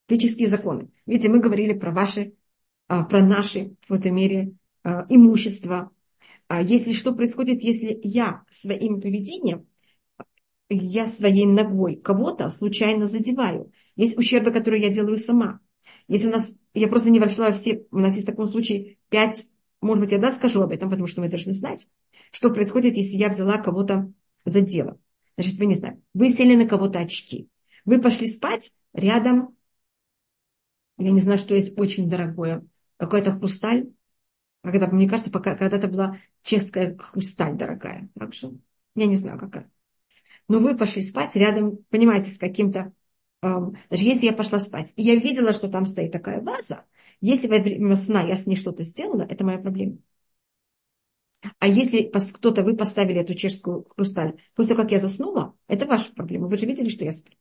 Физические 0.08 0.46
законы. 0.46 0.90
Видите, 1.04 1.28
мы 1.28 1.40
говорили 1.40 1.72
про 1.72 1.90
ваши, 1.90 2.34
а, 2.86 3.02
про 3.02 3.20
наши, 3.20 3.74
в 3.88 3.94
этой 3.94 4.12
мере, 4.12 4.52
а, 4.84 5.06
имущество, 5.08 5.90
А 6.46 6.62
если 6.62 6.92
что 6.92 7.12
происходит, 7.12 7.62
если 7.64 7.98
я 8.04 8.44
своим 8.48 9.00
поведением, 9.00 9.66
я 10.68 11.08
своей 11.08 11.46
ногой 11.46 11.96
кого-то 11.96 12.48
случайно 12.48 13.06
задеваю. 13.06 13.72
Есть 13.96 14.18
ущербы, 14.18 14.50
которые 14.50 14.82
я 14.82 14.90
делаю 14.90 15.16
сама. 15.16 15.60
Если 16.08 16.28
у 16.28 16.32
нас, 16.32 16.52
я 16.74 16.88
просто 16.88 17.10
не 17.10 17.20
вошла 17.20 17.52
все, 17.52 17.86
у 17.90 17.98
нас 17.98 18.14
есть 18.14 18.26
в 18.26 18.30
таком 18.30 18.46
случае 18.46 18.98
пять, 19.08 19.46
может 19.80 20.02
быть, 20.02 20.12
я 20.12 20.18
да 20.18 20.30
скажу 20.30 20.62
об 20.62 20.72
этом, 20.72 20.90
потому 20.90 21.06
что 21.06 21.20
мы 21.20 21.28
должны 21.28 21.52
знать, 21.52 21.86
что 22.30 22.50
происходит, 22.50 22.96
если 22.96 23.16
я 23.16 23.28
взяла 23.28 23.58
кого-то 23.58 24.12
за 24.44 24.60
дело. 24.60 24.98
Значит, 25.36 25.58
вы 25.58 25.66
не 25.66 25.74
знаете, 25.74 26.00
вы 26.14 26.28
сели 26.30 26.56
на 26.56 26.66
кого-то 26.66 26.98
очки. 26.98 27.48
Вы 27.84 28.00
пошли 28.00 28.26
спать 28.26 28.72
рядом, 28.92 29.56
я 30.98 31.12
не 31.12 31.20
знаю, 31.20 31.38
что 31.38 31.54
есть 31.54 31.78
очень 31.78 32.08
дорогое, 32.10 32.66
какой-то 32.96 33.32
хрусталь. 33.32 33.88
Когда, 34.62 34.88
мне 34.88 35.08
кажется, 35.08 35.30
пока, 35.30 35.54
когда-то 35.54 35.86
была 35.86 36.18
чешская 36.42 36.96
хрусталь 36.98 37.56
дорогая. 37.56 38.10
Так 38.18 38.34
что 38.34 38.54
я 38.96 39.06
не 39.06 39.14
знаю, 39.14 39.38
какая. 39.38 39.70
Но 40.48 40.60
вы 40.60 40.76
пошли 40.76 41.02
спать 41.02 41.36
рядом, 41.36 41.78
понимаете, 41.90 42.30
с 42.30 42.38
каким-то 42.38 42.92
Эм, 43.40 43.76
даже 43.88 44.04
если 44.04 44.26
я 44.26 44.32
пошла 44.32 44.58
спать, 44.58 44.92
и 44.96 45.02
я 45.02 45.14
видела, 45.14 45.52
что 45.52 45.68
там 45.68 45.86
стоит 45.86 46.10
такая 46.10 46.40
ваза, 46.40 46.84
если 47.20 47.46
во 47.46 47.58
время 47.58 47.94
сна 47.94 48.22
я 48.22 48.34
с 48.34 48.46
ней 48.46 48.56
что-то 48.56 48.82
сделала, 48.82 49.22
это 49.22 49.44
моя 49.44 49.58
проблема. 49.58 49.98
А 51.60 51.68
если 51.68 52.10
кто-то, 52.32 52.64
вы 52.64 52.76
поставили 52.76 53.20
эту 53.20 53.34
чешскую 53.34 53.86
хрусталь, 53.94 54.40
после 54.56 54.74
того, 54.74 54.82
как 54.82 54.92
я 54.92 54.98
заснула, 54.98 55.54
это 55.68 55.86
ваша 55.86 56.12
проблема. 56.12 56.48
Вы 56.48 56.58
же 56.58 56.66
видели, 56.66 56.88
что 56.88 57.04
я 57.04 57.12
сплю. 57.12 57.36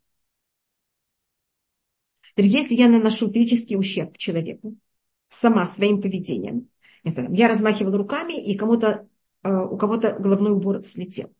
Если 2.36 2.76
я 2.76 2.88
наношу 2.88 3.32
физический 3.32 3.76
ущерб 3.76 4.16
человеку, 4.18 4.78
сама 5.30 5.66
своим 5.66 6.00
поведением, 6.00 6.70
я 7.04 7.48
размахивала 7.48 7.98
руками, 7.98 8.34
и 8.40 8.56
кому-то, 8.56 9.08
э, 9.42 9.50
у 9.50 9.78
кого-то 9.78 10.14
головной 10.20 10.52
убор 10.52 10.84
слетел. 10.84 11.34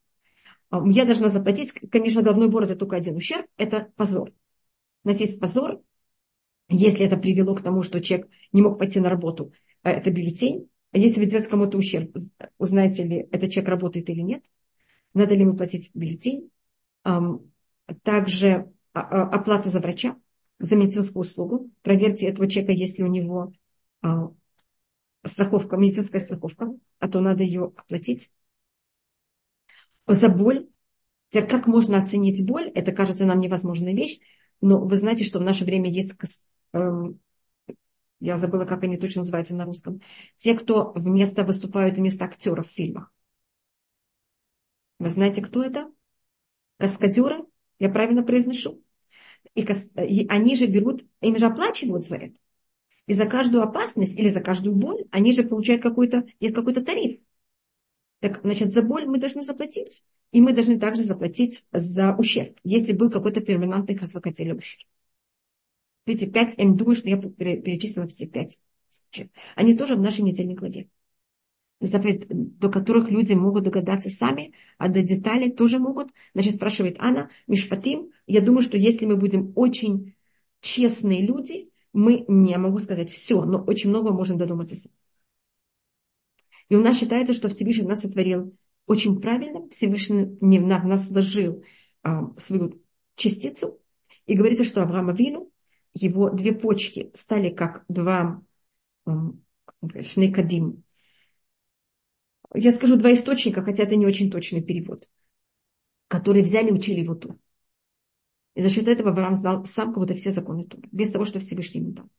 Эм, 0.72 0.90
я 0.90 1.06
должна 1.06 1.30
заплатить, 1.30 1.72
конечно, 1.72 2.22
головной 2.22 2.48
убор 2.48 2.64
это 2.64 2.76
только 2.76 2.96
один 2.96 3.16
узор, 3.16 3.46
это 3.58 3.92
позор. 3.96 4.32
У 5.04 5.08
нас 5.08 5.20
есть 5.20 5.40
позор, 5.40 5.82
если 6.70 7.06
это 7.06 7.18
привело 7.18 7.56
к 7.56 7.62
тому, 7.62 7.84
что 7.84 8.02
человек 8.02 8.30
не 8.52 8.62
мог 8.62 8.78
пойти 8.78 9.00
на 9.00 9.10
работу, 9.10 9.54
э, 9.84 9.92
это 9.92 10.12
бюллетень. 10.12 10.70
А 10.92 10.98
если 10.98 11.20
вы 11.20 11.26
делаете 11.26 11.50
кому-то 11.50 11.78
ущерб, 11.78 12.16
узнаете 12.58 13.04
ли, 13.04 13.28
этот 13.32 13.52
человек 13.52 13.70
работает 13.70 14.10
или 14.10 14.22
нет, 14.22 14.44
надо 15.14 15.36
ли 15.36 15.42
ему 15.42 15.56
платить 15.56 15.92
бюллетень. 15.94 16.50
Также 18.04 18.72
а, 18.94 19.02
а, 19.02 19.30
оплата 19.30 19.70
за 19.70 19.80
врача, 19.80 20.18
за 20.60 20.76
медицинскую 20.76 21.22
услугу. 21.22 21.70
Проверьте 21.84 22.28
этого 22.28 22.50
человека, 22.50 22.74
если 22.74 23.04
у 23.04 23.08
него 23.08 23.54
а, 24.02 24.32
страховка, 25.24 25.78
медицинская 25.78 26.20
страховка, 26.20 26.74
а 27.00 27.08
то 27.08 27.22
надо 27.22 27.44
ее 27.44 27.72
оплатить. 27.76 28.32
За 30.08 30.30
боль. 30.30 30.68
Как 31.32 31.68
можно 31.68 32.02
оценить 32.02 32.48
боль? 32.48 32.70
Это 32.74 32.94
кажется 32.94 33.26
нам 33.26 33.40
невозможная 33.42 33.94
вещь. 33.94 34.20
Но 34.62 34.80
вы 34.80 34.96
знаете, 34.96 35.24
что 35.24 35.40
в 35.40 35.44
наше 35.44 35.66
время 35.66 35.92
есть, 35.92 36.14
эм, 36.74 37.20
я 38.20 38.38
забыла, 38.38 38.66
как 38.66 38.84
они 38.84 38.98
точно 38.98 39.22
называются 39.22 39.56
на 39.56 39.66
русском, 39.66 40.02
те, 40.38 40.56
кто 40.56 40.94
вместо 40.96 41.44
выступают 41.44 41.98
вместо 41.98 42.26
актеров 42.26 42.68
в 42.68 42.74
фильмах. 42.74 43.12
Вы 45.00 45.10
знаете, 45.10 45.42
кто 45.42 45.62
это? 45.62 45.92
Каскадеры, 46.78 47.46
я 47.78 47.90
правильно 47.90 48.24
произношу. 48.24 48.82
И, 49.54 49.64
кас... 49.64 49.90
и 49.96 50.26
они 50.28 50.56
же 50.56 50.66
берут, 50.66 51.06
им 51.22 51.38
же 51.38 51.46
оплачивают 51.46 52.08
за 52.08 52.18
это. 52.18 52.38
И 53.06 53.14
за 53.14 53.26
каждую 53.26 53.64
опасность 53.64 54.18
или 54.18 54.30
за 54.30 54.42
каждую 54.42 54.76
боль 54.76 55.06
они 55.12 55.34
же 55.34 55.44
получают 55.44 55.82
какой-то, 55.82 56.26
есть 56.40 56.56
какой-то 56.56 56.84
тариф. 56.84 57.20
Так, 58.20 58.42
значит, 58.44 58.74
за 58.74 58.82
боль 58.82 59.06
мы 59.06 59.20
должны 59.20 59.42
заплатить. 59.42 60.04
И 60.32 60.42
мы 60.42 60.52
должны 60.54 60.80
также 60.80 61.04
заплатить 61.04 61.66
за 61.72 62.14
ущерб, 62.16 62.60
если 62.64 62.92
был 62.92 63.10
какой-то 63.10 63.42
перманентный 63.42 63.96
хасвакатель 63.96 64.52
ущерб. 64.52 64.88
Видите, 66.06 66.32
пять, 66.32 66.56
я 66.58 66.66
не 66.66 66.76
думаю, 66.76 66.96
что 66.96 67.10
я 67.10 67.18
перечислила 67.18 68.08
все 68.08 68.28
пять. 68.28 68.60
Они 69.56 69.76
тоже 69.76 69.96
в 69.96 70.02
нашей 70.02 70.22
недельной 70.22 70.56
главе. 70.56 70.90
Заповедь, 71.80 72.26
до 72.30 72.70
которых 72.70 73.10
люди 73.10 73.34
могут 73.34 73.64
догадаться 73.64 74.10
сами, 74.10 74.54
а 74.78 74.88
до 74.88 75.02
деталей 75.02 75.52
тоже 75.52 75.80
могут. 75.80 76.10
Значит, 76.34 76.56
спрашивает 76.56 76.98
Анна, 77.00 77.30
Мишпатим, 77.46 78.10
я 78.26 78.42
думаю, 78.42 78.64
что 78.64 78.78
если 78.78 79.06
мы 79.06 79.16
будем 79.16 79.54
очень 79.56 80.16
честные 80.60 81.22
люди, 81.22 81.70
мы, 81.94 82.26
не 82.28 82.58
могу 82.58 82.80
сказать 82.80 83.12
все, 83.12 83.44
но 83.44 83.64
очень 83.64 83.90
много 83.90 84.12
можем 84.12 84.38
додуматься. 84.38 84.90
И 86.70 86.76
у 86.76 86.82
нас 86.82 86.98
считается, 86.98 87.34
что 87.34 87.50
Всевышний 87.50 87.88
нас 87.88 88.02
сотворил 88.02 88.56
очень 88.86 89.22
правильно. 89.22 89.70
Всевышний 89.70 90.38
не 90.42 90.60
в 90.60 90.66
нас 90.66 91.10
вложил 91.10 91.64
а, 92.04 92.34
свою 92.38 92.82
частицу. 93.16 93.80
И 94.26 94.36
говорится, 94.36 94.64
что 94.64 94.82
Авраам 94.82 95.10
Авину, 95.10 95.52
его 95.94 96.30
две 96.30 96.54
почки 96.54 97.12
стали 97.14 97.50
как 97.50 97.86
два 97.88 98.42
шнекадим. 100.02 100.84
Я 102.54 102.72
скажу 102.72 102.98
два 102.98 103.14
источника, 103.14 103.62
хотя 103.62 103.84
это 103.84 103.96
не 103.96 104.06
очень 104.06 104.32
точный 104.32 104.62
перевод, 104.62 105.10
которые 106.08 106.44
взяли 106.44 106.70
и 106.70 106.74
учили 106.74 107.02
его 107.02 107.16
тур. 107.16 107.38
И 108.56 108.62
за 108.62 108.70
счет 108.70 108.88
этого 108.88 109.12
Авраам 109.12 109.36
знал 109.36 109.66
сам 109.66 109.94
кого-то 109.94 110.16
все 110.16 110.32
законы 110.32 110.64
Тура, 110.64 110.88
без 110.92 111.12
того, 111.12 111.26
что 111.26 111.40
Всевышний 111.40 111.82
ему 111.82 111.92
дал. 111.92 112.10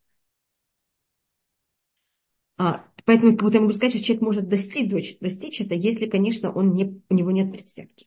А, 2.57 2.88
поэтому 3.09 3.31
как 3.31 3.41
будто 3.41 3.55
я 3.55 3.61
могу 3.61 3.73
сказать, 3.73 3.95
что 3.95 4.03
человек 4.03 4.21
может 4.21 4.47
достичь, 4.47 5.17
достичь 5.17 5.61
это, 5.61 5.73
если, 5.73 6.05
конечно, 6.05 6.51
он 6.51 6.75
не, 6.75 7.01
у 7.09 7.15
него 7.15 7.31
нет 7.31 7.51
предвзятки. 7.51 8.05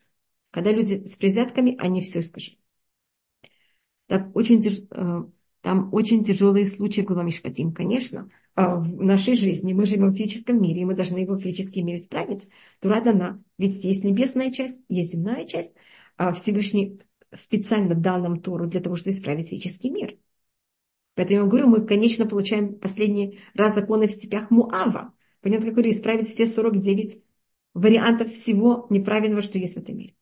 Когда 0.53 0.71
люди 0.71 1.05
с 1.07 1.17
предвзятками, 1.17 1.77
они 1.81 2.03
все 2.03 2.21
искажают. 2.21 2.61
Так, 4.07 4.31
очень, 4.37 4.63
э, 4.65 5.25
там 5.61 5.93
очень 5.93 6.23
тяжелые 6.23 6.67
случаи 6.67 7.01
в 7.01 7.21
Мишпатим, 7.21 7.73
конечно. 7.73 8.29
А 8.55 8.77
в 8.77 9.03
нашей 9.03 9.35
жизни 9.35 9.73
мы 9.73 9.87
живем 9.87 10.11
в 10.11 10.17
физическом 10.17 10.63
мире, 10.63 10.83
и 10.83 10.85
мы 10.85 10.95
должны 10.95 11.19
его 11.19 11.35
в 11.35 11.43
физическом 11.43 11.85
мире 11.85 11.99
исправить. 11.99 12.47
Тура 12.79 13.01
дана. 13.01 13.43
Ведь 13.59 13.83
есть 13.83 14.05
небесная 14.05 14.53
часть, 14.53 14.79
есть 14.89 15.11
земная 15.11 15.47
часть. 15.47 15.75
А 16.17 16.33
Всевышний 16.33 17.01
специально 17.35 17.97
дал 17.97 18.21
нам 18.21 18.41
Тору 18.41 18.69
для 18.69 18.81
того, 18.81 18.95
чтобы 18.95 19.11
исправить 19.11 19.49
физический 19.49 19.91
мир. 19.91 20.17
Поэтому 21.15 21.41
я 21.41 21.47
говорю, 21.47 21.69
мы, 21.69 21.87
конечно, 21.87 22.27
получаем 22.27 22.79
последний 22.79 23.41
раз 23.55 23.75
законы 23.75 24.07
в 24.07 24.13
степях 24.13 24.51
Муава. 24.51 25.15
Понятно, 25.41 25.67
как 25.67 25.75
говорю, 25.75 25.91
исправить 25.91 26.29
все 26.29 26.47
49 26.47 27.23
вариантов 27.75 28.33
всего 28.33 28.87
неправильного, 28.91 29.43
что 29.43 29.59
есть 29.59 29.75
в 29.75 29.79
этом 29.79 29.99
мире. 29.99 30.15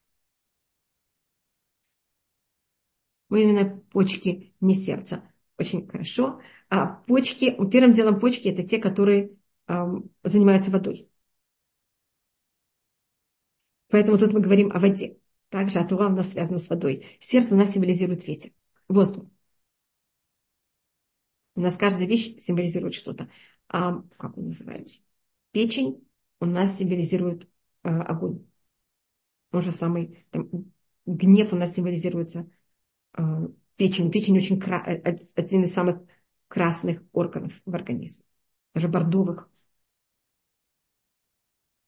Мы 3.28 3.42
именно 3.44 3.80
почки, 3.92 4.52
не 4.60 4.74
сердце. 4.74 5.22
Очень 5.56 5.86
хорошо. 5.86 6.40
А 6.68 6.86
почки, 6.86 7.56
первым 7.70 7.92
делом 7.92 8.18
почки 8.18 8.48
это 8.48 8.64
те, 8.64 8.78
которые 8.78 9.36
эм, 9.68 10.10
занимаются 10.24 10.70
водой. 10.70 11.08
Поэтому 13.88 14.18
тут 14.18 14.32
мы 14.32 14.40
говорим 14.40 14.70
о 14.72 14.80
воде. 14.80 15.18
Также 15.48 15.78
Атура 15.80 16.06
у 16.06 16.10
нас 16.10 16.30
связано 16.30 16.58
с 16.58 16.68
водой. 16.70 17.06
Сердце 17.20 17.54
у 17.54 17.58
нас 17.58 17.72
символизирует 17.72 18.26
ветер, 18.26 18.52
воздух. 18.88 19.26
У 21.60 21.62
нас 21.62 21.76
каждая 21.76 22.06
вещь 22.06 22.38
символизирует 22.38 22.94
что-то. 22.94 23.28
А, 23.68 24.02
как 24.16 24.38
он 24.38 24.46
называется? 24.46 25.02
Печень 25.52 26.08
у 26.40 26.46
нас 26.46 26.78
символизирует 26.78 27.50
э, 27.84 27.90
огонь. 27.90 28.46
Он 29.52 29.60
же 29.60 29.70
самый, 29.70 30.24
там, 30.30 30.48
гнев 31.04 31.52
у 31.52 31.56
нас 31.56 31.74
символизируется 31.74 32.50
э, 33.12 33.22
печень. 33.76 34.10
Печень 34.10 34.38
очень 34.38 34.58
кра- 34.58 34.82
э, 34.86 35.18
один 35.34 35.64
из 35.64 35.74
самых 35.74 36.00
красных 36.48 37.02
органов 37.12 37.52
в 37.66 37.74
организме, 37.74 38.24
даже 38.74 38.88
бордовых. 38.88 39.50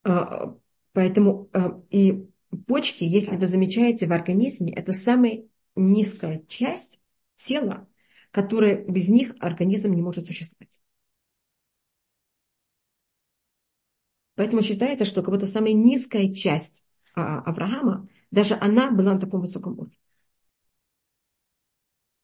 Э, 0.05 0.53
поэтому 0.93 1.49
э, 1.55 1.81
и 1.89 2.29
почки, 2.66 3.05
если 3.05 3.37
вы 3.39 3.47
замечаете 3.47 4.07
в 4.07 4.12
организме, 4.12 4.75
это 4.75 4.93
самая 4.93 5.45
низкая 5.77 6.45
часть 6.47 7.01
тела, 7.37 7.89
которые 8.33 8.85
без 8.91 9.09
них 9.09 9.35
организм 9.39 9.93
не 9.93 10.03
может 10.03 10.26
существовать. 10.26 10.80
Поэтому 14.35 14.62
считается, 14.62 15.05
что 15.05 15.22
как 15.22 15.33
будто 15.33 15.47
самая 15.47 15.74
низкая 15.74 16.35
часть 16.35 16.85
а, 17.14 17.41
Авраама, 17.41 18.09
даже 18.30 18.55
она 18.55 18.91
была 18.91 19.14
на 19.14 19.20
таком 19.20 19.43
высоком 19.43 19.74
уровне. 19.78 19.97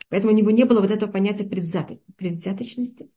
Поэтому 0.09 0.33
у 0.33 0.37
него 0.37 0.51
не 0.51 0.65
было 0.65 0.81
вот 0.81 0.91
этого 0.91 1.13
понятия 1.13 1.45
предвзяточности. 1.45 3.11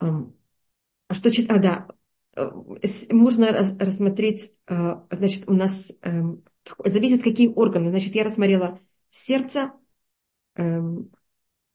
А 0.00 1.14
что 1.14 1.30
а, 1.48 1.58
да, 1.58 1.88
э, 2.36 2.50
можно 3.10 3.48
рассмотреть, 3.50 4.54
э, 4.66 4.74
значит, 5.10 5.48
у 5.48 5.54
нас 5.54 5.90
эм, 6.02 6.44
зависит, 6.84 7.22
какие 7.22 7.48
органы. 7.48 7.88
Значит, 7.88 8.14
я 8.14 8.24
рассмотрела 8.24 8.78
сердце, 9.10 9.72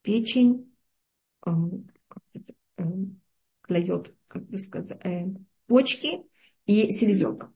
печень, 0.01 0.75
эм, 1.45 1.89
эм, 2.77 3.21
клает, 3.61 4.13
как 4.27 4.45
бы 4.47 4.57
сказать, 4.57 4.99
э, 5.03 5.25
почки 5.67 6.23
и 6.65 6.91
селезенка. 6.91 7.51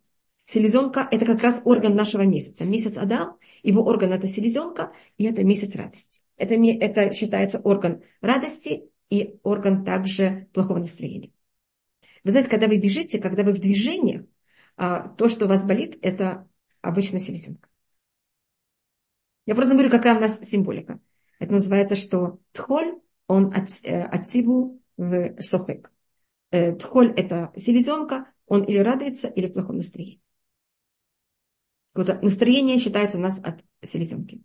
Селезенка– 0.45 1.07
это 1.11 1.25
как 1.25 1.41
раз 1.41 1.61
орган 1.65 1.95
нашего 1.95 2.21
месяца. 2.21 2.63
Месяц 2.63 2.95
Адам, 2.97 3.37
его 3.63 3.83
орган– 3.83 4.13
это 4.13 4.27
селезенка, 4.27 4.93
и 5.17 5.25
это 5.25 5.43
месяц 5.43 5.75
радости. 5.75 6.21
Это, 6.37 6.55
это 6.55 7.13
считается 7.13 7.59
орган 7.59 8.01
радости 8.21 8.89
и 9.09 9.39
орган 9.43 9.83
также 9.83 10.47
плохого 10.53 10.79
настроения. 10.79 11.31
Вы 12.23 12.31
знаете, 12.31 12.49
когда 12.49 12.67
вы 12.67 12.77
бежите, 12.77 13.19
когда 13.19 13.43
вы 13.43 13.53
в 13.53 13.59
движениях, 13.59 14.23
а, 14.77 15.09
то, 15.09 15.27
что 15.27 15.45
у 15.45 15.49
вас 15.49 15.65
болит, 15.65 15.97
это 16.01 16.47
обычно 16.81 17.19
селезенка. 17.19 17.67
Я 19.45 19.55
просто 19.55 19.73
говорю, 19.73 19.89
какая 19.89 20.17
у 20.17 20.21
нас 20.21 20.39
символика. 20.41 20.99
Это 21.39 21.53
называется, 21.53 21.95
что 21.95 22.39
тхоль, 22.51 22.99
он 23.27 23.53
от, 23.53 23.69
э, 23.83 24.03
отсиву 24.03 24.81
в 24.97 25.39
сохек. 25.41 25.91
Э, 26.51 26.75
тхоль– 26.75 27.11
это 27.17 27.51
селезенка, 27.55 28.31
он 28.47 28.63
или 28.63 28.77
радуется, 28.77 29.27
или 29.27 29.47
в 29.47 29.53
плохом 29.53 29.77
настроении. 29.77 30.21
Вот 31.93 32.21
настроение 32.21 32.79
считается 32.79 33.17
у 33.17 33.21
нас 33.21 33.39
от 33.43 33.63
селезенки. 33.83 34.43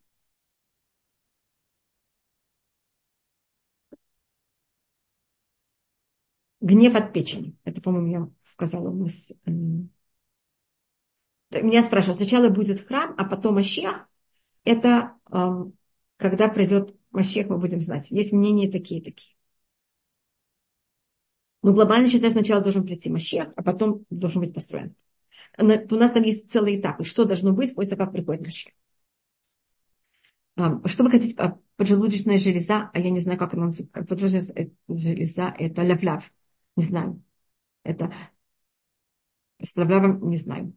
Гнев 6.61 6.95
от 6.95 7.13
печени. 7.13 7.57
Это, 7.65 7.83
по-моему, 7.83 8.09
я 8.09 8.31
сказала 8.43 8.89
у 8.89 8.95
нас. 8.95 9.33
Меня 11.51 11.83
спрашивают, 11.83 12.19
сначала 12.19 12.49
будет 12.49 12.87
храм, 12.87 13.15
а 13.19 13.25
потом 13.25 13.57
Мащех. 13.57 14.09
Это 14.65 15.17
когда 16.23 16.49
придет 16.49 16.97
Мащех, 17.11 17.49
мы 17.49 17.59
будем 17.59 17.81
знать. 17.81 18.11
Есть 18.11 18.33
мнения 18.33 18.71
такие-такие. 18.71 19.35
Но 21.63 21.73
глобально 21.73 22.09
считаю, 22.09 22.33
сначала 22.33 22.63
должен 22.63 22.85
прийти 22.85 23.11
Мащех, 23.11 23.53
а 23.57 23.63
потом 23.63 24.07
должен 24.09 24.41
быть 24.41 24.55
построен. 24.55 24.95
У 25.59 25.65
нас 25.65 26.13
там 26.13 26.23
есть 26.23 26.51
целые 26.51 26.81
этапы, 26.81 27.05
что 27.05 27.25
должно 27.25 27.53
быть 27.53 27.75
после 27.75 27.97
того, 27.97 28.07
как 28.07 28.15
приходит 28.15 28.43
Мащех. 28.43 28.73
Что 30.87 31.05
вы 31.05 31.11
хотите? 31.11 31.35
А, 31.39 31.59
поджелудочная 31.77 32.39
железа, 32.39 32.91
а 32.93 32.99
я 32.99 33.11
не 33.11 33.19
знаю, 33.19 33.39
как 33.39 33.55
она 33.55 33.67
называется. 33.67 34.05
Поджелудочная 34.05 34.71
железа– 34.89 35.55
это 35.59 35.83
ляв-ляв. 35.83 36.33
Не 36.77 36.85
знаю. 36.85 37.23
Это 37.85 38.13
с 39.61 39.75
ляв 39.77 40.23
не 40.23 40.37
знаю. 40.37 40.73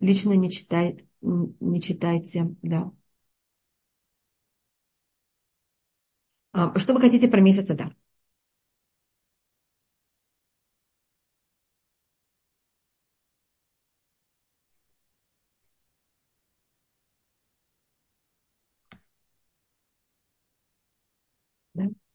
Лично 0.00 0.34
не, 0.34 0.50
читай, 0.50 1.08
не 1.20 1.80
читайте, 1.80 2.54
да. 2.62 2.92
Что 6.76 6.92
вы 6.94 7.00
хотите 7.00 7.28
про 7.28 7.40
месяц 7.40 7.70
Адар? 7.70 7.94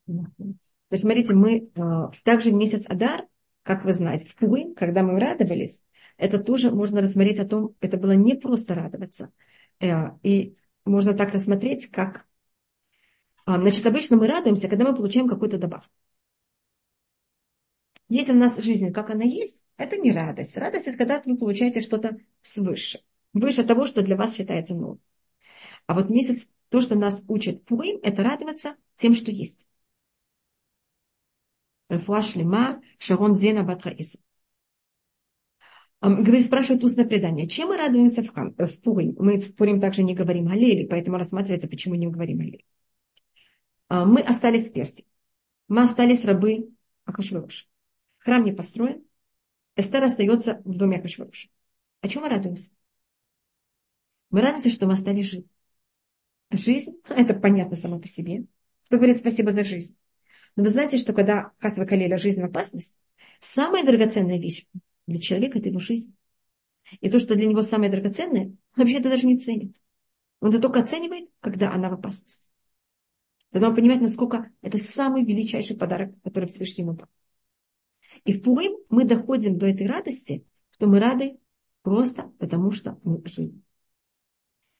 То 0.08 0.96
есть, 0.96 1.04
смотрите, 1.04 1.34
мы 1.34 1.70
э, 1.76 1.82
также 2.24 2.52
в 2.52 2.54
месяц 2.54 2.86
Адар, 2.88 3.26
как 3.64 3.84
вы 3.86 3.94
знаете, 3.94 4.28
в 4.28 4.36
Пугы, 4.36 4.74
когда 4.76 5.02
мы 5.04 5.20
радовались, 5.20 5.82
это 6.18 6.38
тоже 6.40 6.72
можно 6.72 7.02
рассмотреть 7.02 7.40
о 7.40 7.46
том, 7.46 7.76
это 7.80 7.98
было 7.98 8.12
не 8.12 8.36
просто 8.36 8.76
радоваться. 8.76 9.32
Э, 9.80 10.12
и 10.22 10.56
можно 10.86 11.14
так 11.14 11.34
рассмотреть, 11.34 11.88
как... 11.90 12.28
Э, 13.46 13.60
значит, 13.60 13.86
обычно 13.86 14.18
мы 14.18 14.28
радуемся, 14.28 14.68
когда 14.70 14.86
мы 14.90 14.96
получаем 14.96 15.28
какую-то 15.28 15.58
добавку. 15.58 15.92
Если 18.10 18.32
у 18.32 18.36
нас 18.36 18.58
жизнь, 18.58 18.92
как 18.92 19.10
она 19.10 19.24
есть, 19.24 19.64
это 19.78 19.98
не 19.98 20.12
радость. 20.12 20.58
Радость– 20.58 20.88
это 20.88 20.98
когда 20.98 21.22
вы 21.26 21.38
получаете 21.38 21.82
что-то 21.82 22.18
свыше. 22.42 23.02
Выше 23.34 23.64
того, 23.64 23.86
что 23.86 24.02
для 24.04 24.16
вас 24.16 24.36
считается 24.36 24.76
новым. 24.76 25.00
А 25.88 25.94
вот 25.96 26.10
месяц, 26.10 26.50
то, 26.70 26.82
что 26.82 26.96
нас 26.96 27.24
учит 27.28 27.66
Пуим, 27.66 28.00
это 28.04 28.24
радоваться 28.24 28.76
тем, 28.96 29.16
что 29.16 29.32
есть. 29.32 29.68
Рефуа 31.90 32.22
Шлема, 32.22 32.82
Шарон 32.98 33.36
Зена 33.36 33.64
Батраиса. 33.64 34.20
Говорит, 36.02 36.46
спрашивает 36.46 36.84
устное 36.84 37.06
предание. 37.06 37.48
Чем 37.48 37.70
мы 37.70 37.78
радуемся 37.78 38.24
в, 38.24 38.34
хам, 38.34 38.54
в 38.58 38.82
Пурим? 38.82 39.16
Мы 39.18 39.40
в 39.40 39.56
Пурим 39.56 39.80
также 39.80 40.04
не 40.04 40.14
говорим 40.14 40.50
о 40.50 40.56
Леле, 40.56 40.86
поэтому 40.86 41.18
рассматривается, 41.18 41.70
почему 41.70 41.96
не 41.96 42.08
говорим 42.08 42.42
о 42.42 42.44
Леле. 42.44 42.66
Мы 43.90 44.22
остались 44.22 44.70
в 44.70 44.74
Персии. 44.74 45.06
Мы 45.68 45.84
остались 45.84 46.26
рабы 46.26 46.70
Ахашвироша. 47.06 47.68
Храм 48.18 48.44
не 48.44 48.52
построен. 48.52 49.06
Эстер 49.76 50.04
остается 50.04 50.62
в 50.66 50.76
доме 50.76 50.98
Ахашвироша. 50.98 51.50
О 52.02 52.08
чем 52.08 52.24
мы 52.24 52.30
радуемся? 52.30 52.72
Мы 54.30 54.42
радуемся, 54.42 54.70
что 54.70 54.86
мы 54.86 54.94
остались 54.94 55.26
живы. 55.26 55.46
Жизнь, 56.52 57.00
это 57.08 57.34
понятно 57.34 57.76
само 57.76 58.00
по 58.00 58.08
себе. 58.08 58.46
Кто 58.86 58.98
говорит 58.98 59.18
спасибо 59.18 59.52
за 59.52 59.64
жизнь? 59.64 59.98
Но 60.56 60.64
вы 60.64 60.70
знаете, 60.70 60.98
что 60.98 61.14
когда 61.14 61.52
Хасва 61.60 61.86
Калеля 61.86 62.18
жизнь 62.18 62.42
в 62.42 62.46
опасности, 62.46 62.98
самая 63.40 63.84
драгоценная 63.84 64.38
вещь 64.38 64.66
для 65.08 65.20
человека– 65.20 65.58
это 65.60 65.70
его 65.70 65.80
жизнь. 65.80 66.16
И 67.02 67.10
то, 67.10 67.20
что 67.20 67.36
для 67.36 67.48
него 67.48 67.62
самое 67.64 67.90
драгоценное, 67.90 68.46
он 68.46 68.58
вообще 68.76 68.98
это 69.00 69.10
даже 69.10 69.26
не 69.26 69.40
ценит. 69.40 69.78
Он 70.42 70.50
это 70.50 70.60
только 70.60 70.82
оценивает, 70.82 71.30
когда 71.40 71.72
она 71.72 71.90
в 71.90 71.94
опасности. 71.94 72.50
Тогда 73.54 73.70
он 73.70 73.76
понимает, 73.76 74.02
насколько 74.02 74.52
это 74.64 74.80
самый 74.80 75.24
величайший 75.24 75.78
подарок, 75.78 76.20
который 76.24 76.50
Всевышний 76.50 76.84
ему 76.84 76.94
дал. 76.94 77.08
И 78.26 78.34
в 78.34 78.42
Пурим 78.42 78.76
мы 78.90 79.06
доходим 79.06 79.60
до 79.60 79.68
этой 79.68 79.86
радости, 79.86 80.44
что 80.72 80.88
мы 80.88 81.00
рады 81.00 81.40
просто 81.84 82.34
потому, 82.40 82.72
что 82.72 83.00
мы 83.04 83.22
живы. 83.26 83.62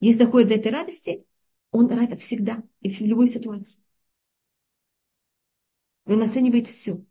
Если 0.00 0.18
доходит 0.18 0.48
до 0.48 0.54
этой 0.56 0.72
радости, 0.72 1.24
он 1.70 1.88
рад 1.88 2.18
всегда 2.18 2.64
и 2.80 2.92
в 2.92 3.00
любой 3.00 3.28
ситуации. 3.28 3.80
Он 6.04 6.20
оценивает 6.20 6.66
все. 6.66 6.96
И 6.96 7.04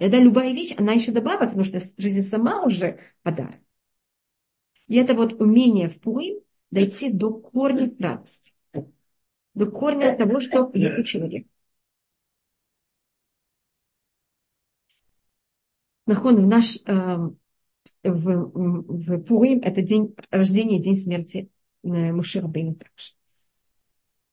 тогда 0.00 0.18
любая 0.18 0.52
вещь, 0.52 0.74
она 0.76 0.92
еще 0.92 1.12
добавок, 1.12 1.50
потому 1.50 1.62
что 1.62 1.80
жизнь 1.98 2.22
сама 2.22 2.64
уже 2.64 2.98
подарок. 3.22 3.60
И 4.88 4.96
это 4.96 5.14
вот 5.14 5.40
умение 5.40 5.88
в 5.88 6.00
Пуим 6.00 6.40
дойти 6.72 7.12
до 7.12 7.32
корня 7.32 7.94
радости. 8.00 8.55
До 9.56 9.66
корня 9.66 10.16
того, 10.16 10.38
что 10.38 10.70
есть 10.74 10.98
у 11.00 11.02
человека. 11.02 11.48
Нахон, 16.06 16.46
наш 16.48 16.76
э, 16.86 17.16
в, 18.04 18.24
в 18.44 19.18
Пуим 19.24 19.58
это 19.62 19.82
день 19.82 20.14
рождения, 20.30 20.80
день 20.80 20.94
смерти 20.94 21.50
э, 21.82 21.88
Мушира 21.88 22.46
Бейна 22.46 22.76
также. 22.76 23.14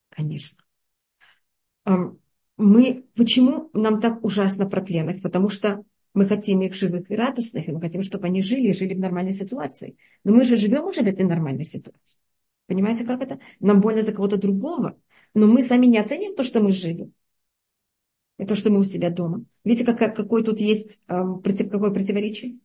Конечно 0.10 0.64
мы, 2.58 3.06
почему 3.16 3.70
нам 3.74 4.00
так 4.00 4.24
ужасно 4.24 4.66
про 4.66 4.82
пленных? 4.82 5.22
Потому 5.22 5.50
что 5.50 5.84
мы 6.14 6.26
хотим 6.26 6.62
их 6.62 6.76
живых 6.76 7.10
и 7.10 7.16
радостных, 7.16 7.68
и 7.68 7.72
мы 7.72 7.82
хотим, 7.82 8.04
чтобы 8.04 8.28
они 8.28 8.42
жили 8.42 8.70
и 8.70 8.74
жили 8.74 8.94
в 8.94 9.00
нормальной 9.00 9.34
ситуации. 9.34 9.98
Но 10.24 10.34
мы 10.34 10.46
же 10.46 10.58
живем 10.58 10.86
уже 10.86 11.02
в 11.02 11.08
этой 11.08 11.26
нормальной 11.26 11.66
ситуации. 11.66 12.20
Понимаете, 12.68 13.04
как 13.04 13.22
это? 13.22 13.40
Нам 13.60 13.82
больно 13.82 14.02
за 14.02 14.14
кого-то 14.14 14.38
другого, 14.38 14.98
но 15.34 15.48
мы 15.48 15.62
сами 15.64 15.86
не 15.88 15.98
оценим 15.98 16.36
то, 16.36 16.44
что 16.44 16.60
мы 16.60 16.72
жили. 16.72 17.12
И 18.38 18.46
то, 18.46 18.56
что 18.56 18.70
мы 18.70 18.80
у 18.80 18.84
себя 18.84 19.10
дома. 19.10 19.46
Видите, 19.64 19.86
как, 19.94 20.16
какой 20.16 20.44
тут 20.44 20.60
есть, 20.60 21.02
какое 21.08 21.92
противоречие? 21.92 22.58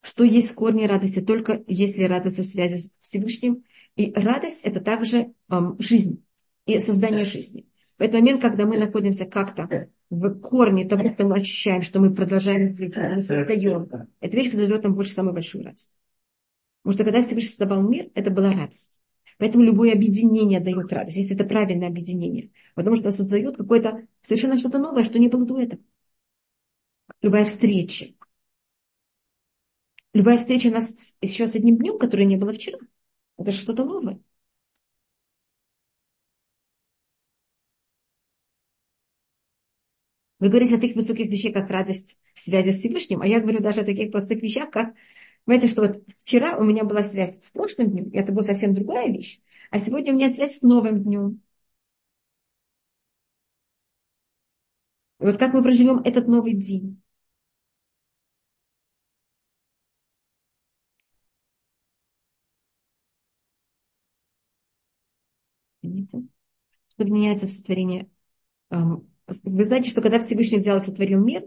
Что 0.00 0.24
есть 0.24 0.50
в 0.50 0.54
корне 0.54 0.86
радости, 0.86 1.20
только 1.20 1.62
если 1.66 2.04
радость 2.04 2.38
в 2.38 2.44
связи 2.44 2.78
с 2.78 2.94
Всевышним. 3.00 3.64
И 3.96 4.12
радость– 4.12 4.62
это 4.62 4.80
также 4.80 5.34
эм, 5.50 5.76
жизнь 5.80 6.24
и 6.66 6.78
создание 6.78 7.24
жизни. 7.24 7.66
В 7.98 8.02
этот 8.02 8.20
момент, 8.20 8.40
когда 8.40 8.64
мы 8.64 8.78
находимся 8.78 9.26
как-то 9.26 9.90
в 10.08 10.40
корне 10.40 10.88
того, 10.88 11.10
что 11.12 11.24
мы 11.24 11.36
ощущаем, 11.36 11.82
что 11.82 11.98
мы 12.00 12.14
продолжаем 12.14 12.76
жить, 12.76 12.96
мы 12.96 13.20
создаем, 13.20 13.90
это 14.20 14.36
вещь, 14.36 14.46
которая 14.46 14.68
дает 14.68 14.84
нам 14.84 14.94
больше 14.94 15.12
самую 15.12 15.34
большую 15.34 15.64
радость. 15.64 15.92
Потому 16.82 16.94
что 16.94 17.04
когда 17.04 17.22
Всевышний 17.22 17.48
создавал 17.48 17.82
мир, 17.82 18.10
это 18.14 18.30
была 18.30 18.52
радость. 18.52 19.00
Поэтому 19.38 19.64
любое 19.64 19.92
объединение 19.92 20.60
дает 20.60 20.92
радость, 20.92 21.16
если 21.16 21.34
это 21.36 21.44
правильное 21.44 21.88
объединение. 21.88 22.50
Потому 22.74 22.96
что 22.96 23.10
создает 23.10 23.56
какое-то 23.56 24.06
совершенно 24.22 24.58
что-то 24.58 24.78
новое, 24.78 25.04
что 25.04 25.18
не 25.18 25.28
было 25.28 25.46
до 25.46 25.60
этого. 25.60 25.82
Любая 27.22 27.44
встреча. 27.44 28.06
Любая 30.12 30.36
встреча 30.38 30.68
у 30.68 30.72
нас 30.72 31.16
еще 31.22 31.46
с 31.46 31.54
одним 31.54 31.78
днем, 31.78 31.98
который 31.98 32.26
не 32.26 32.36
было 32.36 32.52
вчера. 32.52 32.78
Это 33.38 33.52
что-то 33.52 33.84
новое. 33.84 34.20
Вы 40.40 40.48
говорите 40.48 40.76
о 40.76 40.80
таких 40.80 40.96
высоких 40.96 41.28
вещах, 41.30 41.52
как 41.52 41.70
радость 41.70 42.16
связи 42.34 42.70
с 42.70 42.78
Всевышним, 42.78 43.20
а 43.22 43.26
я 43.26 43.40
говорю 43.40 43.60
даже 43.60 43.80
о 43.80 43.84
таких 43.84 44.12
простых 44.12 44.40
вещах, 44.42 44.70
как, 44.70 44.94
знаете, 45.48 45.68
что 45.68 45.82
вот 45.82 46.02
вчера 46.18 46.56
у 46.58 46.64
меня 46.64 46.84
была 46.84 47.02
связь 47.02 47.42
с 47.44 47.50
прошлым 47.50 47.90
днем, 47.90 48.04
и 48.10 48.16
это 48.18 48.32
была 48.32 48.44
совсем 48.44 48.74
другая 48.74 49.08
вещь, 49.12 49.40
а 49.70 49.78
сегодня 49.78 50.12
у 50.12 50.16
меня 50.16 50.32
связь 50.32 50.58
с 50.58 50.62
новым 50.62 51.02
днем. 51.02 51.42
И 55.20 55.24
вот 55.26 55.36
как 55.38 55.52
мы 55.54 55.62
проживем 55.62 55.98
этот 56.00 56.26
новый 56.26 56.54
день. 56.54 57.00
Что 65.82 67.04
меняется 67.04 67.46
в 67.46 67.50
сотворении. 67.50 68.10
Эм, 68.70 69.08
вы 69.44 69.64
знаете, 69.64 69.90
что 69.90 70.02
когда 70.02 70.20
Всевышний 70.20 70.58
взял 70.58 70.78
и 70.78 70.80
сотворил 70.80 71.20
мир, 71.24 71.44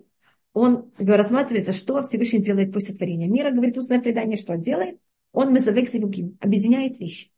он 0.54 0.92
рассматривается, 0.98 1.74
что 1.74 2.02
Всевышний 2.02 2.42
делает 2.42 2.74
после 2.74 2.92
сотворения 2.92 3.28
мира, 3.28 3.52
говорит 3.52 3.78
устное 3.78 4.02
предание, 4.02 4.38
что 4.38 4.54
он 4.54 4.62
делает. 4.62 5.00
Он 5.32 5.54
мезовек 5.54 5.90
зевугим, 5.90 6.38
объединяет 6.42 7.00
вещи. 7.00 7.32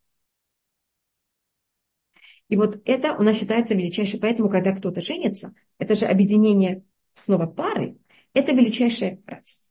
И 2.48 2.56
вот 2.56 2.80
это 2.84 3.16
у 3.16 3.22
нас 3.22 3.38
считается 3.38 3.74
величайшей. 3.74 4.20
Поэтому, 4.20 4.48
когда 4.50 4.72
кто-то 4.72 5.00
женится, 5.00 5.54
это 5.78 5.94
же 5.94 6.06
объединение 6.06 6.84
снова 7.14 7.46
пары, 7.46 7.98
это 8.34 8.52
величайшая 8.52 9.20
радость. 9.26 9.70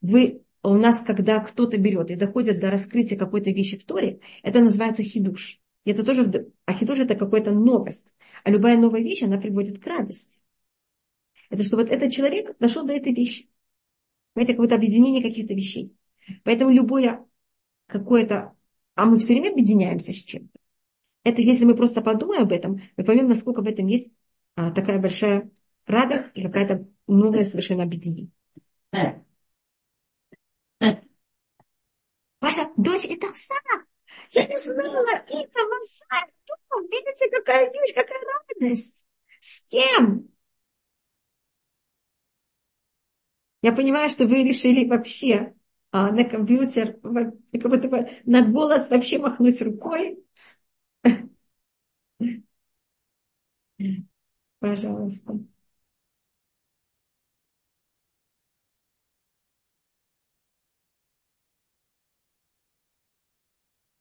Вы, 0.00 0.42
у 0.62 0.74
нас, 0.74 1.00
когда 1.00 1.40
кто-то 1.40 1.76
берет 1.78 2.10
и 2.10 2.16
доходит 2.16 2.60
до 2.60 2.70
раскрытия 2.70 3.18
какой-то 3.18 3.50
вещи 3.50 3.76
в 3.78 3.84
Торе, 3.84 4.20
это 4.42 4.60
называется 4.60 5.02
хидуш. 5.02 5.60
И 5.84 5.90
это 5.90 6.04
тоже, 6.04 6.52
а 6.64 6.72
хидуш 6.72 7.00
это 7.00 7.14
какая-то 7.16 7.52
новость. 7.52 8.14
А 8.44 8.50
любая 8.50 8.76
новая 8.76 9.00
вещь, 9.00 9.22
она 9.22 9.38
приводит 9.38 9.82
к 9.82 9.86
радости. 9.86 10.38
Это 11.50 11.62
что 11.62 11.76
вот 11.76 11.90
этот 11.90 12.12
человек 12.12 12.56
дошел 12.58 12.84
до 12.86 12.92
этой 12.92 13.12
вещи. 13.12 13.48
Знаете, 14.34 14.52
какое-то 14.52 14.74
объединение 14.74 15.22
каких-то 15.22 15.54
вещей. 15.54 15.96
Поэтому 16.44 16.70
любое 16.70 17.24
какое-то... 17.86 18.54
А 18.94 19.06
мы 19.06 19.18
все 19.18 19.34
время 19.34 19.52
объединяемся 19.52 20.12
с 20.12 20.16
чем-то. 20.16 20.58
Это 21.24 21.42
если 21.42 21.64
мы 21.64 21.74
просто 21.74 22.02
подумаем 22.02 22.42
об 22.42 22.52
этом, 22.52 22.80
мы 22.96 23.04
поймем, 23.04 23.28
насколько 23.28 23.60
в 23.60 23.66
этом 23.66 23.86
есть 23.86 24.12
а, 24.54 24.70
такая 24.70 24.98
большая 24.98 25.50
радость 25.86 26.26
и 26.34 26.42
какая-то 26.42 26.86
новая 27.06 27.44
совершенно 27.44 27.82
объединение. 27.82 28.30
Ваша 32.40 32.70
дочь 32.76 33.06
это 33.06 33.32
Сара. 33.34 33.84
Я 34.30 34.46
не 34.46 34.56
знала 34.56 35.16
этого 35.26 35.80
Сара. 35.80 36.28
Видите, 36.90 37.28
какая 37.30 37.72
вещь, 37.72 37.94
какая 37.94 38.20
радость. 38.20 39.04
С 39.40 39.62
кем? 39.62 40.28
Я 43.62 43.72
понимаю, 43.72 44.08
что 44.10 44.26
вы 44.26 44.42
решили 44.44 44.86
вообще 44.86 45.54
а, 45.90 46.10
на 46.12 46.24
компьютер, 46.24 46.94
как 47.02 47.70
будто 47.70 48.08
на 48.24 48.42
голос 48.46 48.88
вообще 48.90 49.18
махнуть 49.18 49.60
рукой. 49.62 50.18
Пожалуйста. 54.60 55.38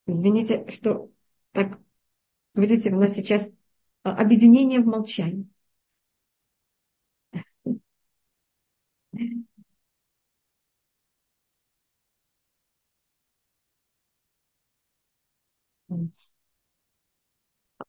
Извините, 0.08 0.66
что 0.70 1.12
так, 1.52 1.80
видите, 2.56 2.92
у 2.92 3.00
нас 3.00 3.14
сейчас 3.16 3.54
а, 4.04 4.16
объединение 4.18 4.82
в 4.82 4.88
молчании. 4.88 5.48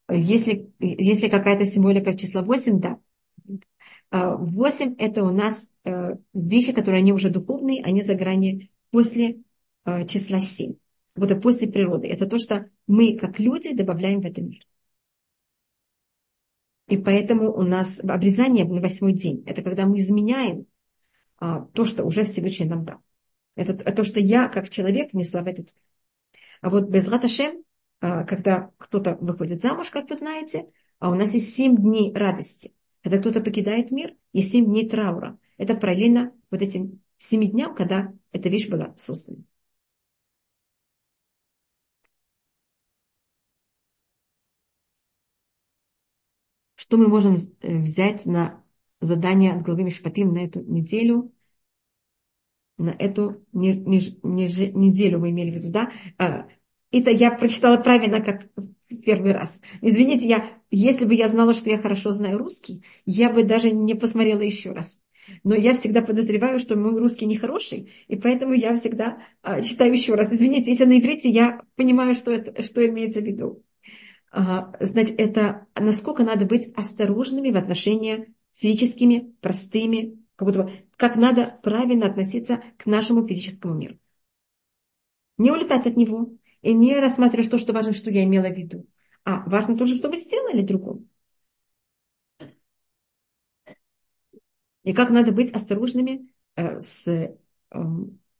Если, 0.09 0.73
если 0.79 1.29
какая-то 1.29 1.67
символика 1.67 2.17
числа 2.17 2.43
8, 2.43 2.81
да. 2.81 3.01
8 4.11 4.95
а, 4.99 5.03
это 5.03 5.25
у 5.25 5.31
нас 5.31 5.73
э, 5.85 6.17
вещи, 6.33 6.73
которые 6.73 7.01
они 7.01 7.13
уже 7.13 7.29
духовные, 7.29 7.83
они 7.83 8.03
за 8.03 8.15
грани 8.15 8.71
после 8.91 9.43
э, 9.85 10.07
числа 10.07 10.41
7. 10.41 10.75
Вот 11.17 11.43
после 11.43 11.67
природы. 11.67 12.07
Это 12.07 12.27
то, 12.27 12.39
что 12.39 12.71
мы, 12.87 13.17
как 13.17 13.41
люди, 13.41 13.75
добавляем 13.75 14.21
в 14.21 14.27
этот 14.27 14.45
мир. 14.45 14.63
И 16.89 16.97
поэтому 16.97 17.53
у 17.53 17.63
нас 17.63 17.99
обрезание 17.99 18.65
на 18.65 18.81
восьмой 18.81 19.13
день. 19.13 19.43
Это 19.47 19.63
когда 19.63 19.87
мы 19.87 19.99
изменяем 19.99 20.67
а, 21.39 21.63
то, 21.73 21.85
что 21.85 22.05
уже 22.05 22.25
Всевышний 22.25 22.67
нам 22.67 22.85
дал. 22.85 22.99
Это 23.57 23.75
то, 23.75 24.05
что 24.05 24.21
я, 24.21 24.49
как 24.49 24.69
человек, 24.69 25.13
несла 25.13 25.43
в 25.43 25.47
этот 25.49 25.73
мир. 25.75 25.83
А 26.61 26.71
вот 26.71 26.89
без 26.89 27.09
Раташем 27.09 27.65
когда 28.01 28.71
кто-то 28.79 29.17
выходит 29.21 29.63
замуж, 29.63 29.91
как 29.91 30.09
вы 30.11 30.17
знаете, 30.17 30.71
а 30.99 31.11
у 31.11 31.15
нас 31.15 31.35
есть 31.35 31.55
семь 31.55 31.77
дней 31.77 32.13
радости. 32.15 32.75
Когда 33.03 33.19
кто-то 33.19 33.41
покидает 33.41 33.91
мир, 33.91 34.15
есть 34.33 34.53
семь 34.53 34.67
дней 34.67 34.89
траура. 34.89 35.39
Это 35.59 35.75
параллельно 35.75 36.33
вот 36.51 36.63
этим 36.63 37.01
семи 37.17 37.49
дням, 37.49 37.75
когда 37.75 38.13
эта 38.33 38.49
вещь 38.49 38.69
была 38.69 38.95
создана. 38.97 39.43
Что 46.75 46.99
мы 46.99 47.09
можем 47.09 47.53
э, 47.63 47.79
взять 47.79 48.27
на 48.27 48.63
задание 49.01 49.53
от 49.55 49.63
главы 49.63 49.85
Мишпатим 49.85 50.33
на 50.33 50.45
эту 50.45 50.61
неделю? 50.63 51.33
На 52.79 52.91
эту 52.91 53.45
не, 53.53 53.75
не, 53.75 53.99
не, 54.23 54.47
неделю 54.73 55.19
вы 55.19 55.31
имели 55.31 55.51
в 55.51 55.55
виду, 55.55 55.71
да? 55.71 55.91
Это 56.91 57.11
я 57.11 57.31
прочитала 57.31 57.77
правильно, 57.77 58.21
как 58.21 58.47
первый 59.05 59.33
раз. 59.33 59.61
Извините, 59.81 60.29
я, 60.29 60.51
если 60.71 61.05
бы 61.05 61.15
я 61.15 61.29
знала, 61.29 61.55
что 61.55 61.71
я 61.71 61.79
хорошо 61.79 62.11
знаю 62.11 62.39
русский, 62.39 62.83
я 63.05 63.31
бы 63.31 63.45
даже 63.45 63.71
не 63.71 63.95
посмотрела 63.95 64.41
еще 64.41 64.73
раз. 64.73 65.01
Но 65.43 65.55
я 65.55 65.75
всегда 65.75 66.03
подозреваю, 66.03 66.61
что 66.61 66.77
мой 66.77 66.99
русский 66.99 67.27
нехороший, 67.27 67.93
и 68.07 68.17
поэтому 68.17 68.53
я 68.53 68.77
всегда 68.77 69.19
а, 69.43 69.61
читаю 69.61 69.93
еще 69.93 70.15
раз. 70.15 70.33
Извините, 70.33 70.71
если 70.71 70.85
на 70.85 70.99
иврите 70.99 71.29
я 71.29 71.63
понимаю, 71.75 72.15
что, 72.15 72.31
это, 72.31 72.63
что 72.63 72.87
имеется 72.87 73.21
в 73.21 73.25
виду. 73.25 73.65
А, 74.31 74.73
значит, 74.81 75.19
это 75.19 75.67
насколько 75.75 76.23
надо 76.23 76.47
быть 76.47 76.73
осторожными 76.77 77.51
в 77.51 77.57
отношении 77.57 78.35
физическими, 78.55 79.35
простыми, 79.41 80.19
как, 80.37 80.49
будто, 80.49 80.71
как 80.97 81.17
надо 81.17 81.59
правильно 81.63 82.07
относиться 82.07 82.63
к 82.77 82.87
нашему 82.87 83.27
физическому 83.27 83.75
миру. 83.75 83.99
Не 85.39 85.51
улетать 85.51 85.87
от 85.87 85.97
него, 85.97 86.31
и 86.63 86.73
не 86.73 86.99
рассматриваешь 86.99 87.51
то, 87.51 87.59
что 87.59 87.73
важно, 87.73 87.93
что 87.93 88.11
я 88.11 88.25
имела 88.25 88.49
в 88.49 88.57
виду. 88.57 88.87
А 89.25 89.49
важно 89.49 89.77
тоже, 89.77 89.97
что 89.97 90.09
вы 90.09 90.17
сделали 90.17 90.63
другому. 90.63 91.07
И 94.85 94.93
как 94.93 95.11
надо 95.11 95.33
быть 95.33 95.53
осторожными 95.53 96.29
э, 96.55 96.79
с 96.79 97.09
э, 97.09 97.37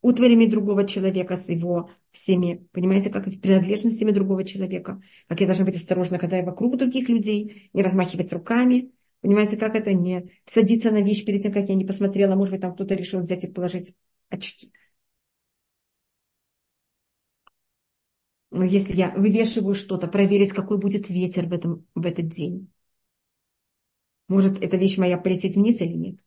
утварями 0.01 0.45
другого 0.45 0.87
человека, 0.87 1.35
с 1.35 1.49
его 1.49 1.89
всеми, 2.11 2.67
понимаете, 2.71 3.09
как 3.09 3.27
и 3.27 3.37
принадлежностями 3.37 4.11
другого 4.11 4.45
человека. 4.45 5.01
Как 5.27 5.41
я 5.41 5.45
должна 5.45 5.65
быть 5.65 5.75
осторожна, 5.75 6.17
когда 6.19 6.37
я 6.37 6.43
вокруг 6.43 6.77
других 6.77 7.09
людей, 7.09 7.69
не 7.73 7.81
размахивать 7.81 8.31
руками. 8.31 8.91
Понимаете, 9.21 9.57
как 9.57 9.75
это 9.75 9.93
не 9.93 10.29
садиться 10.45 10.91
на 10.91 11.01
вещь 11.01 11.25
перед 11.25 11.41
тем, 11.43 11.51
как 11.51 11.67
я 11.67 11.75
не 11.75 11.85
посмотрела, 11.85 12.35
может 12.35 12.53
быть, 12.53 12.61
там 12.61 12.73
кто-то 12.73 12.95
решил 12.95 13.19
взять 13.19 13.43
и 13.43 13.51
положить 13.51 13.93
очки. 14.29 14.71
Но 18.51 18.63
если 18.65 18.93
я 18.93 19.11
вывешиваю 19.11 19.73
что-то, 19.73 20.07
проверить, 20.07 20.51
какой 20.51 20.77
будет 20.79 21.07
ветер 21.09 21.47
в, 21.47 21.53
этом, 21.53 21.85
в 21.95 22.05
этот 22.05 22.27
день. 22.27 22.69
Может 24.29 24.63
эта 24.63 24.77
вещь 24.77 24.97
моя 24.97 25.17
полететь 25.17 25.55
вниз 25.57 25.81
или 25.81 25.91
нет? 25.93 26.19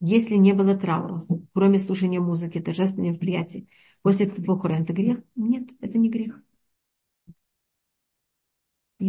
Если 0.00 0.36
не 0.36 0.52
было 0.54 0.74
траура, 0.76 1.20
кроме 1.52 1.78
слушания 1.78 2.18
музыки, 2.20 2.60
торжественных 2.60 3.10
мероприятий, 3.12 3.68
после 4.02 4.24
двух 4.26 4.64
это 4.64 4.92
грех? 4.94 5.20
Нет, 5.34 5.68
это 5.80 5.98
не 5.98 6.08
грех. 6.10 6.40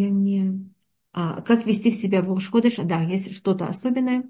Я 0.01 0.09
не... 0.09 0.37
А, 1.19 1.41
как 1.41 1.65
вести 1.65 1.89
в 1.89 1.95
себя 1.95 2.21
в 2.21 2.31
Ушходыш? 2.31 2.75
Да, 2.75 3.01
есть 3.01 3.35
что-то 3.35 3.65
особенное. 3.65 4.29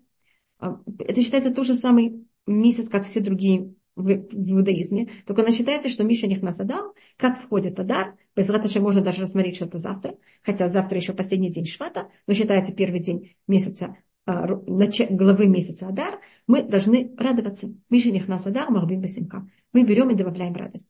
А, 0.57 0.79
это 0.99 1.21
считается 1.21 1.53
тот 1.53 1.67
же 1.67 1.73
самый 1.73 2.25
месяц, 2.45 2.87
как 2.87 3.03
все 3.03 3.19
другие 3.19 3.75
в, 3.97 4.05
в 4.05 4.51
иудаизме. 4.51 5.09
Только 5.25 5.41
она 5.41 5.51
считается, 5.51 5.89
что 5.89 6.05
Миша 6.05 6.27
Нихнас 6.27 6.61
Адам, 6.61 6.93
как 7.17 7.41
входит 7.41 7.77
Адар, 7.77 8.15
без 8.37 8.49
Раташа 8.49 8.79
можно 8.79 9.01
даже 9.01 9.23
рассмотреть, 9.23 9.57
что 9.57 9.65
это 9.65 9.79
завтра, 9.79 10.15
хотя 10.41 10.69
завтра 10.69 10.97
еще 10.97 11.11
последний 11.11 11.51
день 11.51 11.65
Швата, 11.65 12.07
но 12.25 12.33
считается 12.33 12.73
первый 12.73 13.01
день 13.01 13.35
месяца, 13.47 13.97
а, 14.25 14.47
главы 14.47 15.47
месяца 15.47 15.89
Адар, 15.89 16.21
мы 16.47 16.63
должны 16.63 17.13
радоваться. 17.17 17.67
Миша 17.89 18.11
Нихнас 18.11 18.47
Адар, 18.47 18.71
Махбим 18.71 19.01
Басимка. 19.01 19.45
Мы 19.73 19.83
берем 19.83 20.09
и 20.11 20.15
добавляем 20.15 20.55
радость. 20.55 20.87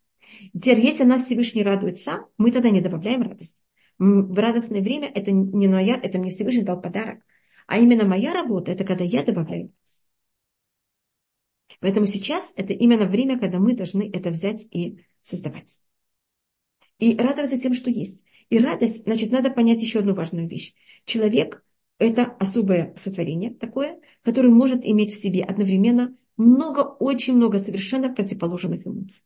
Теперь, 0.54 0.80
если 0.80 1.06
нас 1.06 1.26
Всевышний 1.26 1.64
радует 1.64 1.98
сам, 1.98 2.28
мы 2.38 2.52
тогда 2.52 2.70
не 2.70 2.82
добавляем 2.82 3.24
радость 3.24 3.64
в 3.98 4.38
радостное 4.40 4.82
время 4.82 5.12
это 5.14 5.32
не 5.32 5.68
моя, 5.68 6.00
это 6.02 6.20
мне 6.20 6.32
Всевышний 6.32 6.64
дал 6.64 6.82
подарок. 6.82 7.24
А 7.68 7.78
именно 7.78 8.06
моя 8.06 8.34
работа, 8.34 8.72
это 8.72 8.84
когда 8.86 9.04
я 9.04 9.24
добавляю 9.24 9.74
Поэтому 11.80 12.06
сейчас 12.06 12.54
это 12.56 12.74
именно 12.74 13.06
время, 13.06 13.40
когда 13.40 13.60
мы 13.60 13.76
должны 13.76 14.10
это 14.12 14.30
взять 14.30 14.66
и 14.72 15.06
создавать. 15.22 15.82
И 17.00 17.16
радоваться 17.16 17.60
тем, 17.60 17.74
что 17.74 17.90
есть. 17.90 18.26
И 18.50 18.58
радость, 18.58 19.04
значит, 19.04 19.32
надо 19.32 19.52
понять 19.52 19.82
еще 19.82 20.00
одну 20.00 20.16
важную 20.16 20.48
вещь. 20.48 20.74
Человек– 21.06 21.64
это 22.00 22.24
особое 22.24 22.96
сотворение 22.98 23.54
такое, 23.54 24.00
которое 24.24 24.50
может 24.50 24.84
иметь 24.84 25.12
в 25.12 25.22
себе 25.22 25.44
одновременно 25.44 26.16
много, 26.38 26.82
очень 26.82 27.36
много 27.36 27.60
совершенно 27.60 28.14
противоположных 28.14 28.88
эмоций. 28.88 29.24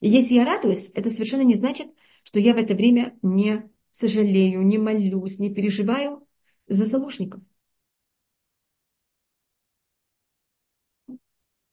И 0.00 0.08
если 0.08 0.34
я 0.34 0.44
радуюсь, 0.44 0.90
это 0.94 1.10
совершенно 1.10 1.42
не 1.42 1.54
значит, 1.54 1.88
что 2.22 2.40
я 2.40 2.54
в 2.54 2.58
это 2.58 2.74
время 2.74 3.18
не 3.22 3.68
сожалею, 3.92 4.62
не 4.62 4.78
молюсь, 4.78 5.38
не 5.38 5.52
переживаю 5.52 6.26
за 6.66 6.84
заложников. 6.84 7.42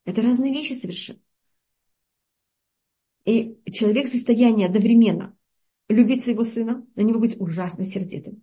Это 0.04 0.22
разные 0.22 0.52
вещи 0.52 0.72
совершенно. 0.72 1.20
И 3.24 3.58
человек 3.70 4.06
в 4.06 4.10
состоянии 4.10 4.64
одновременно 4.64 5.36
любить 5.88 6.24
своего 6.24 6.42
сына, 6.42 6.86
на 6.94 7.02
него 7.02 7.20
быть 7.20 7.38
ужасно 7.38 7.84
сердитым, 7.84 8.42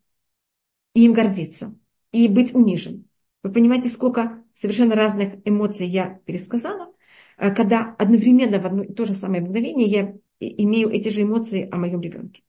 и 0.94 1.06
им 1.06 1.14
гордиться, 1.14 1.76
и 2.12 2.28
быть 2.28 2.54
унижен. 2.54 3.08
Вы 3.42 3.52
понимаете, 3.52 3.90
сколько 3.90 4.44
совершенно 4.54 4.96
разных 4.96 5.36
эмоций 5.46 5.88
я 5.88 6.22
пересказала, 6.26 6.94
э, 7.38 7.54
когда 7.54 7.96
одновременно 7.98 8.60
в 8.60 8.66
одно 8.66 8.84
и 8.84 8.94
то 8.94 9.06
же 9.06 9.14
самое 9.14 9.42
мгновение 9.42 9.88
я 9.88 10.16
имею 10.40 10.90
эти 10.90 11.10
же 11.10 11.24
эмоции 11.24 11.68
о 11.72 11.78
моем 11.78 12.02
ребенке. 12.02 12.44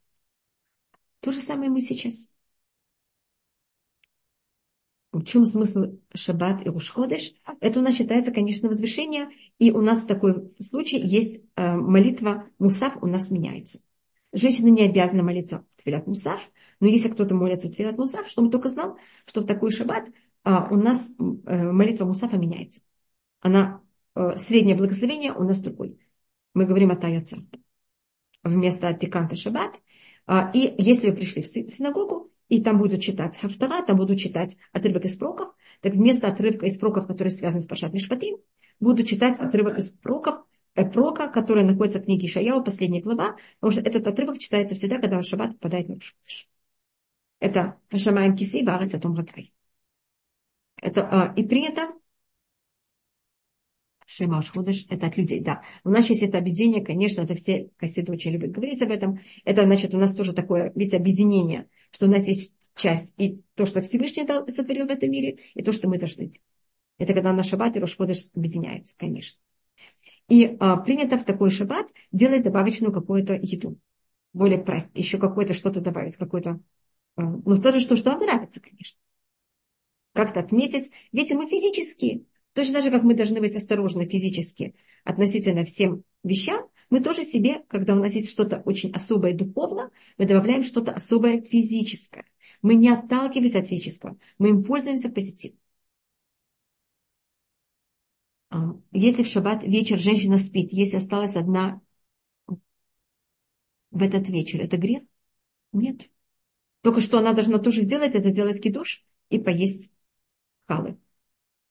То 1.20 1.32
же 1.32 1.38
самое 1.38 1.70
мы 1.70 1.80
сейчас. 1.80 2.36
В 5.12 5.24
чем 5.24 5.46
смысл 5.46 5.98
шаббат 6.14 6.66
и 6.66 6.68
рушходыш? 6.68 7.32
Это 7.60 7.80
у 7.80 7.82
нас 7.82 7.96
считается, 7.96 8.32
конечно, 8.32 8.68
возвышение. 8.68 9.30
И 9.58 9.70
у 9.70 9.80
нас 9.80 10.02
в 10.02 10.06
такой 10.06 10.54
случае 10.60 11.06
есть 11.06 11.42
э, 11.56 11.74
молитва 11.74 12.48
мусав 12.58 13.02
у 13.02 13.06
нас 13.06 13.30
меняется. 13.30 13.80
Женщина 14.32 14.68
не 14.68 14.82
обязана 14.82 15.22
молиться 15.22 15.64
твилят 15.76 16.06
мусав, 16.06 16.40
но 16.80 16.86
если 16.86 17.08
кто-то 17.08 17.34
молится 17.34 17.70
твилят 17.70 17.96
мусав, 17.96 18.28
чтобы 18.28 18.50
только 18.50 18.68
знал, 18.68 18.98
что 19.24 19.40
в 19.40 19.46
такой 19.46 19.70
шаббат 19.70 20.10
э, 20.44 20.50
у 20.70 20.76
нас 20.76 21.10
э, 21.18 21.22
молитва 21.72 22.04
мусафа 22.04 22.36
меняется. 22.36 22.82
Она 23.40 23.80
среднее 24.36 24.76
благословение 24.76 25.32
у 25.32 25.42
нас 25.42 25.60
другой. 25.60 25.98
Мы 26.54 26.64
говорим 26.64 26.90
о 26.90 26.96
таяца. 26.96 27.36
Вместо 28.46 28.92
тиканта 28.94 29.36
шаббат. 29.36 29.80
И 30.54 30.74
если 30.78 31.10
вы 31.10 31.16
пришли 31.16 31.42
в 31.42 31.46
синагогу, 31.46 32.30
и 32.48 32.62
там 32.62 32.78
будут 32.78 33.00
читать 33.00 33.36
Хафтара, 33.38 33.84
там 33.84 33.96
будут 33.96 34.18
читать 34.18 34.56
отрывок 34.72 35.04
из 35.04 35.16
проков, 35.16 35.54
так 35.80 35.94
вместо 35.94 36.28
отрывка 36.28 36.66
из 36.66 36.78
проков, 36.78 37.06
который 37.06 37.28
связан 37.28 37.60
с 37.60 37.66
Пашат 37.66 37.92
Мишпатим, 37.92 38.36
буду 38.78 39.02
читать 39.02 39.38
отрывок 39.38 39.78
из 39.78 39.90
проков, 39.90 40.44
э, 40.74 40.88
прока, 40.88 41.28
который 41.28 41.64
находится 41.64 41.98
в 41.98 42.04
книге 42.04 42.28
Шаяу, 42.28 42.62
последняя 42.62 43.00
глава, 43.00 43.36
потому 43.60 43.72
что 43.72 43.80
этот 43.80 44.06
отрывок 44.06 44.38
читается 44.38 44.74
всегда, 44.74 44.98
когда 44.98 45.22
Шаббат 45.22 45.52
попадает 45.54 45.88
на 45.88 46.00
Шаббат. 46.00 46.48
Это 47.40 47.76
Шамаем 47.94 48.36
Киси, 48.36 48.64
Варец, 48.64 48.94
Атом 48.94 49.14
Ракай. 49.14 49.52
Это, 50.80 51.08
а, 51.10 51.34
и 51.34 51.44
принято 51.44 51.88
Шемаш 54.06 54.52
Ходыш, 54.52 54.86
это 54.88 55.08
от 55.08 55.16
людей, 55.16 55.40
да. 55.40 55.62
У 55.84 55.90
нас 55.90 56.08
есть 56.08 56.22
это 56.22 56.38
объединение, 56.38 56.84
конечно, 56.84 57.22
это 57.22 57.34
все 57.34 57.70
кассеты 57.76 58.12
очень 58.12 58.30
любят 58.30 58.52
говорить 58.52 58.80
об 58.80 58.92
этом. 58.92 59.18
Это, 59.44 59.64
значит, 59.64 59.94
у 59.94 59.98
нас 59.98 60.14
тоже 60.14 60.32
такое, 60.32 60.72
ведь 60.76 60.94
объединение, 60.94 61.68
что 61.90 62.06
у 62.06 62.08
нас 62.08 62.24
есть 62.26 62.54
часть 62.76 63.12
и 63.18 63.42
то, 63.56 63.66
что 63.66 63.82
Всевышний 63.82 64.24
дал, 64.24 64.46
сотворил 64.46 64.86
в 64.86 64.90
этом 64.90 65.10
мире, 65.10 65.38
и 65.54 65.62
то, 65.62 65.72
что 65.72 65.88
мы 65.88 65.98
должны 65.98 66.26
делать. 66.26 66.40
Это 66.98 67.14
когда 67.14 67.32
наш 67.32 67.48
шаббат 67.48 67.76
и 67.76 67.80
Рошходыш 67.80 68.30
объединяется, 68.34 68.94
конечно. 68.96 69.40
И 70.28 70.56
а, 70.60 70.76
принято 70.76 71.18
в 71.18 71.24
такой 71.24 71.50
шаббат 71.50 71.88
делать 72.12 72.44
добавочную 72.44 72.92
какую-то 72.92 73.34
еду. 73.34 73.78
Более 74.32 74.58
праздник, 74.58 74.96
еще 74.96 75.18
какое-то 75.18 75.52
что-то 75.52 75.80
добавить, 75.80 76.16
какое-то, 76.16 76.60
а, 77.16 77.22
ну, 77.22 77.60
тоже 77.60 77.80
что, 77.80 77.96
что 77.96 78.10
вам 78.10 78.20
нравится, 78.20 78.60
конечно. 78.60 78.98
Как-то 80.12 80.40
отметить. 80.40 80.92
Ведь 81.12 81.32
мы 81.32 81.46
физические, 81.46 82.24
Точно 82.56 82.72
так 82.72 82.84
же, 82.84 82.90
как 82.90 83.02
мы 83.02 83.12
должны 83.12 83.38
быть 83.40 83.54
осторожны 83.54 84.06
физически 84.06 84.74
относительно 85.04 85.66
всем 85.66 86.04
вещам, 86.22 86.70
мы 86.88 87.00
тоже 87.00 87.22
себе, 87.26 87.62
когда 87.68 87.94
у 87.94 87.98
нас 87.98 88.14
есть 88.14 88.30
что-то 88.30 88.62
очень 88.64 88.92
особое 88.92 89.34
духовно, 89.34 89.90
мы 90.16 90.24
добавляем 90.24 90.62
что-то 90.62 90.92
особое 90.92 91.42
физическое. 91.42 92.24
Мы 92.62 92.76
не 92.76 92.88
отталкиваемся 92.88 93.58
от 93.58 93.66
физического, 93.66 94.16
мы 94.38 94.48
им 94.48 94.64
пользуемся 94.64 95.10
позитивно. 95.10 95.58
А, 98.48 98.72
если 98.90 99.22
в 99.22 99.26
шаббат 99.26 99.62
вечер 99.62 99.98
женщина 99.98 100.38
спит, 100.38 100.72
если 100.72 100.96
осталась 100.96 101.36
одна 101.36 101.82
в 103.90 104.02
этот 104.02 104.30
вечер, 104.30 104.62
это 104.62 104.78
грех? 104.78 105.02
Нет. 105.72 106.08
Только 106.80 107.02
что 107.02 107.18
она 107.18 107.34
должна 107.34 107.58
тоже 107.58 107.82
сделать, 107.82 108.14
это 108.14 108.30
делать 108.30 108.62
кидуш 108.62 109.04
и 109.28 109.38
поесть 109.38 109.92
халы 110.66 110.96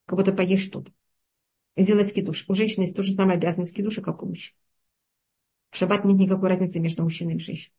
как 0.06 0.18
будто 0.18 0.34
поешь 0.34 0.64
что-то. 0.64 0.92
Сделать 1.76 2.08
скидуш. 2.08 2.46
У 2.48 2.54
женщины 2.54 2.84
есть 2.84 2.96
то 2.96 3.04
же 3.04 3.14
самое 3.14 3.38
обязанность 3.38 3.72
скидуша, 3.72 4.02
как 4.02 4.24
у 4.24 4.28
мужчин. 4.28 4.56
В 5.72 5.78
шаббат 5.78 6.06
нет 6.06 6.18
никакой 6.18 6.50
разницы 6.50 6.80
между 6.80 7.04
мужчиной 7.04 7.36
и 7.36 7.40
женщиной. 7.40 7.74